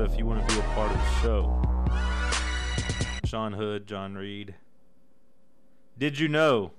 If 0.05 0.19
you 0.19 0.27
want 0.27 0.47
to 0.47 0.55
be 0.55 0.61
a 0.61 0.65
part 0.75 0.91
of 0.91 0.99
the 0.99 1.21
show. 1.23 1.63
Sean 3.25 3.53
Hood, 3.53 3.87
John 3.87 4.15
Reed. 4.15 4.55
Did 5.99 6.19
you 6.19 6.29
know, 6.29 6.73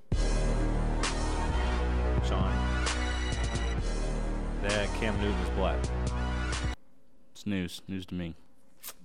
Sean, 2.26 2.52
that 4.62 4.88
Cam 4.94 5.20
Newton 5.20 5.40
is 5.40 5.50
black? 5.50 5.78
It's 7.32 7.46
news. 7.46 7.82
News 7.88 8.06
to 8.06 8.14
me. 8.14 8.34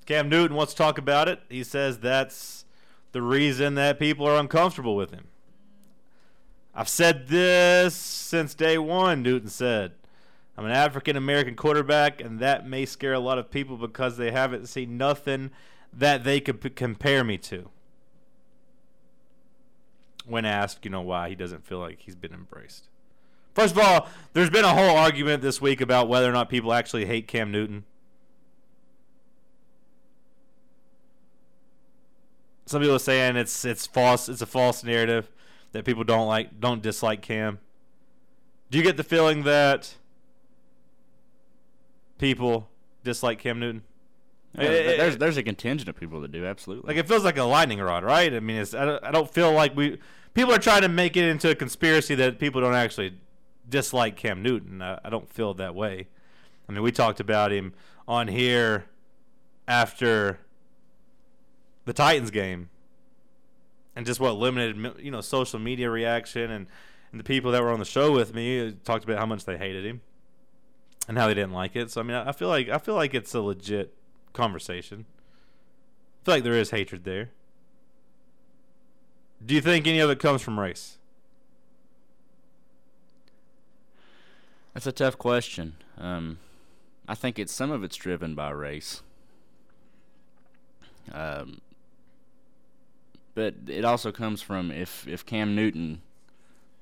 Cam 0.05 0.29
Newton 0.29 0.55
wants 0.55 0.73
to 0.73 0.77
talk 0.77 0.97
about 0.97 1.27
it. 1.27 1.39
He 1.49 1.63
says 1.63 1.99
that's 1.99 2.65
the 3.11 3.21
reason 3.21 3.75
that 3.75 3.99
people 3.99 4.27
are 4.27 4.39
uncomfortable 4.39 4.95
with 4.95 5.11
him. 5.11 5.27
I've 6.75 6.89
said 6.89 7.27
this 7.27 7.95
since 7.95 8.53
day 8.55 8.77
one, 8.77 9.21
Newton 9.21 9.49
said. 9.49 9.93
I'm 10.57 10.65
an 10.65 10.71
African 10.71 11.15
American 11.15 11.55
quarterback, 11.55 12.21
and 12.21 12.39
that 12.39 12.67
may 12.67 12.85
scare 12.85 13.13
a 13.13 13.19
lot 13.19 13.39
of 13.39 13.49
people 13.49 13.77
because 13.77 14.17
they 14.17 14.31
haven't 14.31 14.67
seen 14.67 14.97
nothing 14.97 15.51
that 15.91 16.23
they 16.23 16.39
could 16.39 16.61
p- 16.61 16.69
compare 16.69 17.23
me 17.23 17.37
to. 17.39 17.69
When 20.25 20.45
asked, 20.45 20.85
you 20.85 20.91
know, 20.91 21.01
why 21.01 21.29
he 21.29 21.35
doesn't 21.35 21.65
feel 21.65 21.79
like 21.79 21.99
he's 21.99 22.15
been 22.15 22.33
embraced. 22.33 22.87
First 23.53 23.75
of 23.75 23.79
all, 23.79 24.07
there's 24.33 24.49
been 24.49 24.65
a 24.65 24.73
whole 24.73 24.95
argument 24.95 25.41
this 25.41 25.59
week 25.59 25.81
about 25.81 26.07
whether 26.07 26.29
or 26.29 26.31
not 26.31 26.49
people 26.49 26.71
actually 26.71 27.05
hate 27.05 27.27
Cam 27.27 27.51
Newton. 27.51 27.83
Some 32.65 32.81
people 32.81 32.95
are 32.95 32.99
saying 32.99 33.35
it's 33.35 33.65
it's 33.65 33.85
false. 33.85 34.29
It's 34.29 34.41
a 34.41 34.47
false 34.47 34.83
narrative 34.83 35.29
that 35.73 35.83
people 35.83 36.03
don't 36.03 36.27
like, 36.27 36.59
don't 36.59 36.81
dislike 36.81 37.21
Cam. 37.21 37.59
Do 38.71 38.77
you 38.77 38.83
get 38.83 38.97
the 38.97 39.03
feeling 39.03 39.43
that 39.43 39.95
people 42.17 42.69
dislike 43.03 43.39
Cam 43.39 43.59
Newton? 43.59 43.83
Yeah, 44.57 44.65
Eh, 44.65 44.97
there's 44.97 45.17
there's 45.17 45.37
a 45.37 45.43
contingent 45.43 45.89
of 45.89 45.95
people 45.95 46.21
that 46.21 46.31
do 46.31 46.45
absolutely. 46.45 46.87
like 46.87 46.97
it 46.97 47.07
feels 47.07 47.23
like 47.23 47.37
a 47.37 47.43
lightning 47.43 47.79
rod, 47.79 48.03
right? 48.03 48.33
I 48.33 48.39
mean, 48.39 48.57
it's 48.57 48.73
I 48.75 48.85
don't, 48.85 49.03
I 49.03 49.11
don't 49.11 49.29
feel 49.29 49.51
like 49.51 49.75
we 49.75 49.97
people 50.33 50.53
are 50.53 50.59
trying 50.59 50.81
to 50.83 50.89
make 50.89 51.17
it 51.17 51.23
into 51.25 51.49
a 51.49 51.55
conspiracy 51.55 52.15
that 52.15 52.37
people 52.39 52.61
don't 52.61 52.75
actually 52.75 53.17
dislike 53.67 54.15
Cam 54.15 54.43
Newton. 54.43 54.81
I, 54.81 54.99
I 55.03 55.09
don't 55.09 55.27
feel 55.27 55.53
that 55.55 55.73
way. 55.73 56.07
I 56.69 56.71
mean, 56.71 56.83
we 56.83 56.91
talked 56.91 57.19
about 57.19 57.51
him 57.51 57.73
on 58.07 58.27
here 58.27 58.85
after 59.67 60.39
the 61.85 61.93
Titans 61.93 62.29
game, 62.31 62.69
and 63.95 64.05
just 64.05 64.19
what 64.19 64.35
limited 64.37 64.99
you 64.99 65.09
know 65.09 65.21
social 65.21 65.59
media 65.59 65.89
reaction 65.89 66.51
and 66.51 66.67
and 67.11 67.19
the 67.19 67.23
people 67.23 67.51
that 67.51 67.63
were 67.63 67.71
on 67.71 67.79
the 67.79 67.85
show 67.85 68.11
with 68.11 68.33
me 68.35 68.67
uh, 68.67 68.71
talked 68.83 69.03
about 69.03 69.17
how 69.17 69.25
much 69.25 69.45
they 69.45 69.57
hated 69.57 69.83
him 69.85 70.01
and 71.07 71.17
how 71.17 71.27
they 71.27 71.33
didn't 71.33 71.53
like 71.53 71.75
it. 71.75 71.91
So 71.91 72.01
I 72.01 72.03
mean, 72.03 72.15
I 72.15 72.31
feel 72.31 72.47
like 72.47 72.69
I 72.69 72.77
feel 72.77 72.95
like 72.95 73.13
it's 73.13 73.33
a 73.33 73.41
legit 73.41 73.93
conversation. 74.33 75.05
I 76.21 76.25
feel 76.25 76.35
like 76.35 76.43
there 76.43 76.53
is 76.53 76.71
hatred 76.71 77.03
there. 77.03 77.31
Do 79.45 79.53
you 79.53 79.61
think 79.61 79.87
any 79.87 79.99
of 79.99 80.09
it 80.09 80.19
comes 80.19 80.41
from 80.41 80.59
race? 80.59 80.97
That's 84.73 84.87
a 84.87 84.91
tough 84.91 85.17
question. 85.17 85.75
Um, 85.97 86.39
I 87.07 87.15
think 87.15 87.37
it's 87.37 87.53
some 87.53 87.69
of 87.69 87.83
it's 87.83 87.95
driven 87.95 88.33
by 88.33 88.49
race. 88.51 89.03
Um, 91.11 91.59
but 93.35 93.55
it 93.67 93.83
also 93.83 94.11
comes 94.11 94.41
from 94.41 94.71
if 94.71 95.07
if 95.07 95.25
Cam 95.25 95.55
Newton 95.55 96.01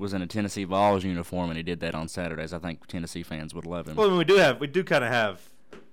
was 0.02 0.14
in 0.14 0.22
a 0.22 0.28
Tennessee 0.28 0.64
Vols 0.66 1.04
uniform 1.06 1.50
and 1.50 1.58
he 1.58 1.64
did 1.64 1.80
that 1.80 1.96
on 1.96 2.08
Saturdays, 2.08 2.52
I 2.54 2.60
think 2.60 2.86
Tennessee 2.88 3.24
fans 3.24 3.54
would 3.54 3.66
love 3.66 3.88
him. 3.88 3.96
Well, 3.96 4.08
I 4.08 4.10
mean, 4.10 4.18
we 4.18 4.26
do 4.26 4.36
have 4.36 4.60
we 4.60 4.68
do 4.68 4.84
kind 4.84 5.04
of 5.04 5.12
have 5.12 5.42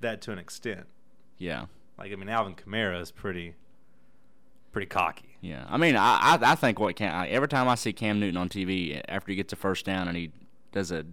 that 0.01 0.21
to 0.23 0.33
an 0.33 0.39
extent. 0.39 0.87
yeah, 1.39 1.67
Like 1.99 2.13
I 2.13 2.17
mean, 2.17 2.29
Alvin 2.29 2.55
Kamara 2.55 3.01
is 3.01 3.11
pretty 3.11 3.55
pretty 4.73 4.87
cocky. 4.87 5.37
yeah. 5.41 5.65
I 5.69 5.77
mean, 5.77 5.97
I 5.97 6.19
I, 6.21 6.53
I 6.53 6.55
think 6.55 6.79
what 6.81 6.97
Cam 6.97 7.15
I, 7.15 7.29
every 7.29 7.49
time 7.49 7.69
I 7.69 7.75
see 7.75 7.93
Cam 7.93 8.19
Newton 8.21 8.37
on 8.37 8.49
TV 8.49 9.01
after 9.09 9.31
he 9.31 9.37
gets 9.37 9.53
a 9.53 9.57
first 9.57 9.85
down 9.85 10.09
and 10.09 10.17
he 10.17 10.31
does 10.73 10.91
a 10.91 11.05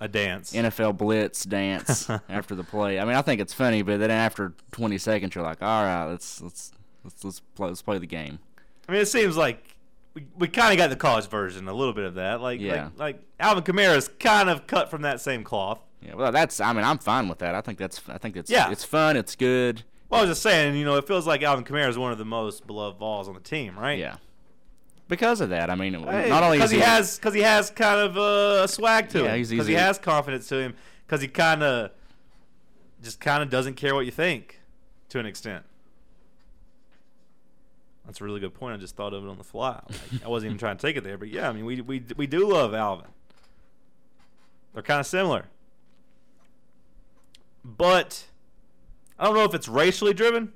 A 0.00 0.08
dance. 0.08 0.52
NFL 0.52 0.96
blitz 0.96 1.44
dance 1.44 2.08
after 2.28 2.54
the 2.54 2.64
play. 2.64 2.98
I 3.00 3.04
mean, 3.04 3.16
I 3.16 3.22
think 3.22 3.40
it's 3.40 3.52
funny, 3.54 3.82
but 3.82 3.98
then 4.00 4.10
after 4.10 4.54
20 4.72 4.98
seconds, 4.98 5.34
you're 5.34 5.44
like, 5.44 5.62
all 5.62 5.82
right, 5.84 6.04
let's 6.06 6.40
let's 6.40 6.72
let's 7.04 7.24
let's 7.24 7.40
play, 7.40 7.68
let's 7.68 7.82
play 7.82 7.98
the 7.98 8.06
game. 8.06 8.38
I 8.88 8.92
mean, 8.92 9.00
it 9.02 9.08
seems 9.08 9.36
like 9.36 9.76
we, 10.14 10.26
we 10.36 10.48
kind 10.48 10.72
of 10.72 10.78
got 10.78 10.90
the 10.90 10.96
college 10.96 11.28
version, 11.28 11.68
a 11.68 11.72
little 11.74 11.92
bit 11.94 12.04
of 12.04 12.14
that. 12.14 12.40
Like, 12.40 12.60
Yeah. 12.60 12.84
like, 12.84 12.98
like 12.98 13.22
Alvin 13.38 13.64
Kamara 13.64 13.96
is 13.96 14.08
kind 14.08 14.48
of 14.50 14.66
cut 14.66 14.90
from 14.90 15.02
that 15.02 15.20
same 15.20 15.44
cloth. 15.44 15.80
Yeah, 16.02 16.14
well, 16.14 16.32
that's. 16.32 16.60
I 16.60 16.72
mean, 16.72 16.84
I'm 16.84 16.98
fine 16.98 17.28
with 17.28 17.38
that. 17.38 17.54
I 17.54 17.60
think 17.60 17.78
that's. 17.78 18.00
I 18.08 18.18
think 18.18 18.34
that's. 18.34 18.50
Yeah. 18.50 18.70
it's 18.70 18.84
fun. 18.84 19.16
It's 19.16 19.36
good. 19.36 19.82
Well, 20.08 20.20
I 20.20 20.24
was 20.24 20.30
just 20.32 20.42
saying, 20.42 20.74
you 20.76 20.84
know, 20.84 20.96
it 20.96 21.06
feels 21.06 21.26
like 21.26 21.42
Alvin 21.42 21.64
Kamara 21.64 21.88
is 21.88 21.96
one 21.98 22.10
of 22.10 22.18
the 22.18 22.24
most 22.24 22.66
beloved 22.66 22.98
Vols 22.98 23.28
on 23.28 23.34
the 23.34 23.40
team, 23.40 23.78
right? 23.78 23.98
Yeah. 23.98 24.16
Because 25.06 25.40
of 25.40 25.50
that, 25.50 25.70
I 25.70 25.74
mean, 25.74 25.94
Hey, 25.94 26.28
not 26.28 26.42
only 26.44 26.58
because 26.58 26.70
he 26.70 26.78
has 26.78 27.16
because 27.16 27.34
he 27.34 27.40
has 27.42 27.68
kind 27.70 27.98
of 28.00 28.16
uh, 28.16 28.62
a 28.64 28.68
swag 28.68 29.08
to 29.10 29.24
Yeah, 29.24 29.34
him 29.34 29.42
because 29.48 29.66
he 29.66 29.74
has 29.74 29.98
confidence 29.98 30.48
to 30.48 30.56
him 30.60 30.74
because 31.06 31.20
he 31.20 31.26
kind 31.28 31.62
of 31.64 31.90
just 33.02 33.20
kind 33.20 33.42
of 33.42 33.50
doesn't 33.50 33.74
care 33.74 33.94
what 33.94 34.04
you 34.06 34.12
think 34.12 34.60
to 35.08 35.18
an 35.18 35.26
extent. 35.26 35.64
That's 38.10 38.20
a 38.20 38.24
really 38.24 38.40
good 38.40 38.54
point. 38.54 38.74
I 38.74 38.76
just 38.76 38.96
thought 38.96 39.14
of 39.14 39.24
it 39.24 39.28
on 39.28 39.38
the 39.38 39.44
fly. 39.44 39.80
Like, 39.88 40.24
I 40.24 40.28
wasn't 40.28 40.48
even 40.50 40.58
trying 40.58 40.76
to 40.76 40.84
take 40.84 40.96
it 40.96 41.04
there, 41.04 41.16
but 41.16 41.28
yeah, 41.28 41.48
I 41.48 41.52
mean, 41.52 41.64
we 41.64 41.80
we 41.80 42.02
we 42.16 42.26
do 42.26 42.44
love 42.44 42.74
Alvin. 42.74 43.06
They're 44.74 44.82
kind 44.82 44.98
of 44.98 45.06
similar, 45.06 45.44
but 47.64 48.24
I 49.16 49.26
don't 49.26 49.34
know 49.34 49.44
if 49.44 49.54
it's 49.54 49.68
racially 49.68 50.12
driven. 50.12 50.52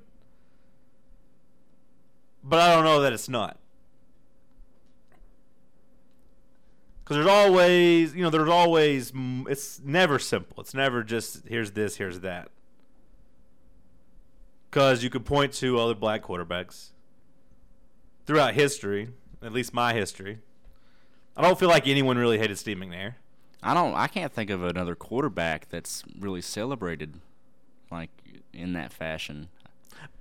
But 2.43 2.59
I 2.59 2.75
don't 2.75 2.83
know 2.83 2.99
that 2.99 3.13
it's 3.13 3.29
not. 3.29 3.57
because 7.05 7.15
there's 7.15 7.27
always 7.27 8.13
you 8.15 8.23
know 8.23 8.29
there's 8.29 8.49
always 8.49 9.13
it's 9.47 9.79
never 9.85 10.17
simple 10.17 10.59
it's 10.59 10.73
never 10.73 11.03
just 11.03 11.47
here's 11.47 11.71
this 11.71 11.97
here's 11.97 12.21
that 12.21 12.49
because 14.69 15.03
you 15.03 15.09
could 15.11 15.23
point 15.23 15.53
to 15.53 15.79
other 15.79 15.93
black 15.93 16.23
quarterbacks 16.23 16.89
throughout 18.25 18.53
history 18.53 19.09
at 19.41 19.51
least 19.51 19.73
my 19.73 19.93
history 19.93 20.39
i 21.37 21.41
don't 21.41 21.59
feel 21.59 21.69
like 21.69 21.87
anyone 21.87 22.17
really 22.17 22.37
hated 22.37 22.57
steve 22.57 22.77
mcnair 22.77 23.15
I 23.65 23.73
don't. 23.73 23.95
I 23.95 24.05
can't 24.05 24.31
think 24.31 24.51
of 24.51 24.63
another 24.63 24.93
quarterback 24.93 25.69
that's 25.69 26.03
really 26.19 26.41
celebrated 26.41 27.15
like 27.91 28.11
in 28.53 28.73
that 28.73 28.93
fashion. 28.93 29.49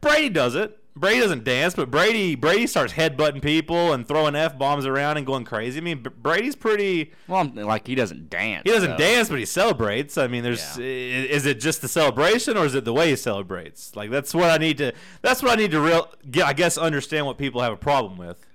Brady 0.00 0.28
does 0.28 0.54
it 0.54 0.78
brady 0.96 1.18
doesn't 1.18 1.42
dance 1.42 1.74
but 1.74 1.90
brady 1.90 2.34
brady 2.36 2.66
starts 2.66 2.92
headbutting 2.92 3.42
people 3.42 3.92
and 3.92 4.06
throwing 4.06 4.36
f-bombs 4.36 4.86
around 4.86 5.16
and 5.16 5.26
going 5.26 5.44
crazy 5.44 5.78
i 5.78 5.80
mean 5.80 6.02
B- 6.02 6.10
brady's 6.10 6.54
pretty 6.54 7.12
Well, 7.26 7.50
like 7.52 7.86
he 7.86 7.94
doesn't 7.94 8.30
dance. 8.30 8.62
He 8.64 8.70
doesn't 8.70 8.96
dance, 8.98 9.28
but 9.28 9.38
he 9.38 9.44
celebrates. 9.44 10.16
I 10.16 10.28
mean, 10.28 10.42
there's 10.42 10.78
yeah. 10.78 10.84
is 10.84 11.46
it 11.46 11.58
just 11.60 11.82
the 11.82 11.88
celebration 11.88 12.56
or 12.56 12.64
is 12.64 12.74
it 12.74 12.84
the 12.84 12.92
way 12.92 13.10
he 13.10 13.16
celebrates? 13.16 13.96
Like 13.96 14.10
that's 14.10 14.34
what 14.34 14.50
I 14.50 14.58
need 14.58 14.78
to 14.78 14.92
that's 15.22 15.42
what 15.42 15.52
I 15.52 15.56
need 15.56 15.72
to 15.72 15.80
real 15.80 16.12
I 16.44 16.52
guess 16.52 16.78
understand 16.78 17.26
what 17.26 17.38
people 17.38 17.60
have 17.60 17.72
a 17.72 17.76
problem 17.76 18.16
with. 18.16 18.46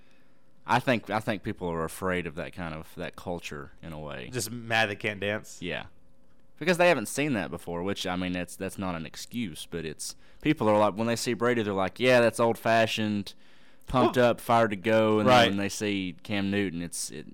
I 0.66 0.80
think. 0.80 1.10
I 1.10 1.20
think 1.20 1.42
people 1.42 1.68
are 1.70 1.84
afraid 1.84 2.28
of 2.28 2.36
that 2.36 2.54
kind 2.54 2.76
of 2.76 2.88
that 2.96 3.16
culture 3.16 3.72
in 3.82 3.92
a 3.92 4.00
way. 4.00 4.30
Just 4.32 4.52
mad 4.52 4.90
they 4.90 4.96
can't 4.96 5.20
dance. 5.20 5.58
yeah, 5.62 5.86
because 6.60 6.78
they 6.78 6.88
haven't 6.90 7.08
seen 7.08 7.34
that 7.34 7.50
before. 7.50 7.82
Which 7.84 8.06
I 8.06 8.16
mean, 8.16 8.34
that's 8.34 8.56
that's 8.56 8.78
not 8.78 8.96
an 8.96 9.06
excuse, 9.06 9.68
but 9.70 9.86
it's 9.86 10.16
people 10.42 10.68
are 10.70 10.78
like 10.78 10.96
when 10.96 11.08
they 11.08 11.16
see 11.16 11.34
Brady, 11.34 11.64
they're 11.64 11.74
like, 11.74 12.00
yeah, 12.00 12.20
that's 12.22 12.40
old 12.40 12.58
fashioned, 12.58 13.34
pumped 13.88 14.18
up, 14.18 14.40
fired 14.40 14.70
to 14.72 14.76
go, 14.76 15.20
and 15.20 15.28
Right. 15.28 15.42
then 15.44 15.52
when 15.52 15.58
they 15.58 15.70
see 15.70 16.16
Cam 16.24 16.52
Newton, 16.52 16.82
it's 16.82 17.10
it. 17.10 17.26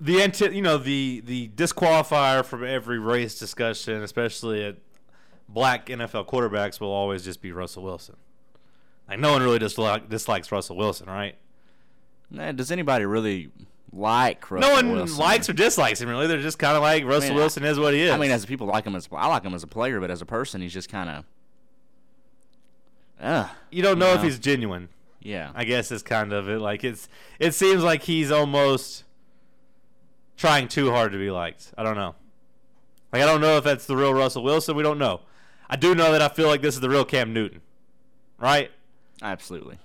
the 0.00 0.22
anti- 0.22 0.54
you 0.54 0.62
know 0.62 0.78
the 0.78 1.20
the 1.24 1.48
disqualifier 1.48 2.44
from 2.44 2.64
every 2.64 2.98
race 2.98 3.38
discussion, 3.38 4.02
especially 4.02 4.64
at 4.64 4.76
black 5.48 5.86
NFL 5.86 6.26
quarterbacks, 6.26 6.80
will 6.80 6.90
always 6.92 7.24
just 7.24 7.42
be 7.42 7.52
Russell 7.52 7.82
Wilson. 7.82 8.16
Like 9.08 9.18
no 9.18 9.32
one 9.32 9.42
really 9.42 9.58
dislike, 9.58 10.08
dislikes 10.08 10.50
Russell 10.52 10.76
Wilson, 10.76 11.08
right? 11.08 11.34
Nah, 12.30 12.52
does 12.52 12.70
anybody 12.70 13.04
really 13.04 13.50
like 13.92 14.50
Russell 14.50 14.68
no 14.70 14.74
one 14.74 14.92
Wilson? 14.92 15.18
likes 15.18 15.48
or 15.48 15.52
dislikes 15.52 16.00
him 16.00 16.08
really. 16.08 16.26
They're 16.26 16.40
just 16.40 16.58
kind 16.58 16.76
of 16.76 16.82
like 16.82 17.04
Russell 17.04 17.32
I- 17.32 17.36
Wilson 17.36 17.64
is 17.64 17.78
what 17.78 17.92
he 17.94 18.02
is. 18.02 18.12
I 18.12 18.18
mean, 18.18 18.30
as 18.30 18.46
people 18.46 18.66
like 18.66 18.84
him 18.84 18.94
as 18.94 19.08
I 19.12 19.26
like 19.26 19.42
him 19.44 19.54
as 19.54 19.62
a 19.62 19.66
player, 19.66 20.00
but 20.00 20.10
as 20.10 20.22
a 20.22 20.26
person, 20.26 20.60
he's 20.60 20.72
just 20.72 20.88
kind 20.88 21.10
of. 21.10 21.24
Uh, 23.20 23.48
you 23.70 23.82
don't 23.82 23.98
know 23.98 24.14
if 24.14 24.22
he's 24.22 24.38
genuine. 24.38 24.88
yeah. 25.20 25.50
I 25.54 25.64
guess 25.64 25.92
it's 25.92 26.02
kind 26.02 26.32
of 26.32 26.48
it. 26.48 26.58
Like 26.58 26.84
it's 26.84 27.08
it 27.38 27.54
seems 27.54 27.82
like 27.82 28.02
he's 28.04 28.30
almost 28.30 29.04
trying 30.36 30.68
too 30.68 30.90
hard 30.90 31.12
to 31.12 31.18
be 31.18 31.30
liked. 31.30 31.72
I 31.76 31.82
don't 31.82 31.96
know. 31.96 32.14
Like 33.12 33.22
I 33.22 33.26
don't 33.26 33.40
know 33.42 33.56
if 33.58 33.64
that's 33.64 33.86
the 33.86 33.96
real 33.96 34.14
Russell 34.14 34.42
Wilson. 34.42 34.74
We 34.76 34.82
don't 34.82 34.98
know. 34.98 35.20
I 35.68 35.76
do 35.76 35.94
know 35.94 36.12
that 36.12 36.22
I 36.22 36.28
feel 36.28 36.46
like 36.48 36.62
this 36.62 36.74
is 36.76 36.80
the 36.80 36.88
real 36.88 37.04
Cam 37.04 37.32
Newton, 37.34 37.60
right? 38.38 38.70
Absolutely. 39.22 39.78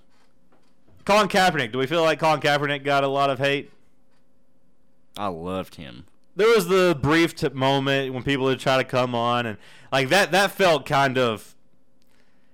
Colin 1.04 1.28
Kaepernick. 1.28 1.72
Do 1.72 1.78
we 1.78 1.86
feel 1.88 2.02
like 2.04 2.20
Colin 2.20 2.40
Kaepernick 2.40 2.84
got 2.84 3.04
a 3.04 3.08
lot 3.08 3.30
of 3.30 3.38
hate? 3.38 3.72
I 5.18 5.28
loved 5.28 5.76
him. 5.76 6.06
There 6.36 6.48
was 6.48 6.68
the 6.68 6.98
brief 7.00 7.42
moment 7.54 8.14
when 8.14 8.24
people 8.24 8.46
would 8.46 8.60
try 8.60 8.78
to 8.78 8.84
come 8.84 9.16
on, 9.16 9.46
and 9.46 9.58
like 9.92 10.10
that. 10.10 10.32
That 10.32 10.52
felt 10.52 10.86
kind 10.86 11.18
of. 11.18 11.56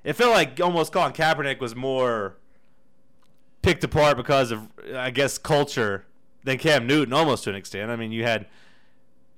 It 0.03 0.14
felt 0.14 0.32
like 0.32 0.59
almost 0.59 0.91
Colin 0.91 1.14
Kaepernick 1.14 1.59
was 1.59 1.76
more 1.76 2.38
picked 3.62 3.84
apart 3.84 4.18
because 4.18 4.51
of, 4.51 4.68
I 4.95 5.12
guess, 5.12 5.38
culture 5.38 6.05
than 6.43 6.57
Cam 6.57 6.88
Newton, 6.88 7.14
almost 7.14 7.43
to 7.43 7.51
an 7.51 7.55
extent. 7.55 7.91
I 7.91 7.95
mean, 7.95 8.12
you 8.12 8.24
had 8.24 8.47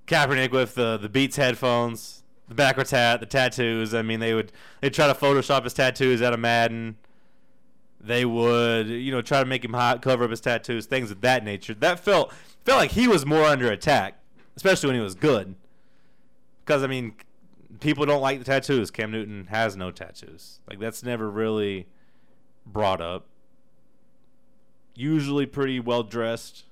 Kaepernick 0.07 0.51
with 0.51 0.76
the 0.76 0.97
the 0.97 1.09
Beats 1.09 1.38
headphones, 1.38 2.24
the 2.47 2.55
backwards 2.55 2.91
hat, 2.91 3.21
the 3.21 3.26
tattoos. 3.26 3.93
I 3.93 4.01
mean, 4.01 4.19
they 4.19 4.34
would 4.34 4.51
they 4.82 4.89
try 4.89 5.07
to 5.07 5.13
Photoshop 5.13 5.63
his 5.63 5.74
tattoos 5.74 6.21
out 6.21 6.34
of 6.34 6.39
Madden. 6.39 6.97
They 7.99 8.26
would, 8.26 8.88
you 8.88 9.13
know, 9.13 9.21
try 9.21 9.39
to 9.39 9.45
make 9.45 9.63
him 9.63 9.74
hot, 9.74 10.01
cover 10.01 10.26
up 10.26 10.30
his 10.30 10.41
tattoos, 10.41 10.86
things 10.86 11.09
of 11.09 11.21
that 11.21 11.45
nature. 11.45 11.74
That 11.74 12.01
felt 12.01 12.34
felt 12.66 12.80
like 12.80 12.91
he 12.91 13.07
was 13.07 13.26
more 13.26 13.43
under 13.43 13.72
attack, 13.72 14.20
especially 14.55 14.88
when 14.88 14.95
he 14.95 15.01
was 15.01 15.16
good. 15.16 15.55
Because 16.66 16.84
I 16.84 16.88
mean, 16.88 17.16
people 17.80 18.05
don't 18.05 18.22
like 18.22 18.39
the 18.39 18.45
tattoos. 18.45 18.91
Cam 18.91 19.11
Newton 19.11 19.47
has 19.49 19.76
no 19.76 19.91
tattoos. 19.91 20.59
Like 20.68 20.80
that's 20.80 21.03
never 21.03 21.30
really 21.30 21.88
brought 22.66 23.01
up. 23.01 23.26
Usually 24.95 25.45
pretty 25.45 25.80
well 25.80 26.03
dressed. 26.03 26.66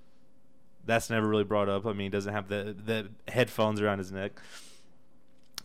That's 0.85 1.09
never 1.09 1.27
really 1.27 1.43
brought 1.43 1.69
up. 1.69 1.85
I 1.85 1.91
mean, 1.93 2.05
he 2.05 2.09
doesn't 2.09 2.33
have 2.33 2.47
the 2.47 2.75
the 2.85 3.09
headphones 3.31 3.81
around 3.81 3.99
his 3.99 4.11
neck. 4.11 4.39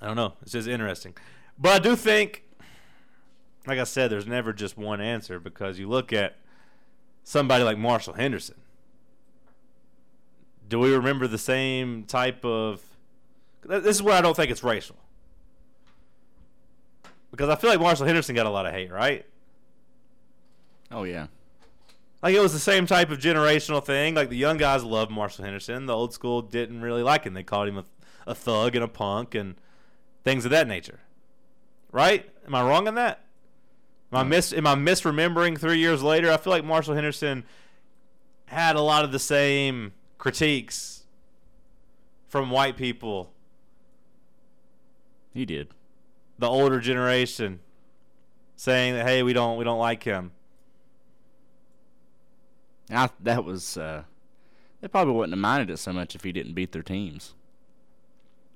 I 0.00 0.06
don't 0.06 0.16
know. 0.16 0.34
It's 0.42 0.52
just 0.52 0.68
interesting. 0.68 1.14
But 1.58 1.72
I 1.72 1.78
do 1.78 1.96
think 1.96 2.42
like 3.66 3.78
I 3.78 3.84
said, 3.84 4.10
there's 4.10 4.26
never 4.26 4.52
just 4.52 4.78
one 4.78 5.00
answer 5.00 5.40
because 5.40 5.78
you 5.78 5.88
look 5.88 6.12
at 6.12 6.36
somebody 7.24 7.64
like 7.64 7.78
Marshall 7.78 8.14
Henderson. 8.14 8.56
Do 10.68 10.78
we 10.78 10.94
remember 10.94 11.26
the 11.26 11.38
same 11.38 12.04
type 12.04 12.44
of? 12.44 12.82
This 13.64 13.96
is 13.96 14.02
where 14.02 14.14
I 14.14 14.20
don't 14.20 14.36
think 14.36 14.50
it's 14.50 14.62
racial. 14.62 14.96
Because 17.30 17.48
I 17.48 17.56
feel 17.56 17.70
like 17.70 17.80
Marshall 17.80 18.06
Henderson 18.06 18.34
got 18.34 18.46
a 18.46 18.50
lot 18.50 18.66
of 18.66 18.72
hate, 18.72 18.90
right? 18.90 19.26
Oh 20.90 21.04
yeah. 21.04 21.26
Like 22.22 22.34
it 22.34 22.40
was 22.40 22.52
the 22.52 22.58
same 22.58 22.86
type 22.86 23.10
of 23.10 23.18
generational 23.18 23.84
thing. 23.84 24.14
Like 24.14 24.30
the 24.30 24.36
young 24.36 24.56
guys 24.56 24.82
loved 24.82 25.10
Marshall 25.10 25.44
Henderson. 25.44 25.86
The 25.86 25.94
old 25.94 26.12
school 26.12 26.42
didn't 26.42 26.80
really 26.80 27.02
like 27.02 27.24
him. 27.24 27.34
They 27.34 27.42
called 27.42 27.68
him 27.68 27.78
a, 27.78 27.84
a 28.26 28.34
thug 28.34 28.74
and 28.74 28.84
a 28.84 28.88
punk 28.88 29.34
and 29.34 29.56
things 30.24 30.44
of 30.44 30.50
that 30.52 30.66
nature. 30.66 31.00
Right? 31.92 32.28
Am 32.46 32.54
I 32.54 32.62
wrong 32.62 32.88
on 32.88 32.94
that? 32.94 33.24
Am 34.12 34.18
I 34.18 34.22
mis 34.22 34.52
am 34.52 34.66
I 34.66 34.74
misremembering 34.74 35.58
three 35.58 35.78
years 35.78 36.02
later? 36.02 36.32
I 36.32 36.36
feel 36.36 36.52
like 36.52 36.64
Marshall 36.64 36.94
Henderson 36.94 37.44
had 38.46 38.76
a 38.76 38.80
lot 38.80 39.04
of 39.04 39.12
the 39.12 39.18
same 39.18 39.92
critiques 40.26 41.04
from 42.26 42.50
white 42.50 42.76
people, 42.76 43.30
He 45.32 45.46
did. 45.46 45.68
the 46.36 46.48
older 46.48 46.80
generation, 46.80 47.60
saying 48.56 48.94
that 48.94 49.06
hey, 49.06 49.22
we 49.22 49.32
don't 49.32 49.56
we 49.56 49.62
don't 49.62 49.78
like 49.78 50.02
him. 50.02 50.32
I, 52.90 53.08
that 53.20 53.44
was. 53.44 53.76
Uh, 53.76 54.02
they 54.80 54.88
probably 54.88 55.14
wouldn't 55.14 55.32
have 55.32 55.38
minded 55.38 55.70
it 55.70 55.76
so 55.76 55.92
much 55.92 56.16
if 56.16 56.24
he 56.24 56.32
didn't 56.32 56.54
beat 56.54 56.72
their 56.72 56.82
teams. 56.82 57.34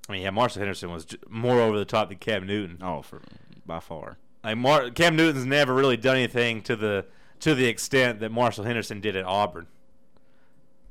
I 0.09 0.13
mean, 0.13 0.23
yeah, 0.23 0.31
Marshall 0.31 0.61
Henderson 0.63 0.91
was 0.91 1.07
more 1.29 1.61
over 1.61 1.79
the 1.79 1.85
top 1.85 2.09
than 2.09 2.19
Cam 2.19 2.49
Newton. 2.49 2.79
Oh, 2.83 3.03
for 3.03 3.23
by 3.65 3.79
far. 3.79 4.19
Like 4.43 4.57
Mar- 4.57 4.91
Cam 4.91 5.15
Newton's 5.15 5.47
never 5.47 5.73
really 5.73 5.97
done 5.97 6.17
anything 6.17 6.63
to 6.63 6.75
the 6.75 7.07
to 7.39 7.55
the 7.55 7.67
extent 7.67 8.19
that 8.19 8.33
Marshall 8.33 8.65
Henderson 8.65 9.01
did 9.01 9.15
at 9.15 9.25
Auburn. 9.25 9.69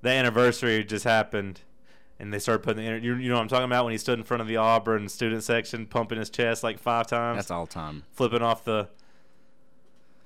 The 0.02 0.10
anniversary 0.10 0.84
just 0.84 1.04
happened, 1.04 1.62
and 2.20 2.34
they 2.34 2.40
started 2.40 2.64
putting 2.64 2.86
the 2.86 3.00
you, 3.06 3.16
you 3.16 3.30
know 3.30 3.36
what 3.36 3.42
I'm 3.42 3.48
talking 3.48 3.66
about 3.66 3.84
when 3.86 3.92
he 3.92 3.98
stood 3.98 4.18
in 4.18 4.24
front 4.24 4.42
of 4.42 4.48
the 4.48 4.58
Auburn 4.58 5.10
student 5.10 5.44
section, 5.44 5.86
pumping 5.86 6.18
his 6.18 6.30
chest 6.30 6.64
like 6.64 6.80
five 6.80 7.08
times, 7.08 7.38
That's 7.38 7.52
all 7.52 7.68
time. 7.68 8.04
flipping 8.14 8.42
off 8.42 8.64
the, 8.64 8.88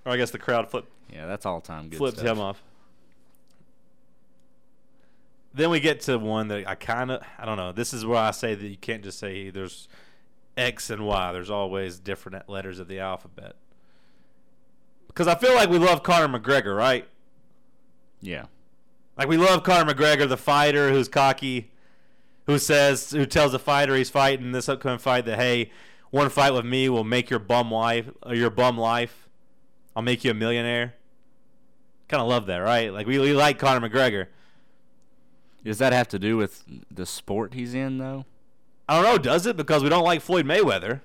or 0.06 0.12
I 0.14 0.18
guess 0.18 0.32
the 0.32 0.38
crowd 0.40 0.70
flip, 0.70 0.86
Yeah, 1.12 1.26
that's 1.26 1.46
all 1.46 1.60
time. 1.62 1.90
Good 1.90 1.98
flipped 1.98 2.18
stuff. 2.20 2.38
him 2.38 2.40
off. 2.40 2.62
Then 5.56 5.70
we 5.70 5.80
get 5.80 6.02
to 6.02 6.18
one 6.18 6.48
that 6.48 6.68
I 6.68 6.76
kind 6.76 7.12
of 7.12 7.22
I 7.38 7.46
don't 7.46 7.58
know. 7.58 7.72
This 7.72 7.94
is 7.94 8.06
where 8.06 8.18
I 8.20 8.32
say 8.32 8.56
that 8.56 8.68
you 8.68 8.78
can't 8.78 9.04
just 9.04 9.20
say 9.20 9.50
there's 9.52 9.88
X 10.58 10.90
and 10.90 11.06
Y. 11.06 11.32
There's 11.32 11.50
always 11.52 12.00
different 12.00 12.48
letters 12.50 12.80
of 12.80 12.88
the 12.88 13.00
alphabet. 13.00 13.56
Because 15.08 15.28
I 15.28 15.36
feel 15.36 15.54
like 15.54 15.70
we 15.70 15.78
love 15.78 16.02
Conor 16.02 16.40
McGregor, 16.40 16.76
right? 16.76 17.08
Yeah. 18.20 18.46
Like 19.18 19.28
we 19.28 19.38
love 19.38 19.64
Conor 19.64 19.94
McGregor, 19.94 20.28
the 20.28 20.38
fighter 20.38 20.92
who's 20.92 21.08
cocky, 21.08 21.72
who 22.46 22.58
says, 22.58 23.12
who 23.12 23.26
tells 23.26 23.52
the 23.52 23.60
fighter 23.60 23.96
he's 23.96 24.10
fighting 24.10 24.52
this 24.52 24.68
upcoming 24.68 25.00
fight 25.00 25.26
that 25.26 25.40
hey, 25.40 25.72
one 26.10 26.30
fight 26.30 26.54
with 26.54 26.66
me 26.66 26.90
will 26.90 27.04
make 27.04 27.30
your 27.30 27.40
bum 27.40 27.72
life, 27.72 28.10
or 28.24 28.32
uh, 28.32 28.34
your 28.36 28.50
bum 28.50 28.78
life. 28.78 29.28
I'll 29.96 30.04
make 30.04 30.24
you 30.24 30.32
a 30.32 30.36
millionaire. 30.36 30.96
Kind 32.08 32.22
of 32.22 32.28
love 32.28 32.46
that, 32.48 32.58
right? 32.58 32.92
Like 32.92 33.08
we, 33.08 33.20
we 33.20 33.34
like 33.34 33.60
Conor 33.60 33.88
McGregor. 33.88 34.28
Does 35.64 35.78
that 35.78 35.94
have 35.94 36.08
to 36.10 36.20
do 36.20 36.36
with 36.38 36.64
the 36.92 37.06
sport 37.06 37.54
he's 37.54 37.74
in, 37.74 37.98
though? 37.98 38.26
I 38.88 39.02
don't 39.02 39.12
know, 39.12 39.18
does 39.18 39.46
it? 39.46 39.56
Because 39.56 39.82
we 39.82 39.90
don't 39.90 40.04
like 40.04 40.22
Floyd 40.22 40.46
Mayweather. 40.46 41.02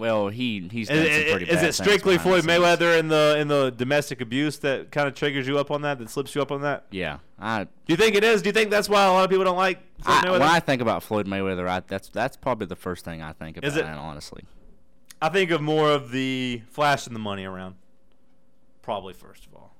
Well, 0.00 0.28
he 0.28 0.66
he's 0.72 0.88
Is, 0.88 0.96
some 0.96 1.30
pretty 1.30 1.50
is 1.50 1.62
it 1.62 1.74
strictly 1.74 2.16
Floyd. 2.16 2.44
Mayweather 2.44 2.98
in 2.98 3.08
the 3.08 3.36
in 3.38 3.48
the 3.48 3.70
domestic 3.70 4.22
abuse 4.22 4.56
that 4.60 4.90
kind 4.90 5.06
of 5.06 5.14
triggers 5.14 5.46
you 5.46 5.58
up 5.58 5.70
on 5.70 5.82
that, 5.82 5.98
that 5.98 6.08
slips 6.08 6.34
you 6.34 6.40
up 6.40 6.50
on 6.50 6.62
that? 6.62 6.86
Yeah, 6.90 7.18
I, 7.38 7.64
Do 7.64 7.70
you 7.88 7.96
think 7.98 8.16
it 8.16 8.24
is? 8.24 8.40
Do 8.40 8.48
you 8.48 8.54
think 8.54 8.70
that's 8.70 8.88
why 8.88 9.04
a 9.04 9.12
lot 9.12 9.24
of 9.24 9.30
people 9.30 9.44
don't 9.44 9.58
like 9.58 9.76
Floyd 10.02 10.16
I 10.16 10.22
Mayweather? 10.22 10.32
when 10.32 10.42
I 10.42 10.60
think 10.60 10.80
about 10.80 11.02
Floyd 11.02 11.26
Mayweather, 11.26 11.68
I, 11.68 11.80
that's 11.80 12.08
that's 12.08 12.34
probably 12.34 12.66
the 12.66 12.76
first 12.76 13.04
thing 13.04 13.20
I 13.20 13.34
think 13.34 13.58
about. 13.58 13.68
Is 13.68 13.76
it? 13.76 13.84
honestly? 13.84 14.44
I 15.20 15.28
think 15.28 15.50
of 15.50 15.60
more 15.60 15.90
of 15.90 16.12
the 16.12 16.62
flashing 16.70 17.12
the 17.12 17.18
money 17.18 17.44
around. 17.44 17.74
Probably 18.80 19.12
first 19.12 19.44
of 19.44 19.54
all. 19.54 19.74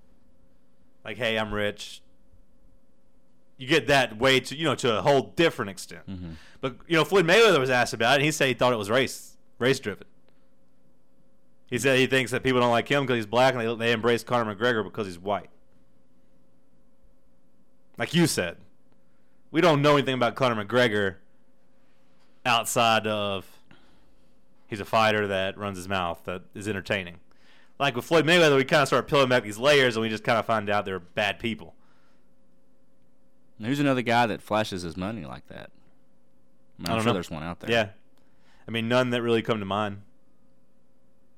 Like, 1.03 1.17
hey, 1.17 1.39
I'm 1.39 1.55
rich. 1.55 2.03
You 3.57 3.67
get 3.67 3.87
that 3.87 4.19
way 4.19 4.41
to 4.41 4.55
you 4.55 4.67
know 4.67 4.75
to 4.75 4.99
a 4.99 5.01
whole 5.01 5.33
different 5.35 5.71
extent. 5.71 6.07
Mm-hmm. 6.07 6.33
But 6.61 6.77
you 6.89 6.99
know, 6.99 7.07
Floyd 7.07 7.25
Mayweather 7.25 7.59
was 7.59 7.71
asked 7.71 7.95
about 7.95 8.13
it, 8.13 8.15
and 8.17 8.25
he 8.27 8.33
said 8.33 8.49
he 8.49 8.55
thought 8.55 8.75
it 8.75 8.77
was 8.77 8.91
race 8.91 9.39
race 9.59 9.81
driven. 9.81 10.07
He 11.71 11.79
said 11.79 11.99
he 11.99 12.07
thinks 12.07 12.33
that 12.33 12.43
people 12.43 12.61
don't 12.61 12.71
like 12.71 12.89
him 12.89 13.05
because 13.05 13.17
he's 13.17 13.27
black, 13.27 13.55
and 13.55 13.63
they 13.63 13.87
they 13.87 13.93
embrace 13.93 14.25
Conor 14.25 14.55
McGregor 14.55 14.83
because 14.83 15.07
he's 15.07 15.19
white. 15.19 15.49
Like 17.97 18.15
you 18.15 18.27
said, 18.27 18.57
we 19.51 19.61
don't 19.61 19.83
know 19.83 19.95
anything 19.97 20.15
about 20.15 20.35
Conor 20.35 20.65
McGregor 20.65 21.17
outside 22.45 23.07
of 23.07 23.47
he's 24.67 24.81
a 24.81 24.85
fighter 24.85 25.27
that 25.29 25.57
runs 25.59 25.77
his 25.77 25.89
mouth 25.89 26.21
that 26.25 26.43
is 26.55 26.67
entertaining. 26.67 27.21
Like 27.79 27.95
with 27.97 28.05
Floyd 28.05 28.27
Mayweather, 28.27 28.57
we 28.57 28.65
kind 28.65 28.83
of 28.83 28.89
start 28.89 29.07
peeling 29.09 29.29
back 29.29 29.43
these 29.43 29.59
layers, 29.59 29.97
and 29.97 30.03
we 30.03 30.09
just 30.09 30.25
kind 30.25 30.39
of 30.39 30.47
find 30.47 30.69
out 30.69 30.85
they're 30.85 30.99
bad 31.01 31.39
people. 31.39 31.75
And 33.59 33.67
Who's 33.67 33.81
another 33.81 34.03
guy 34.03 34.27
that 34.27 34.43
flashes 34.43 34.83
his 34.83 34.97
money 34.97 35.25
like 35.25 35.47
that? 35.49 35.71
I 36.85 36.89
I 36.89 36.93
am 36.93 36.97
don't 36.97 36.99
sure 37.01 37.07
know. 37.07 37.13
there's 37.13 37.31
one 37.31 37.43
out 37.43 37.61
there. 37.61 37.71
Yeah, 37.71 37.89
I 38.67 38.71
mean 38.71 38.89
none 38.89 39.11
that 39.11 39.23
really 39.23 39.43
come 39.43 39.61
to 39.61 39.67
mind. 39.67 40.03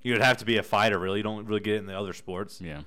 You 0.02 0.12
would 0.12 0.22
have 0.22 0.38
to 0.38 0.44
be 0.44 0.56
a 0.56 0.62
fighter, 0.62 0.98
really. 0.98 1.18
You 1.18 1.22
don't 1.22 1.46
really 1.46 1.60
get 1.60 1.74
it 1.74 1.78
in 1.78 1.86
the 1.86 1.98
other 1.98 2.12
sports. 2.12 2.60
Yeah. 2.60 2.82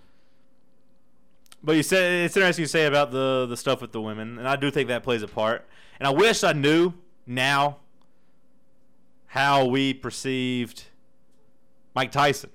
But 1.63 1.75
you 1.77 1.83
said 1.83 2.25
it's 2.25 2.35
interesting 2.35 2.63
you 2.63 2.67
say 2.67 2.85
about 2.85 3.11
the 3.11 3.45
the 3.49 3.57
stuff 3.57 3.81
with 3.81 3.91
the 3.91 4.01
women, 4.01 4.37
and 4.37 4.47
I 4.47 4.55
do 4.55 4.69
think 4.69 4.87
that 4.89 5.03
plays 5.03 5.23
a 5.23 5.27
part. 5.27 5.65
And 5.99 6.07
I 6.07 6.11
wish 6.11 6.43
I 6.43 6.53
knew 6.53 6.93
now 7.25 7.77
how 9.27 9.65
we 9.65 9.93
perceived 9.93 10.83
Mike 11.95 12.11
Tyson, 12.11 12.51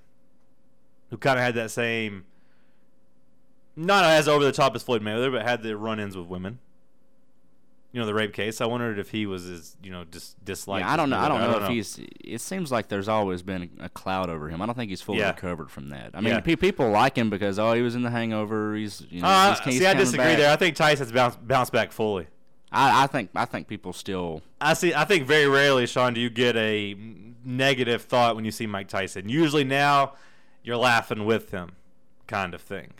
who 1.11 1.17
kind 1.17 1.39
of 1.39 1.45
had 1.45 1.55
that 1.57 1.71
same, 1.71 2.25
not 3.75 4.05
as 4.05 4.29
over 4.29 4.45
the 4.45 4.53
top 4.53 4.77
as 4.77 4.83
Floyd 4.83 5.03
Mayweather, 5.03 5.33
but 5.33 5.43
had 5.43 5.63
the 5.63 5.77
run-ins 5.77 6.17
with 6.17 6.27
women. 6.27 6.59
You 7.93 7.99
know 8.01 8.07
the 8.07 8.15
rape 8.15 8.33
case. 8.33 8.61
I 8.61 8.67
wondered 8.67 9.01
if 9.01 9.11
he 9.11 9.27
was 9.27 9.47
as 9.49 9.77
you 9.83 9.91
know 9.91 10.05
just 10.05 10.43
disliked. 10.45 10.85
Yeah, 10.85 10.91
I 10.91 10.93
as 10.93 10.97
don't 10.99 11.11
know. 11.11 11.19
I 11.19 11.29
don't 11.29 11.41
know 11.41 11.65
if 11.65 11.69
he's. 11.69 11.99
It 12.25 12.41
seems 12.41 12.71
like 12.71 12.87
there's 12.89 13.09
always 13.09 13.43
been 13.43 13.69
a 13.81 13.89
cloud 13.89 14.31
over 14.31 14.49
him. 14.49 14.63
I 14.63 14.67
don't 14.67 14.77
think 14.77 14.91
he's 14.91 15.03
fully 15.03 15.19
Yeah. 15.19 15.31
recovered 15.31 15.71
from 15.71 15.89
that. 15.89 16.11
I 16.15 16.21
mean, 16.21 16.35
Yeah. 16.35 16.41
pe- 16.41 16.55
people 16.57 16.89
like 16.91 17.17
him 17.17 17.31
because 17.31 17.59
oh, 17.59 17.73
he 17.73 17.83
was 17.83 17.97
in 17.97 18.03
The 18.03 18.11
Hangover. 18.11 18.77
He's 18.77 19.05
you 19.11 19.23
know. 19.23 19.27
Uh, 19.29 19.57
he's, 19.57 19.65
he's 19.65 19.79
see, 19.81 19.87
I 19.87 19.95
disagree 19.95 20.25
back. 20.25 20.39
there. 20.39 20.53
I 20.53 20.57
think 20.57 20.77
Tyson's 20.77 21.11
bounced 21.11 21.47
bounced 21.47 21.73
back 21.73 21.91
fully. 21.91 22.29
I, 22.71 23.05
I 23.05 23.07
think 23.09 23.31
I 23.35 23.45
think 23.45 23.67
people 23.67 23.93
still. 23.93 24.43
I 24.61 24.75
see. 24.75 24.95
I 24.95 25.05
think 25.05 25.27
very 25.27 25.49
rarely, 25.49 25.87
Sean, 25.87 26.15
do 26.15 26.21
you 26.21 26.31
get 26.31 26.55
a 26.57 26.95
negative 27.45 28.03
thought 28.03 28.37
when 28.37 28.45
you 28.45 28.51
see 28.51 28.67
Mike 28.67 28.89
Tyson. 28.89 29.29
Usually 29.29 29.65
now, 29.65 30.13
you're 30.63 30.77
laughing 30.77 31.25
with 31.25 31.51
him, 31.51 31.73
kind 32.27 32.55
of 32.55 32.61
thing. 32.61 32.93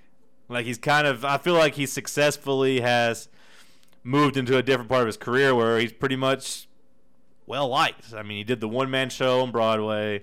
Like 0.49 0.67
he's 0.67 0.79
kind 0.79 1.07
of. 1.07 1.25
I 1.25 1.39
feel 1.39 1.55
like 1.55 1.75
he 1.75 1.87
successfully 1.87 2.81
has 2.81 3.29
moved 4.03 4.37
into 4.37 4.57
a 4.57 4.63
different 4.63 4.89
part 4.89 5.03
of 5.03 5.07
his 5.07 5.17
career 5.17 5.55
where 5.55 5.79
he's 5.79 5.93
pretty 5.93 6.17
much 6.17 6.69
well 7.47 7.69
liked. 7.69 8.15
I 8.15 8.23
mean, 8.23 8.39
he 8.39 8.45
did 8.45 8.61
the 8.61 8.69
one 8.69 8.91
man 8.91 9.11
show 9.11 9.41
on 9.41 9.51
Broadway. 9.51 10.23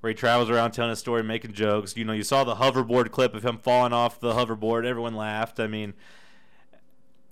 Where 0.00 0.08
he 0.08 0.14
travels 0.14 0.48
around 0.48 0.70
telling 0.70 0.88
his 0.88 0.98
story, 0.98 1.22
making 1.22 1.52
jokes. 1.52 1.94
You 1.94 2.06
know, 2.06 2.14
you 2.14 2.22
saw 2.22 2.42
the 2.42 2.54
hoverboard 2.54 3.10
clip 3.10 3.34
of 3.34 3.44
him 3.44 3.58
falling 3.58 3.92
off 3.92 4.18
the 4.18 4.32
hoverboard. 4.32 4.86
Everyone 4.86 5.14
laughed. 5.14 5.60
I 5.60 5.66
mean, 5.66 5.92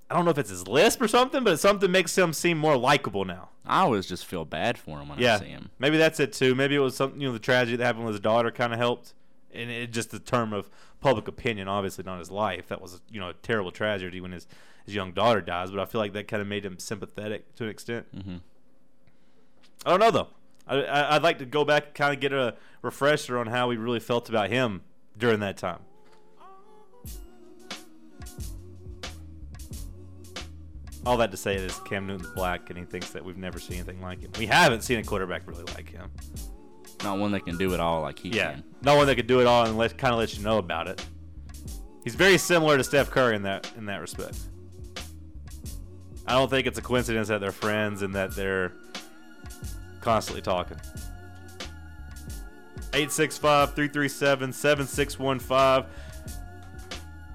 I 0.09 0.15
don't 0.15 0.25
know 0.25 0.31
if 0.31 0.37
it's 0.37 0.49
his 0.49 0.67
lisp 0.67 1.01
or 1.01 1.07
something, 1.07 1.43
but 1.43 1.59
something 1.59 1.91
makes 1.91 2.17
him 2.17 2.33
seem 2.33 2.57
more 2.57 2.77
likable 2.77 3.25
now. 3.25 3.49
I 3.65 3.81
always 3.81 4.07
just 4.07 4.25
feel 4.25 4.45
bad 4.45 4.77
for 4.77 4.99
him 4.99 5.09
when 5.09 5.23
I 5.23 5.37
see 5.37 5.45
him. 5.45 5.69
maybe 5.77 5.97
that's 5.97 6.19
it 6.19 6.33
too. 6.33 6.55
Maybe 6.55 6.75
it 6.75 6.79
was 6.79 6.95
something 6.95 7.21
you 7.21 7.27
know 7.27 7.33
the 7.33 7.39
tragedy 7.39 7.77
that 7.77 7.85
happened 7.85 8.05
with 8.05 8.15
his 8.15 8.21
daughter 8.21 8.49
kind 8.49 8.73
of 8.73 8.79
helped, 8.79 9.13
and 9.53 9.69
it 9.69 9.91
just 9.91 10.09
the 10.09 10.19
term 10.19 10.51
of 10.53 10.69
public 11.01 11.27
opinion, 11.27 11.67
obviously 11.67 12.03
not 12.03 12.17
his 12.17 12.31
life. 12.31 12.67
That 12.69 12.81
was 12.81 13.01
you 13.11 13.19
know 13.19 13.29
a 13.29 13.33
terrible 13.33 13.71
tragedy 13.71 14.19
when 14.19 14.31
his 14.31 14.47
his 14.89 14.95
young 14.95 15.11
daughter 15.11 15.39
dies, 15.39 15.69
but 15.69 15.79
I 15.79 15.85
feel 15.85 16.01
like 16.01 16.13
that 16.13 16.27
kind 16.27 16.41
of 16.41 16.47
made 16.47 16.65
him 16.65 16.79
sympathetic 16.79 17.53
to 17.55 17.63
an 17.63 17.69
extent. 17.69 18.07
Mm-hmm. 18.15 18.37
I 19.85 19.89
don't 19.91 19.99
know 19.99 20.11
though. 20.11 20.27
I, 20.67 20.75
I 20.83 21.15
I'd 21.15 21.23
like 21.23 21.37
to 21.39 21.45
go 21.45 21.63
back 21.63 21.85
and 21.85 21.93
kind 21.93 22.13
of 22.13 22.19
get 22.19 22.33
a 22.33 22.55
refresher 22.81 23.37
on 23.37 23.47
how 23.47 23.67
we 23.67 23.77
really 23.77 23.99
felt 23.99 24.29
about 24.29 24.49
him 24.49 24.81
during 25.17 25.39
that 25.41 25.57
time. 25.57 25.79
All 31.05 31.17
that 31.17 31.31
to 31.31 31.37
say 31.37 31.55
is 31.55 31.77
Cam 31.85 32.07
Newton's 32.07 32.29
black, 32.31 32.69
and 32.69 32.77
he 32.77 32.83
thinks 32.85 33.11
that 33.11 33.23
we've 33.23 33.37
never 33.37 33.57
seen 33.59 33.77
anything 33.77 34.01
like 34.01 34.21
him. 34.21 34.31
We 34.37 34.47
haven't 34.47 34.81
seen 34.81 34.99
a 34.99 35.03
quarterback 35.03 35.47
really 35.47 35.63
like 35.75 35.89
him. 35.89 36.09
Not 37.03 37.17
one 37.19 37.31
that 37.31 37.45
can 37.45 37.57
do 37.57 37.73
it 37.73 37.79
all 37.79 38.01
like 38.01 38.19
he 38.19 38.29
Yeah, 38.29 38.53
can. 38.53 38.63
no 38.81 38.95
one 38.97 39.07
that 39.07 39.15
can 39.15 39.25
do 39.25 39.39
it 39.39 39.47
all 39.47 39.65
and 39.65 39.77
let 39.77 39.97
kind 39.97 40.13
of 40.13 40.19
let 40.19 40.35
you 40.37 40.43
know 40.43 40.57
about 40.57 40.87
it. 40.87 41.03
He's 42.03 42.15
very 42.15 42.37
similar 42.37 42.75
to 42.77 42.83
Steph 42.83 43.09
Curry 43.11 43.35
in 43.37 43.43
that 43.43 43.71
in 43.77 43.85
that 43.85 44.01
respect. 44.01 44.37
I 46.29 46.33
don't 46.33 46.47
think 46.47 46.67
it's 46.67 46.77
a 46.77 46.81
coincidence 46.83 47.27
that 47.29 47.41
they're 47.41 47.51
friends 47.51 48.03
and 48.03 48.13
that 48.13 48.35
they're 48.35 48.71
constantly 49.99 50.43
talking. 50.43 50.77
865-337-7615. 52.91 55.85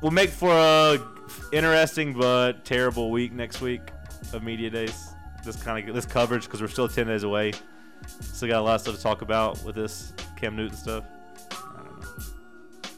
We'll 0.00 0.12
make 0.12 0.30
for 0.30 0.52
a 0.52 1.00
interesting 1.52 2.12
but 2.12 2.64
terrible 2.64 3.10
week 3.10 3.32
next 3.32 3.60
week 3.60 3.90
of 4.32 4.44
media 4.44 4.70
days. 4.70 5.08
This 5.44 5.60
kind 5.60 5.88
of 5.88 5.94
this 5.94 6.06
coverage 6.06 6.44
because 6.44 6.62
we're 6.62 6.68
still 6.68 6.88
10 6.88 7.08
days 7.08 7.24
away. 7.24 7.50
Still 8.06 8.48
got 8.48 8.60
a 8.60 8.62
lot 8.62 8.76
of 8.76 8.82
stuff 8.82 8.94
to 8.94 9.02
talk 9.02 9.22
about 9.22 9.60
with 9.64 9.74
this 9.74 10.12
Cam 10.36 10.54
Newton 10.54 10.76
stuff. 10.76 11.02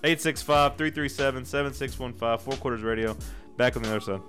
I 0.04 0.08
865 0.08 0.76
337 0.76 1.46
7615, 1.46 2.38
Four 2.38 2.52
Quarters 2.60 2.82
Radio. 2.82 3.16
Back 3.56 3.76
on 3.76 3.82
the 3.82 3.88
other 3.88 4.00
side. 4.00 4.20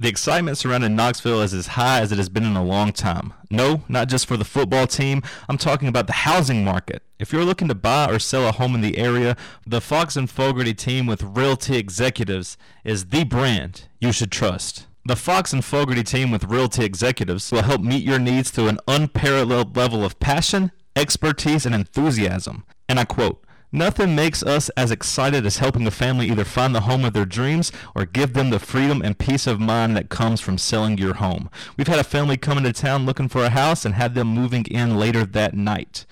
The 0.00 0.08
excitement 0.08 0.56
surrounding 0.56 0.96
Knoxville 0.96 1.42
is 1.42 1.52
as 1.52 1.66
high 1.66 2.00
as 2.00 2.10
it 2.10 2.16
has 2.16 2.30
been 2.30 2.44
in 2.44 2.56
a 2.56 2.64
long 2.64 2.90
time. 2.90 3.34
No, 3.50 3.82
not 3.86 4.08
just 4.08 4.24
for 4.24 4.38
the 4.38 4.46
football 4.46 4.86
team. 4.86 5.22
I'm 5.46 5.58
talking 5.58 5.88
about 5.88 6.06
the 6.06 6.14
housing 6.14 6.64
market. 6.64 7.02
If 7.18 7.34
you're 7.34 7.44
looking 7.44 7.68
to 7.68 7.74
buy 7.74 8.10
or 8.10 8.18
sell 8.18 8.48
a 8.48 8.52
home 8.52 8.74
in 8.74 8.80
the 8.80 8.96
area, 8.96 9.36
the 9.66 9.82
Fox 9.82 10.16
and 10.16 10.30
Fogarty 10.30 10.72
team 10.72 11.04
with 11.04 11.22
Realty 11.22 11.76
Executives 11.76 12.56
is 12.82 13.08
the 13.08 13.24
brand 13.24 13.88
you 14.00 14.10
should 14.10 14.32
trust. 14.32 14.86
The 15.04 15.16
Fox 15.16 15.52
and 15.52 15.62
Fogarty 15.62 16.02
team 16.02 16.30
with 16.30 16.44
Realty 16.44 16.82
Executives 16.82 17.52
will 17.52 17.62
help 17.62 17.82
meet 17.82 18.02
your 18.02 18.18
needs 18.18 18.48
through 18.50 18.68
an 18.68 18.80
unparalleled 18.88 19.76
level 19.76 20.02
of 20.02 20.18
passion, 20.18 20.72
expertise, 20.96 21.66
and 21.66 21.74
enthusiasm. 21.74 22.64
And 22.88 22.98
I 22.98 23.04
quote, 23.04 23.44
Nothing 23.72 24.16
makes 24.16 24.42
us 24.42 24.68
as 24.70 24.90
excited 24.90 25.46
as 25.46 25.58
helping 25.58 25.86
a 25.86 25.92
family 25.92 26.28
either 26.28 26.44
find 26.44 26.74
the 26.74 26.82
home 26.82 27.04
of 27.04 27.12
their 27.12 27.24
dreams 27.24 27.70
or 27.94 28.04
give 28.04 28.32
them 28.32 28.50
the 28.50 28.58
freedom 28.58 29.00
and 29.00 29.16
peace 29.16 29.46
of 29.46 29.60
mind 29.60 29.96
that 29.96 30.08
comes 30.08 30.40
from 30.40 30.58
selling 30.58 30.98
your 30.98 31.14
home. 31.14 31.48
We've 31.76 31.86
had 31.86 32.00
a 32.00 32.04
family 32.04 32.36
come 32.36 32.58
into 32.58 32.72
town 32.72 33.06
looking 33.06 33.28
for 33.28 33.44
a 33.44 33.50
house 33.50 33.84
and 33.84 33.94
had 33.94 34.14
them 34.14 34.26
moving 34.26 34.64
in 34.64 34.98
later 34.98 35.24
that 35.24 35.54
night. 35.54 36.04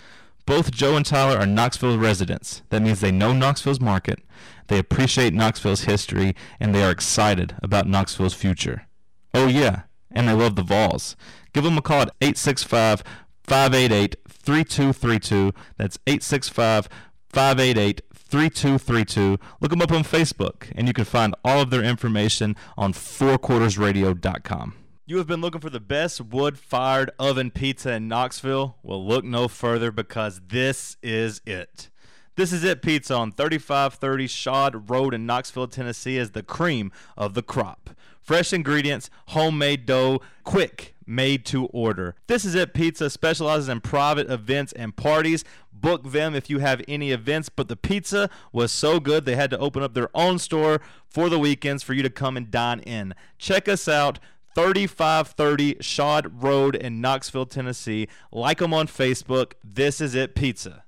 Both 0.47 0.71
Joe 0.71 0.97
and 0.97 1.05
Tyler 1.05 1.37
are 1.37 1.47
Knoxville 1.47 1.99
residents. 1.99 2.63
That 2.71 2.81
means 2.81 3.01
they 3.01 3.11
know 3.11 3.33
Knoxville's 3.33 3.81
market, 3.81 4.21
they 4.69 4.79
appreciate 4.79 5.35
Knoxville's 5.35 5.83
history, 5.83 6.35
and 6.61 6.75
they 6.75 6.85
are 6.85 6.91
excited 6.91 7.57
about 7.63 7.89
Knoxville's 7.89 8.35
future. 8.35 8.87
Oh, 9.35 9.47
yeah, 9.47 9.83
and 10.11 10.29
they 10.29 10.33
love 10.33 10.57
the 10.57 10.63
Vols. 10.63 11.17
Give 11.53 11.65
them 11.65 11.79
a 11.79 11.83
call 11.83 12.03
at 12.03 12.15
865 12.21 13.03
588 13.43 14.17
3232. 14.29 15.53
That's 15.77 15.99
865 16.07 16.89
588 17.31 18.03
3232. 18.13 19.39
Look 19.61 19.71
them 19.71 19.83
up 19.83 19.93
on 19.93 20.05
Facebook, 20.05 20.71
and 20.75 20.87
you 20.87 20.93
can 20.93 21.05
find 21.05 21.35
all 21.45 21.63
of 21.63 21.71
their 21.71 21.83
information 21.83 22.57
on 22.77 22.93
fourquartersradio.com. 22.93 24.75
You 25.07 25.17
have 25.17 25.27
been 25.27 25.41
looking 25.41 25.63
for 25.63 25.71
the 25.71 25.81
best 25.81 26.21
wood 26.21 26.59
fired 26.59 27.11
oven 27.19 27.51
pizza 27.51 27.93
in 27.93 28.09
Knoxville? 28.09 28.77
Well, 28.83 29.03
look 29.05 29.25
no 29.25 29.49
further 29.49 29.91
because 29.91 30.43
this 30.49 30.99
is 31.03 31.41
it. 31.47 31.89
This 32.37 32.53
is 32.53 32.63
it 32.63 32.83
pizza 32.83 33.15
on 33.15 33.33
3530 33.33 34.29
Schaad 34.29 34.91
Road 34.91 35.15
in 35.15 35.27
Knoxville, 35.27 35.67
Tennessee 35.67 36.19
is 36.19 36.33
the 36.33 36.43
cream 36.43 36.93
of 37.17 37.35
the 37.35 37.43
crop. 37.43 37.91
Fresh 38.21 38.53
ingredients, 38.53 39.09
homemade 39.29 39.87
dough, 39.87 40.21
quick, 40.45 40.95
made 41.07 41.47
to 41.47 41.67
order. 41.67 42.15
This 42.27 42.45
is 42.45 42.55
it 42.55 42.75
pizza 42.75 43.09
specializes 43.09 43.69
in 43.69 43.81
private 43.81 44.31
events 44.31 44.73
and 44.75 44.95
parties. 44.95 45.43
Book 45.81 46.11
them 46.11 46.35
if 46.35 46.51
you 46.51 46.59
have 46.59 46.83
any 46.89 47.11
events, 47.11 47.49
but 47.49 47.69
the 47.69 47.77
pizza 47.77 48.31
was 48.53 48.73
so 48.73 48.99
good 49.01 49.25
they 49.25 49.37
had 49.37 49.51
to 49.51 49.59
open 49.59 49.83
up 49.83 49.95
their 49.95 50.11
own 50.15 50.39
store 50.39 50.81
for 51.07 51.29
the 51.29 51.39
weekends 51.39 51.83
for 51.83 51.93
you 51.93 52.03
to 52.03 52.11
come 52.11 52.37
and 52.37 52.51
dine 52.51 52.81
in. 52.81 53.15
Check 53.39 53.69
us 53.69 53.89
out. 53.89 54.19
3530 54.55 55.75
Schaad 55.77 56.43
Road 56.43 56.75
in 56.75 57.01
Knoxville, 57.01 57.47
Tennessee. 57.47 58.09
Like 58.33 58.59
them 58.59 58.75
on 58.75 58.89
Facebook. 58.89 59.53
This 59.63 60.01
is 60.01 60.15
it 60.15 60.35
pizza. 60.35 60.85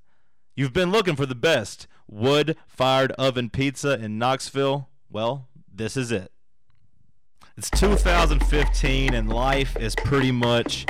You've 0.56 0.72
been 0.72 0.90
looking 0.90 1.14
for 1.14 1.26
the 1.26 1.34
best 1.34 1.86
wood 2.08 2.56
fired 2.66 3.12
oven 3.12 3.50
pizza 3.50 3.94
in 3.94 4.18
Knoxville? 4.18 4.88
Well, 5.08 5.48
this 5.72 5.96
is 5.96 6.10
it. 6.10 6.32
It's 7.56 7.70
2015 7.70 9.14
and 9.14 9.28
life 9.28 9.76
is 9.76 9.94
pretty 9.94 10.32
much 10.32 10.86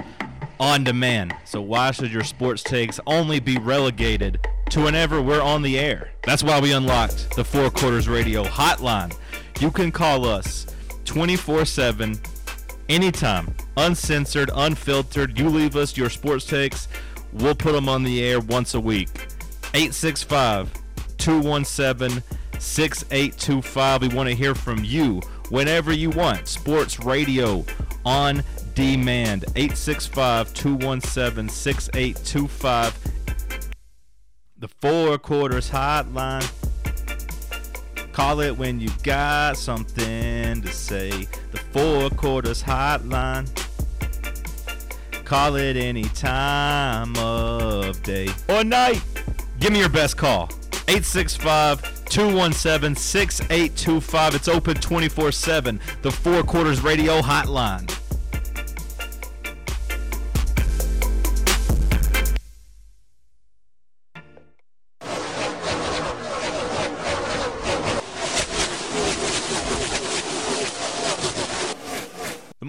on 0.61 0.85
demand. 0.85 1.35
So 1.45 1.61
why 1.61 1.91
should 1.91 2.13
your 2.13 2.23
sports 2.23 2.63
takes 2.63 3.01
only 3.07 3.41
be 3.41 3.59
relegated 3.59 4.47
to 4.69 4.83
whenever 4.83 5.21
we're 5.21 5.43
on 5.43 5.63
the 5.63 5.79
air? 5.79 6.11
That's 6.23 6.45
why 6.45 6.61
we 6.61 6.73
unlocked 6.73 7.35
the 7.35 7.43
Four 7.43 7.71
Quarters 7.71 8.09
Radio 8.09 8.45
hotline. 8.45 9.17
You 9.59 9.71
can 9.71 9.91
call 9.91 10.27
us 10.27 10.67
24/7 11.05 12.21
anytime, 12.89 13.55
uncensored, 13.77 14.51
unfiltered. 14.55 15.39
You 15.39 15.49
leave 15.49 15.75
us 15.75 15.97
your 15.97 16.11
sports 16.11 16.45
takes, 16.45 16.87
we'll 17.33 17.55
put 17.55 17.73
them 17.73 17.89
on 17.89 18.05
the 18.05 18.23
air 18.23 18.39
once 18.39 18.75
a 18.75 18.81
week. 18.81 19.09
865 19.75 20.71
217 21.19 22.23
6825. 22.59 24.03
We 24.03 24.09
want 24.09 24.29
to 24.29 24.35
hear 24.35 24.55
from 24.55 24.85
you 24.85 25.21
whenever 25.49 25.93
you 25.93 26.11
want. 26.11 26.47
Sports 26.47 27.01
radio 27.01 27.65
on 28.05 28.43
demand. 28.75 29.45
865 29.57 30.53
217 30.55 31.49
6825. 31.49 32.99
The 34.59 34.69
Four 34.69 35.19
Quarters 35.19 35.71
Hotline. 35.71 36.49
Call 38.13 38.41
it 38.41 38.57
when 38.57 38.81
you 38.81 38.91
got 39.03 39.57
something 39.57 40.61
to 40.61 40.73
say. 40.73 41.29
The 41.53 41.59
Four 41.73 42.11
Quarters 42.11 42.63
Hotline. 42.63 43.49
Call 45.25 45.55
it 45.57 45.77
any 45.77 46.05
time 46.05 47.17
of 47.17 48.03
day 48.03 48.29
or 48.49 48.65
night. 48.65 49.03
Give 49.61 49.73
me 49.73 49.79
your 49.79 49.89
best 49.89 50.17
call. 50.17 50.51
865 50.89 52.05
217 52.07 52.97
6825. 52.97 54.35
It's 54.35 54.49
open 54.49 54.75
24 54.75 55.31
7. 55.31 55.81
The 56.03 56.11
Four 56.11 56.43
Quarters 56.43 56.83
Radio 56.83 57.21
Hotline. 57.21 58.00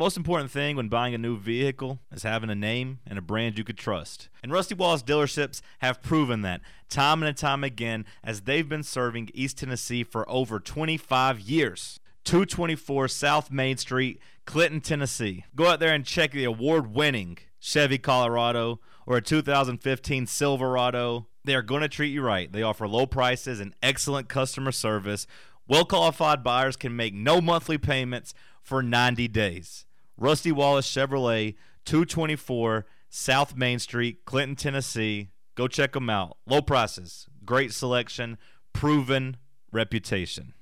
Most 0.01 0.17
important 0.17 0.49
thing 0.49 0.75
when 0.75 0.87
buying 0.87 1.13
a 1.13 1.17
new 1.19 1.37
vehicle 1.37 1.99
is 2.11 2.23
having 2.23 2.49
a 2.49 2.55
name 2.55 2.97
and 3.05 3.19
a 3.19 3.21
brand 3.21 3.55
you 3.55 3.63
could 3.63 3.77
trust. 3.77 4.29
And 4.41 4.51
Rusty 4.51 4.73
Wallace 4.73 5.03
dealerships 5.03 5.61
have 5.77 6.01
proven 6.01 6.41
that 6.41 6.61
time 6.89 7.21
and 7.21 7.37
time 7.37 7.63
again 7.63 8.05
as 8.23 8.41
they've 8.41 8.67
been 8.67 8.81
serving 8.81 9.29
East 9.35 9.59
Tennessee 9.59 10.03
for 10.03 10.27
over 10.27 10.59
25 10.59 11.39
years. 11.41 11.99
224 12.23 13.09
South 13.09 13.51
Main 13.51 13.77
Street, 13.77 14.19
Clinton, 14.45 14.81
Tennessee. 14.81 15.45
Go 15.55 15.67
out 15.67 15.79
there 15.79 15.93
and 15.93 16.03
check 16.03 16.31
the 16.31 16.45
award 16.45 16.95
winning 16.95 17.37
Chevy 17.59 17.99
Colorado 17.99 18.79
or 19.05 19.17
a 19.17 19.21
2015 19.21 20.25
Silverado. 20.25 21.27
They 21.45 21.53
are 21.53 21.61
going 21.61 21.81
to 21.83 21.87
treat 21.87 22.11
you 22.11 22.23
right. 22.23 22.51
They 22.51 22.63
offer 22.63 22.87
low 22.87 23.05
prices 23.05 23.59
and 23.59 23.75
excellent 23.83 24.29
customer 24.29 24.71
service. 24.71 25.27
Well 25.67 25.85
qualified 25.85 26.43
buyers 26.43 26.75
can 26.75 26.95
make 26.95 27.13
no 27.13 27.39
monthly 27.39 27.77
payments 27.77 28.33
for 28.63 28.81
90 28.81 29.27
days. 29.27 29.85
Rusty 30.21 30.51
Wallace 30.51 30.87
Chevrolet, 30.87 31.55
224 31.85 32.85
South 33.09 33.55
Main 33.55 33.79
Street, 33.79 34.23
Clinton, 34.23 34.55
Tennessee. 34.55 35.31
Go 35.55 35.67
check 35.67 35.93
them 35.93 36.11
out. 36.11 36.37
Low 36.45 36.61
prices, 36.61 37.25
great 37.43 37.73
selection, 37.73 38.37
proven 38.71 39.37
reputation. 39.71 40.53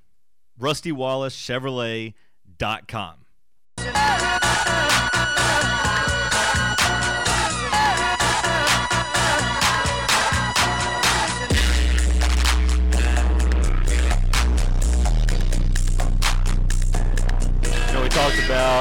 RustyWallaceChevrolet.com. 0.60 3.16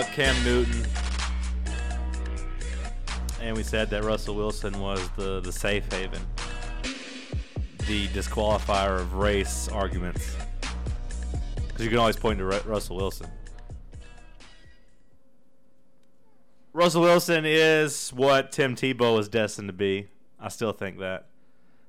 Cam 0.07 0.34
Newton, 0.44 0.86
and 3.40 3.57
we 3.57 3.62
said 3.62 3.90
that 3.90 4.05
Russell 4.05 4.34
Wilson 4.34 4.80
was 4.80 5.09
the, 5.16 5.40
the 5.40 5.53
safe 5.53 5.90
haven, 5.92 6.20
the 7.86 8.09
disqualifier 8.09 9.01
of 9.01 9.14
race 9.14 9.68
arguments. 9.68 10.36
Because 11.68 11.84
you 11.84 11.90
can 11.90 11.99
always 11.99 12.16
point 12.16 12.38
to 12.38 12.44
Ru- 12.44 12.61
Russell 12.66 12.96
Wilson. 12.96 13.28
Russell 16.72 17.03
Wilson 17.03 17.44
is 17.46 18.11
what 18.11 18.53
Tim 18.53 18.76
Tebow 18.76 19.16
was 19.16 19.28
destined 19.28 19.68
to 19.68 19.72
be. 19.72 20.09
I 20.38 20.49
still 20.49 20.72
think 20.72 20.99
that. 20.99 21.26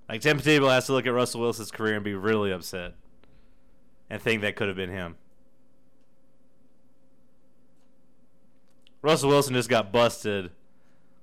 Like, 0.07 0.22
Tim 0.22 0.39
Tebow 0.39 0.70
has 0.72 0.88
to 0.88 0.93
look 0.93 1.05
at 1.05 1.14
Russell 1.14 1.41
Wilson's 1.41 1.70
career 1.70 1.95
and 1.95 2.03
be 2.03 2.16
really 2.16 2.51
upset 2.51 2.95
and 4.10 4.22
think 4.22 4.41
that 4.41 4.55
could 4.55 4.68
have 4.68 4.78
been 4.78 4.89
him. 4.89 5.16
Russell 9.02 9.30
Wilson 9.30 9.54
just 9.54 9.70
got 9.70 9.91
busted 9.91 10.52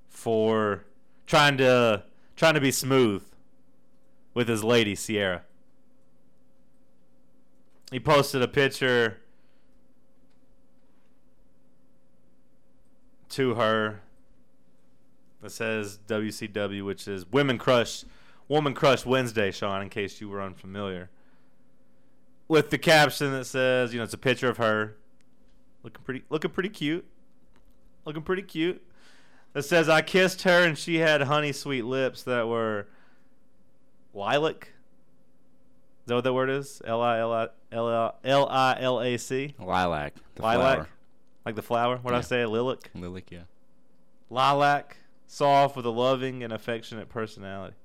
for 0.08 0.84
trying 1.26 1.58
to 1.58 2.04
trying 2.36 2.54
to 2.54 2.60
be 2.60 2.70
smooth 2.70 3.22
with 4.34 4.48
his 4.48 4.64
lady 4.64 4.96
Ciara. 4.96 5.42
He 7.90 8.00
posted 8.00 8.42
a 8.42 8.48
picture 8.48 9.18
to 13.30 13.54
her 13.54 14.00
that 15.42 15.50
says 15.50 15.98
WCW, 16.08 16.84
which 16.84 17.06
is 17.06 17.30
Women 17.30 17.58
Crush 17.58 18.04
Woman 18.48 18.74
Crush 18.74 19.04
Wednesday, 19.04 19.50
Sean, 19.50 19.82
in 19.82 19.88
case 19.88 20.20
you 20.20 20.28
were 20.28 20.40
unfamiliar. 20.40 21.10
With 22.48 22.70
the 22.70 22.78
caption 22.78 23.32
that 23.32 23.44
says, 23.44 23.92
you 23.92 23.98
know, 23.98 24.04
it's 24.04 24.14
a 24.14 24.18
picture 24.18 24.48
of 24.48 24.56
her 24.56 24.96
looking 25.82 26.02
pretty 26.04 26.22
looking 26.30 26.50
pretty 26.50 26.68
cute 26.68 27.04
looking 28.06 28.22
pretty 28.22 28.42
cute. 28.42 28.82
That 29.52 29.64
says 29.64 29.88
I 29.88 30.02
kissed 30.02 30.42
her 30.42 30.64
and 30.64 30.76
she 30.76 30.96
had 30.96 31.22
honey 31.22 31.52
sweet 31.52 31.84
lips 31.84 32.22
that 32.24 32.46
were 32.46 32.86
lilac. 34.14 34.68
Is 36.04 36.08
that 36.08 36.14
what 36.14 36.24
that 36.24 36.32
word 36.32 36.50
is? 36.50 36.80
L 36.84 37.02
I 37.02 37.18
L 37.18 37.32
I 37.32 37.48
L 37.72 37.88
I 37.88 38.12
L 38.22 38.48
I 38.48 38.76
L 38.80 39.00
A 39.00 39.16
C. 39.16 39.54
Lilac. 39.58 40.14
Lilac, 40.38 40.76
flower. 40.76 40.88
like 41.44 41.54
the 41.56 41.62
flower. 41.62 41.96
What 41.96 42.12
did 42.12 42.18
I 42.18 42.20
say? 42.20 42.46
Lilac. 42.46 42.90
Lilac, 42.94 43.30
yeah. 43.30 43.40
Lilac, 44.30 44.98
soft 45.26 45.74
with 45.74 45.86
a 45.86 45.90
loving 45.90 46.44
and 46.44 46.52
affectionate 46.52 47.08
personality. 47.08 47.76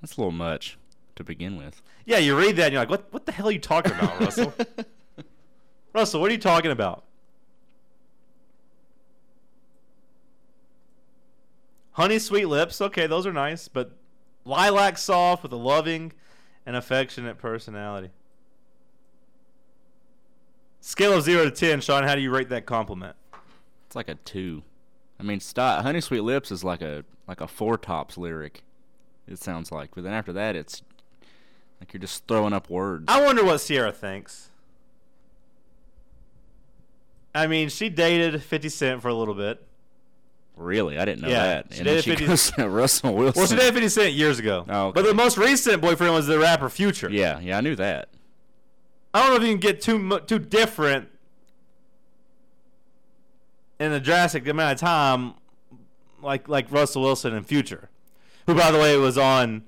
That's 0.00 0.16
a 0.16 0.20
little 0.20 0.32
much 0.32 0.78
to 1.16 1.24
begin 1.24 1.56
with. 1.56 1.82
Yeah, 2.06 2.18
you 2.18 2.38
read 2.38 2.56
that 2.56 2.66
and 2.66 2.72
you're 2.72 2.82
like, 2.82 2.90
what? 2.90 3.12
What 3.12 3.26
the 3.26 3.32
hell 3.32 3.48
are 3.48 3.52
you 3.52 3.58
talking 3.58 3.92
about, 3.92 4.20
Russell? 4.20 4.54
Russell, 5.92 6.20
what 6.20 6.30
are 6.30 6.34
you 6.34 6.40
talking 6.40 6.70
about? 6.70 7.04
Honey 11.98 12.20
sweet 12.20 12.44
lips, 12.44 12.80
okay, 12.80 13.08
those 13.08 13.26
are 13.26 13.32
nice, 13.32 13.66
but 13.66 13.90
lilac 14.44 14.96
soft 14.96 15.42
with 15.42 15.52
a 15.52 15.56
loving 15.56 16.12
and 16.64 16.76
affectionate 16.76 17.38
personality. 17.38 18.10
Scale 20.80 21.14
of 21.14 21.24
zero 21.24 21.42
to 21.42 21.50
ten, 21.50 21.80
Sean. 21.80 22.04
How 22.04 22.14
do 22.14 22.20
you 22.20 22.30
rate 22.30 22.50
that 22.50 22.66
compliment? 22.66 23.16
It's 23.88 23.96
like 23.96 24.08
a 24.08 24.14
two. 24.14 24.62
I 25.18 25.24
mean, 25.24 25.40
stop. 25.40 25.82
Honey 25.82 26.00
Sweet 26.00 26.20
Lips 26.20 26.52
is 26.52 26.62
like 26.62 26.82
a 26.82 27.04
like 27.26 27.40
a 27.40 27.48
Four 27.48 27.76
Tops 27.76 28.16
lyric. 28.16 28.62
It 29.26 29.40
sounds 29.40 29.72
like, 29.72 29.90
but 29.96 30.04
then 30.04 30.12
after 30.12 30.32
that, 30.34 30.54
it's 30.54 30.82
like 31.80 31.92
you're 31.92 32.00
just 32.00 32.28
throwing 32.28 32.52
up 32.52 32.70
words. 32.70 33.06
I 33.08 33.24
wonder 33.24 33.44
what 33.44 33.60
Ciara 33.60 33.90
thinks. 33.90 34.50
I 37.34 37.48
mean, 37.48 37.70
she 37.70 37.88
dated 37.88 38.40
50 38.40 38.68
Cent 38.68 39.02
for 39.02 39.08
a 39.08 39.14
little 39.14 39.34
bit. 39.34 39.64
Really, 40.58 40.98
I 40.98 41.04
didn't 41.04 41.22
know 41.22 41.28
Yeah, 41.28 41.46
that. 41.46 41.66
she 41.72 41.78
and 41.78 41.86
then 41.86 42.02
she 42.02 42.10
50 42.10 42.26
goes 42.26 42.52
Russell 42.58 43.14
Wilson. 43.14 43.38
Well, 43.40 43.46
she 43.46 43.54
dated 43.56 43.74
50 43.74 43.88
Cent 43.88 44.12
years 44.14 44.38
ago. 44.40 44.64
Oh, 44.68 44.86
okay. 44.88 45.00
But 45.02 45.08
the 45.08 45.14
most 45.14 45.38
recent 45.38 45.80
boyfriend 45.80 46.12
was 46.12 46.26
the 46.26 46.38
rapper 46.38 46.68
Future. 46.68 47.08
Yeah, 47.10 47.38
yeah, 47.38 47.58
I 47.58 47.60
knew 47.60 47.76
that. 47.76 48.08
I 49.14 49.20
don't 49.20 49.30
know 49.30 49.36
if 49.36 49.42
you 49.42 49.48
can 49.48 49.60
get 49.60 49.80
too 49.80 50.20
too 50.26 50.38
different 50.40 51.08
in 53.78 53.92
a 53.92 54.00
drastic 54.00 54.46
amount 54.48 54.72
of 54.74 54.80
time, 54.80 55.34
like 56.20 56.48
like 56.48 56.70
Russell 56.70 57.02
Wilson 57.02 57.34
and 57.34 57.46
Future, 57.46 57.88
who 58.46 58.54
by 58.54 58.70
the 58.70 58.78
way 58.78 58.96
was 58.96 59.16
on 59.16 59.64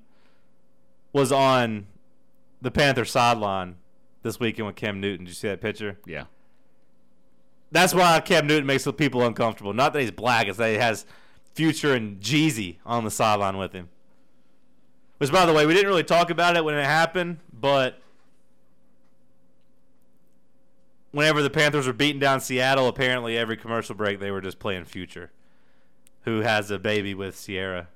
was 1.12 1.30
on 1.32 1.86
the 2.60 2.70
Panther 2.70 3.04
sideline 3.04 3.76
this 4.22 4.38
weekend 4.40 4.66
with 4.66 4.76
Cam 4.76 5.00
Newton. 5.00 5.24
Did 5.24 5.30
you 5.30 5.34
see 5.34 5.48
that 5.48 5.60
picture? 5.60 5.98
Yeah. 6.06 6.24
That's 7.72 7.94
why 7.94 8.20
Cam 8.20 8.46
Newton 8.46 8.66
makes 8.66 8.84
the 8.84 8.92
people 8.92 9.24
uncomfortable. 9.24 9.72
Not 9.72 9.92
that 9.92 10.00
he's 10.00 10.10
black, 10.10 10.48
it's 10.48 10.58
that 10.58 10.70
he 10.70 10.76
has 10.76 11.06
Future 11.54 11.94
and 11.94 12.20
Jeezy 12.20 12.78
on 12.84 13.04
the 13.04 13.10
sideline 13.10 13.56
with 13.56 13.72
him. 13.72 13.88
Which, 15.18 15.30
by 15.30 15.46
the 15.46 15.52
way, 15.52 15.66
we 15.66 15.74
didn't 15.74 15.88
really 15.88 16.04
talk 16.04 16.30
about 16.30 16.56
it 16.56 16.64
when 16.64 16.74
it 16.74 16.84
happened, 16.84 17.38
but 17.52 18.00
whenever 21.12 21.42
the 21.42 21.50
Panthers 21.50 21.86
were 21.86 21.92
beating 21.92 22.20
down 22.20 22.40
Seattle, 22.40 22.88
apparently 22.88 23.36
every 23.36 23.56
commercial 23.56 23.94
break 23.94 24.18
they 24.18 24.30
were 24.30 24.40
just 24.40 24.58
playing 24.58 24.84
Future, 24.84 25.30
who 26.22 26.40
has 26.40 26.70
a 26.70 26.78
baby 26.78 27.14
with 27.14 27.44
Ciara, 27.44 27.88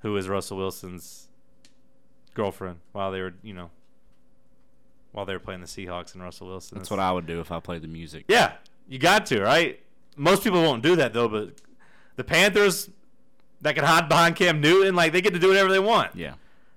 who 0.00 0.16
is 0.16 0.28
Russell 0.28 0.56
Wilson's 0.56 1.28
girlfriend, 2.32 2.78
while 2.92 3.12
they 3.12 3.20
were, 3.20 3.34
you 3.42 3.52
know, 3.52 3.70
while 5.14 5.24
they 5.24 5.32
were 5.32 5.38
playing 5.38 5.60
the 5.60 5.66
Seahawks 5.66 6.12
and 6.14 6.22
Russell 6.22 6.48
Wilson. 6.48 6.76
That's 6.76 6.90
what 6.90 7.00
I 7.00 7.10
would 7.12 7.26
do 7.26 7.40
if 7.40 7.50
I 7.50 7.60
played 7.60 7.82
the 7.82 7.88
music. 7.88 8.24
Yeah, 8.28 8.52
you 8.88 8.98
got 8.98 9.26
to, 9.26 9.40
right? 9.40 9.80
Most 10.16 10.42
people 10.42 10.60
won't 10.60 10.82
do 10.82 10.96
that 10.96 11.12
though, 11.12 11.28
but 11.28 11.54
the 12.16 12.24
Panthers 12.24 12.90
that 13.62 13.74
can 13.74 13.84
hide 13.84 14.08
behind 14.08 14.36
Cam 14.36 14.60
Newton, 14.60 14.94
like 14.94 15.12
they 15.12 15.20
get 15.20 15.32
to 15.32 15.38
do 15.38 15.48
whatever 15.48 15.70
they 15.70 15.78
want. 15.78 16.14
Yeah. 16.14 16.34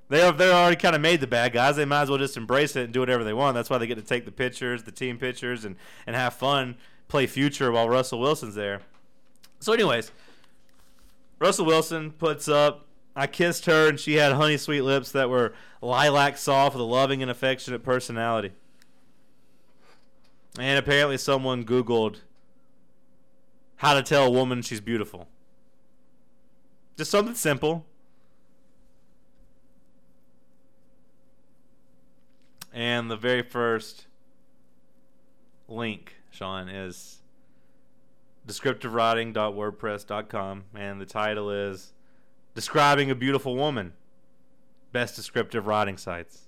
They 0.09 0.19
have 0.21 0.37
they're 0.37 0.53
already 0.53 0.77
kind 0.77 0.95
of 0.95 1.01
made 1.01 1.19
the 1.19 1.27
bad 1.27 1.51
guys. 1.51 1.75
They 1.75 1.83
might 1.83 2.03
as 2.03 2.09
well 2.09 2.17
just 2.17 2.37
embrace 2.37 2.75
it 2.75 2.85
and 2.85 2.93
do 2.93 3.01
whatever 3.01 3.23
they 3.23 3.33
want. 3.33 3.55
That's 3.55 3.69
why 3.69 3.77
they 3.77 3.87
get 3.87 3.95
to 3.95 4.03
take 4.03 4.23
the 4.23 4.31
pictures, 4.31 4.83
the 4.83 4.91
team 4.91 5.17
pictures, 5.17 5.65
and 5.65 5.75
and 6.05 6.15
have 6.15 6.33
fun, 6.33 6.77
play 7.09 7.27
future 7.27 7.71
while 7.71 7.89
Russell 7.89 8.19
Wilson's 8.19 8.55
there. 8.55 8.81
So, 9.59 9.73
anyways, 9.73 10.11
Russell 11.39 11.65
Wilson 11.65 12.11
puts 12.11 12.47
up. 12.47 12.86
I 13.17 13.25
kissed 13.25 13.65
her 13.65 13.89
and 13.89 13.99
she 13.99 14.17
had 14.17 14.33
honey 14.33 14.57
sweet 14.57 14.81
lips 14.81 15.11
that 15.13 15.27
were 15.27 15.55
lilac 15.81 16.37
soft 16.37 16.75
with 16.75 16.81
a 16.81 16.85
loving 16.85 17.23
and 17.23 17.31
affectionate 17.31 17.81
personality. 17.81 18.51
And 20.59 20.77
apparently, 20.77 21.17
someone 21.17 21.65
Googled 21.65 22.17
how 23.77 23.95
to 23.95 24.03
tell 24.03 24.27
a 24.27 24.29
woman 24.29 24.61
she's 24.61 24.81
beautiful. 24.81 25.27
Just 26.95 27.09
something 27.09 27.33
simple. 27.33 27.87
And 32.71 33.09
the 33.09 33.17
very 33.17 33.41
first 33.41 34.05
link, 35.67 36.17
Sean, 36.29 36.69
is 36.69 37.17
descriptivewriting.wordpress.com. 38.47 40.65
And 40.75 41.01
the 41.01 41.07
title 41.07 41.49
is 41.49 41.93
Describing 42.57 43.11
a 43.11 43.15
Beautiful 43.15 43.55
Woman 43.55 43.93
Best 44.91 45.15
Descriptive 45.15 45.67
Writing 45.67 45.95
Sites. 45.95 46.47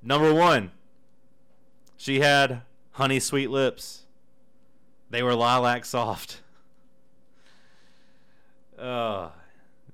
Number 0.00 0.32
one, 0.32 0.70
she 1.96 2.20
had 2.20 2.62
honey 2.92 3.18
sweet 3.18 3.50
lips. 3.50 4.04
They 5.10 5.24
were 5.24 5.34
lilac 5.34 5.84
soft. 5.84 6.40
Uh, 8.78 9.30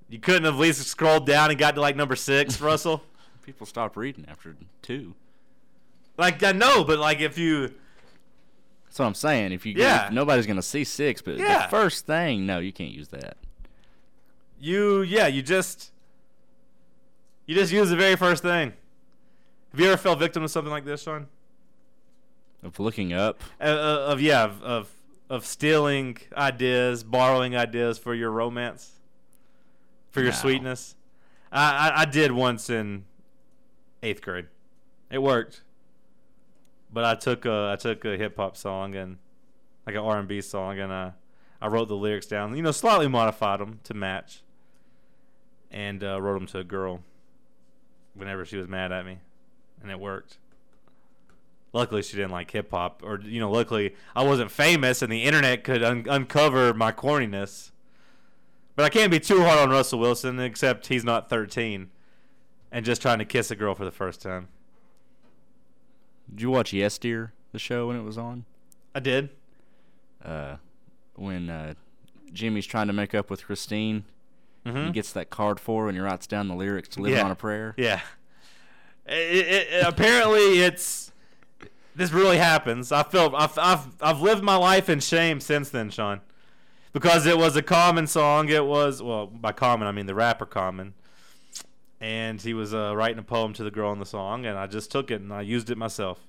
you 0.09 0.19
couldn't 0.19 0.45
have 0.45 0.55
at 0.55 0.61
least 0.61 0.83
scrolled 0.87 1.27
down 1.27 1.51
and 1.51 1.59
got 1.59 1.75
to 1.75 1.81
like 1.81 1.95
number 1.95 2.17
six, 2.17 2.59
Russell? 2.63 3.03
People 3.43 3.67
stop 3.67 3.99
reading 3.99 4.25
after 4.29 4.57
two. 4.81 5.15
Like, 6.17 6.43
I 6.43 6.53
know, 6.53 6.85
but 6.85 6.99
like 6.99 7.21
if 7.21 7.37
you. 7.37 7.75
That's 8.87 8.99
what 8.99 9.05
I'm 9.07 9.15
saying. 9.15 9.53
If 9.53 9.67
you 9.67 9.75
Yeah. 9.77 10.07
if 10.07 10.13
nobody's 10.13 10.47
gonna 10.47 10.63
see 10.63 10.85
six, 10.85 11.21
but 11.21 11.37
Yeah. 11.37 11.65
the 11.65 11.69
first 11.69 12.07
thing, 12.07 12.47
no, 12.47 12.61
you 12.61 12.73
can't 12.73 12.93
use 12.93 13.09
that. 13.09 13.37
You, 14.61 15.03
yeah, 15.03 15.27
you 15.27 15.43
just. 15.43 15.93
You 17.47 17.55
just 17.55 17.73
use 17.73 17.89
the 17.89 17.97
very 17.97 18.15
first 18.17 18.43
thing. 18.43 18.75
Have 19.71 19.81
you 19.81 19.87
ever 19.87 19.97
fell 19.97 20.17
victim 20.17 20.43
to 20.43 20.49
something 20.49 20.71
like 20.71 20.85
this, 20.85 21.03
Sean? 21.03 21.29
Of 22.63 22.79
looking 22.79 23.13
up, 23.13 23.41
Uh, 23.61 23.65
uh, 23.65 24.07
of 24.13 24.21
yeah, 24.21 24.45
of, 24.45 24.63
of 24.63 24.91
of 25.31 25.47
stealing 25.47 26.19
ideas, 26.37 27.05
borrowing 27.05 27.55
ideas 27.57 27.99
for 27.99 28.15
your 28.15 28.31
romance, 28.31 28.99
for 30.11 30.23
your 30.23 30.33
sweetness. 30.33 30.97
I, 31.53 31.91
I 31.91 32.01
I 32.01 32.05
did 32.05 32.33
once 32.33 32.69
in 32.69 33.05
eighth 34.03 34.21
grade. 34.23 34.47
It 35.11 35.23
worked, 35.23 35.63
but 36.93 37.05
I 37.05 37.15
took 37.15 37.47
a 37.47 37.71
I 37.73 37.77
took 37.77 38.05
a 38.05 38.17
hip 38.17 38.37
hop 38.37 38.57
song 38.57 38.95
and 38.95 39.19
like 39.87 39.95
an 39.95 40.03
R 40.03 40.19
and 40.19 40.27
B 40.29 40.41
song 40.41 40.79
and 40.79 40.91
uh, 40.93 41.11
I 41.63 41.69
wrote 41.69 41.89
the 41.89 41.97
lyrics 41.97 42.27
down. 42.27 42.57
You 42.57 42.63
know, 42.63 42.73
slightly 42.73 43.07
modified 43.09 43.61
them 43.61 43.81
to 43.85 43.95
match, 43.95 44.43
and 45.71 46.03
uh, 46.03 46.21
wrote 46.21 46.35
them 46.35 46.47
to 46.49 46.59
a 46.59 46.65
girl 46.65 47.01
whenever 48.15 48.45
she 48.45 48.57
was 48.57 48.69
mad 48.69 48.93
at 48.93 49.05
me, 49.05 49.19
and 49.83 49.91
it 49.91 49.99
worked. 49.99 50.39
Luckily, 51.73 52.03
she 52.03 52.17
didn't 52.17 52.31
like 52.31 52.51
hip 52.51 52.71
hop, 52.71 53.03
or 53.05 53.21
you 53.21 53.41
know, 53.41 53.51
luckily 53.51 53.95
I 54.17 54.25
wasn't 54.25 54.51
famous, 54.51 55.03
and 55.03 55.13
the 55.13 55.25
internet 55.25 55.65
could 55.65 55.83
un- 55.83 56.07
uncover 56.09 56.73
my 56.73 56.93
corniness. 56.93 57.71
But 58.75 58.85
I 58.85 58.89
can't 58.89 59.11
be 59.11 59.21
too 59.21 59.43
hard 59.43 59.59
on 59.59 59.71
Russell 59.71 59.99
Wilson, 59.99 60.39
except 60.39 60.87
he's 60.87 61.05
not 61.05 61.29
13 61.29 61.91
and 62.71 62.85
just 62.85 63.03
trying 63.03 63.19
to 63.19 63.25
kiss 63.25 63.51
a 63.51 63.57
girl 63.57 63.75
for 63.75 63.85
the 63.85 63.91
first 63.91 64.23
time. 64.23 64.49
did 66.31 66.43
you 66.43 66.51
watch 66.51 66.73
Yes 66.73 66.99
Dear, 66.99 67.33
the 67.53 67.59
show 67.59 67.89
when 67.89 67.97
it 67.97 68.03
was 68.03 68.19
on? 68.19 68.45
I 68.95 69.01
did. 69.01 69.31
Uh, 70.25 70.57
when 71.15 71.49
uh, 71.51 71.75
Jimmy's 72.33 72.67
trying 72.67 72.87
to 72.89 72.93
make 72.93 73.15
up 73.15 73.31
with 73.31 73.47
Christine, 73.47 74.05
he 74.77 74.83
Mhm. 74.83 74.93
gets 74.93 75.13
that 75.13 75.31
card 75.31 75.59
for 75.61 75.83
her 75.85 75.89
and 75.89 75.97
he 75.97 76.01
writes 76.03 76.27
down 76.27 76.49
the 76.49 76.55
lyrics 76.55 76.89
to 76.91 77.01
live 77.03 77.13
Yeah. 77.13 77.25
on 77.25 77.31
a 77.31 77.35
prayer. 77.37 77.75
Yeah. 77.77 78.01
It, 79.07 79.13
it, 79.47 79.69
it- 79.73 79.87
apparently, 79.87 80.61
it's 80.61 81.13
this 81.95 82.13
really 82.13 82.39
happens. 82.39 82.93
I 82.93 83.03
feel 83.03 83.35
I've, 83.37 83.59
I've 83.59 83.87
I've 84.01 84.21
lived 84.21 84.43
my 84.43 84.57
life 84.57 84.89
in 84.89 85.01
shame 85.01 85.41
since 85.41 85.71
then, 85.71 85.91
Sean, 85.91 86.21
because 86.93 87.27
it 87.27 87.39
was 87.39 87.57
a 87.57 87.63
common 87.63 88.07
song. 88.07 88.49
It 88.51 88.67
was 88.67 89.03
well 89.03 89.27
by 89.27 89.53
common 89.53 89.89
I 89.89 89.93
mean 89.93 90.07
the 90.07 90.15
rapper 90.15 90.47
Common, 90.47 90.95
and 92.01 92.41
he 92.41 92.53
was 92.55 92.73
uh, 92.75 92.95
writing 92.95 93.19
a 93.19 93.23
poem 93.23 93.53
to 93.55 93.65
the 93.65 93.71
girl 93.71 93.93
in 93.93 93.99
the 93.99 94.07
song, 94.07 94.45
and 94.47 94.59
I 94.59 94.67
just 94.67 94.91
took 94.93 95.11
it 95.11 95.21
and 95.21 95.33
I 95.33 95.41
used 95.41 95.71
it 95.71 95.79
myself. 95.79 96.21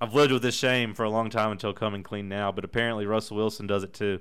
I've 0.00 0.14
lived 0.14 0.32
with 0.32 0.42
this 0.42 0.56
shame 0.56 0.92
for 0.94 1.04
a 1.04 1.10
long 1.10 1.30
time 1.30 1.52
until 1.52 1.72
coming 1.72 2.02
clean 2.02 2.28
now, 2.28 2.50
but 2.52 2.64
apparently 2.64 3.06
Russell 3.06 3.36
Wilson 3.36 3.66
does 3.66 3.84
it 3.84 3.92
too. 3.94 4.20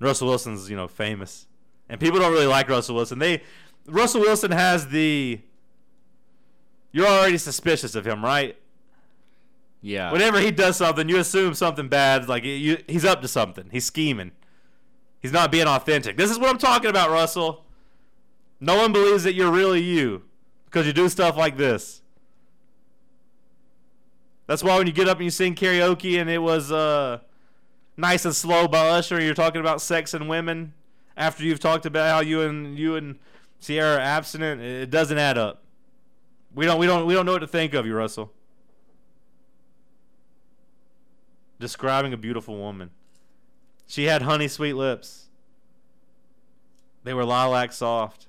Russell 0.00 0.28
Wilson's, 0.28 0.68
you 0.68 0.76
know, 0.76 0.88
famous. 0.88 1.46
And 1.88 2.00
people 2.00 2.18
don't 2.18 2.32
really 2.32 2.46
like 2.46 2.68
Russell 2.68 2.96
Wilson. 2.96 3.18
They 3.18 3.42
Russell 3.86 4.20
Wilson 4.22 4.50
has 4.50 4.88
the 4.88 5.40
You're 6.90 7.06
already 7.06 7.38
suspicious 7.38 7.94
of 7.94 8.06
him, 8.06 8.24
right? 8.24 8.56
Yeah. 9.82 10.12
Whenever 10.12 10.40
he 10.40 10.50
does 10.50 10.76
something, 10.76 11.08
you 11.08 11.18
assume 11.18 11.54
something 11.54 11.88
bad 11.88 12.28
like 12.28 12.44
you, 12.44 12.82
he's 12.86 13.04
up 13.04 13.22
to 13.22 13.28
something. 13.28 13.68
He's 13.70 13.84
scheming. 13.84 14.32
He's 15.20 15.32
not 15.32 15.52
being 15.52 15.66
authentic. 15.66 16.16
This 16.16 16.30
is 16.30 16.38
what 16.38 16.50
I'm 16.50 16.58
talking 16.58 16.90
about, 16.90 17.10
Russell. 17.10 17.64
No 18.58 18.76
one 18.76 18.92
believes 18.92 19.24
that 19.24 19.34
you're 19.34 19.50
really 19.50 19.82
you 19.82 20.22
because 20.66 20.86
you 20.86 20.92
do 20.92 21.08
stuff 21.08 21.36
like 21.36 21.56
this. 21.56 22.02
That's 24.46 24.62
why 24.62 24.76
when 24.76 24.86
you 24.86 24.92
get 24.92 25.08
up 25.08 25.18
and 25.18 25.24
you 25.24 25.30
sing 25.30 25.54
karaoke 25.54 26.20
and 26.20 26.28
it 26.28 26.38
was 26.38 26.72
uh, 26.72 27.20
nice 27.96 28.24
and 28.24 28.34
slow 28.34 28.68
by 28.68 28.88
Usher, 28.88 29.20
you're 29.20 29.34
talking 29.34 29.60
about 29.60 29.80
sex 29.80 30.14
and 30.14 30.28
women 30.28 30.74
after 31.16 31.44
you've 31.44 31.60
talked 31.60 31.86
about 31.86 32.10
how 32.10 32.20
you 32.20 32.42
and 32.42 32.78
you 32.78 32.96
and 32.96 33.18
Ciara 33.60 33.96
are 33.96 34.00
abstinent. 34.00 34.60
It 34.60 34.90
doesn't 34.90 35.18
add 35.18 35.36
up. 35.36 35.62
We 36.54 36.66
don't 36.66 36.78
we 36.78 36.86
don't 36.86 37.06
we 37.06 37.14
don't 37.14 37.26
know 37.26 37.32
what 37.32 37.40
to 37.40 37.46
think 37.46 37.74
of 37.74 37.86
you, 37.86 37.94
Russell. 37.94 38.32
Describing 41.58 42.12
a 42.12 42.16
beautiful 42.16 42.56
woman. 42.56 42.90
She 43.86 44.04
had 44.04 44.22
honey 44.22 44.48
sweet 44.48 44.72
lips. 44.72 45.28
They 47.04 47.12
were 47.12 47.24
lilac 47.24 47.72
soft. 47.72 48.28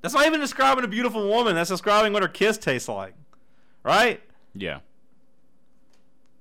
That's 0.00 0.14
not 0.14 0.26
even 0.26 0.40
describing 0.40 0.84
a 0.84 0.88
beautiful 0.88 1.28
woman. 1.28 1.54
That's 1.54 1.70
describing 1.70 2.12
what 2.12 2.22
her 2.22 2.28
kiss 2.28 2.58
tastes 2.58 2.88
like. 2.88 3.14
Right? 3.84 4.20
yeah. 4.54 4.80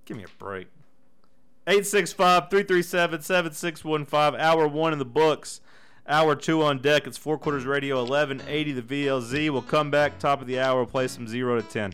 Give 0.05 0.17
me 0.17 0.23
a 0.23 0.27
break. 0.39 0.67
865 1.71 2.49
337 2.49 3.21
7615. 3.21 4.41
Hour 4.41 4.67
one 4.67 4.91
in 4.91 4.99
the 4.99 5.05
books. 5.05 5.61
Hour 6.05 6.35
two 6.35 6.61
on 6.61 6.81
deck. 6.81 7.07
It's 7.07 7.17
four 7.17 7.37
quarters 7.37 7.63
radio 7.63 8.03
1180 8.03 8.73
the 8.73 8.81
VLZ. 8.81 9.49
We'll 9.49 9.61
come 9.61 9.89
back 9.89 10.19
top 10.19 10.41
of 10.41 10.47
the 10.47 10.59
hour. 10.59 10.79
We'll 10.79 10.87
play 10.87 11.07
some 11.07 11.29
0 11.29 11.61
to 11.61 11.65
10. 11.65 11.93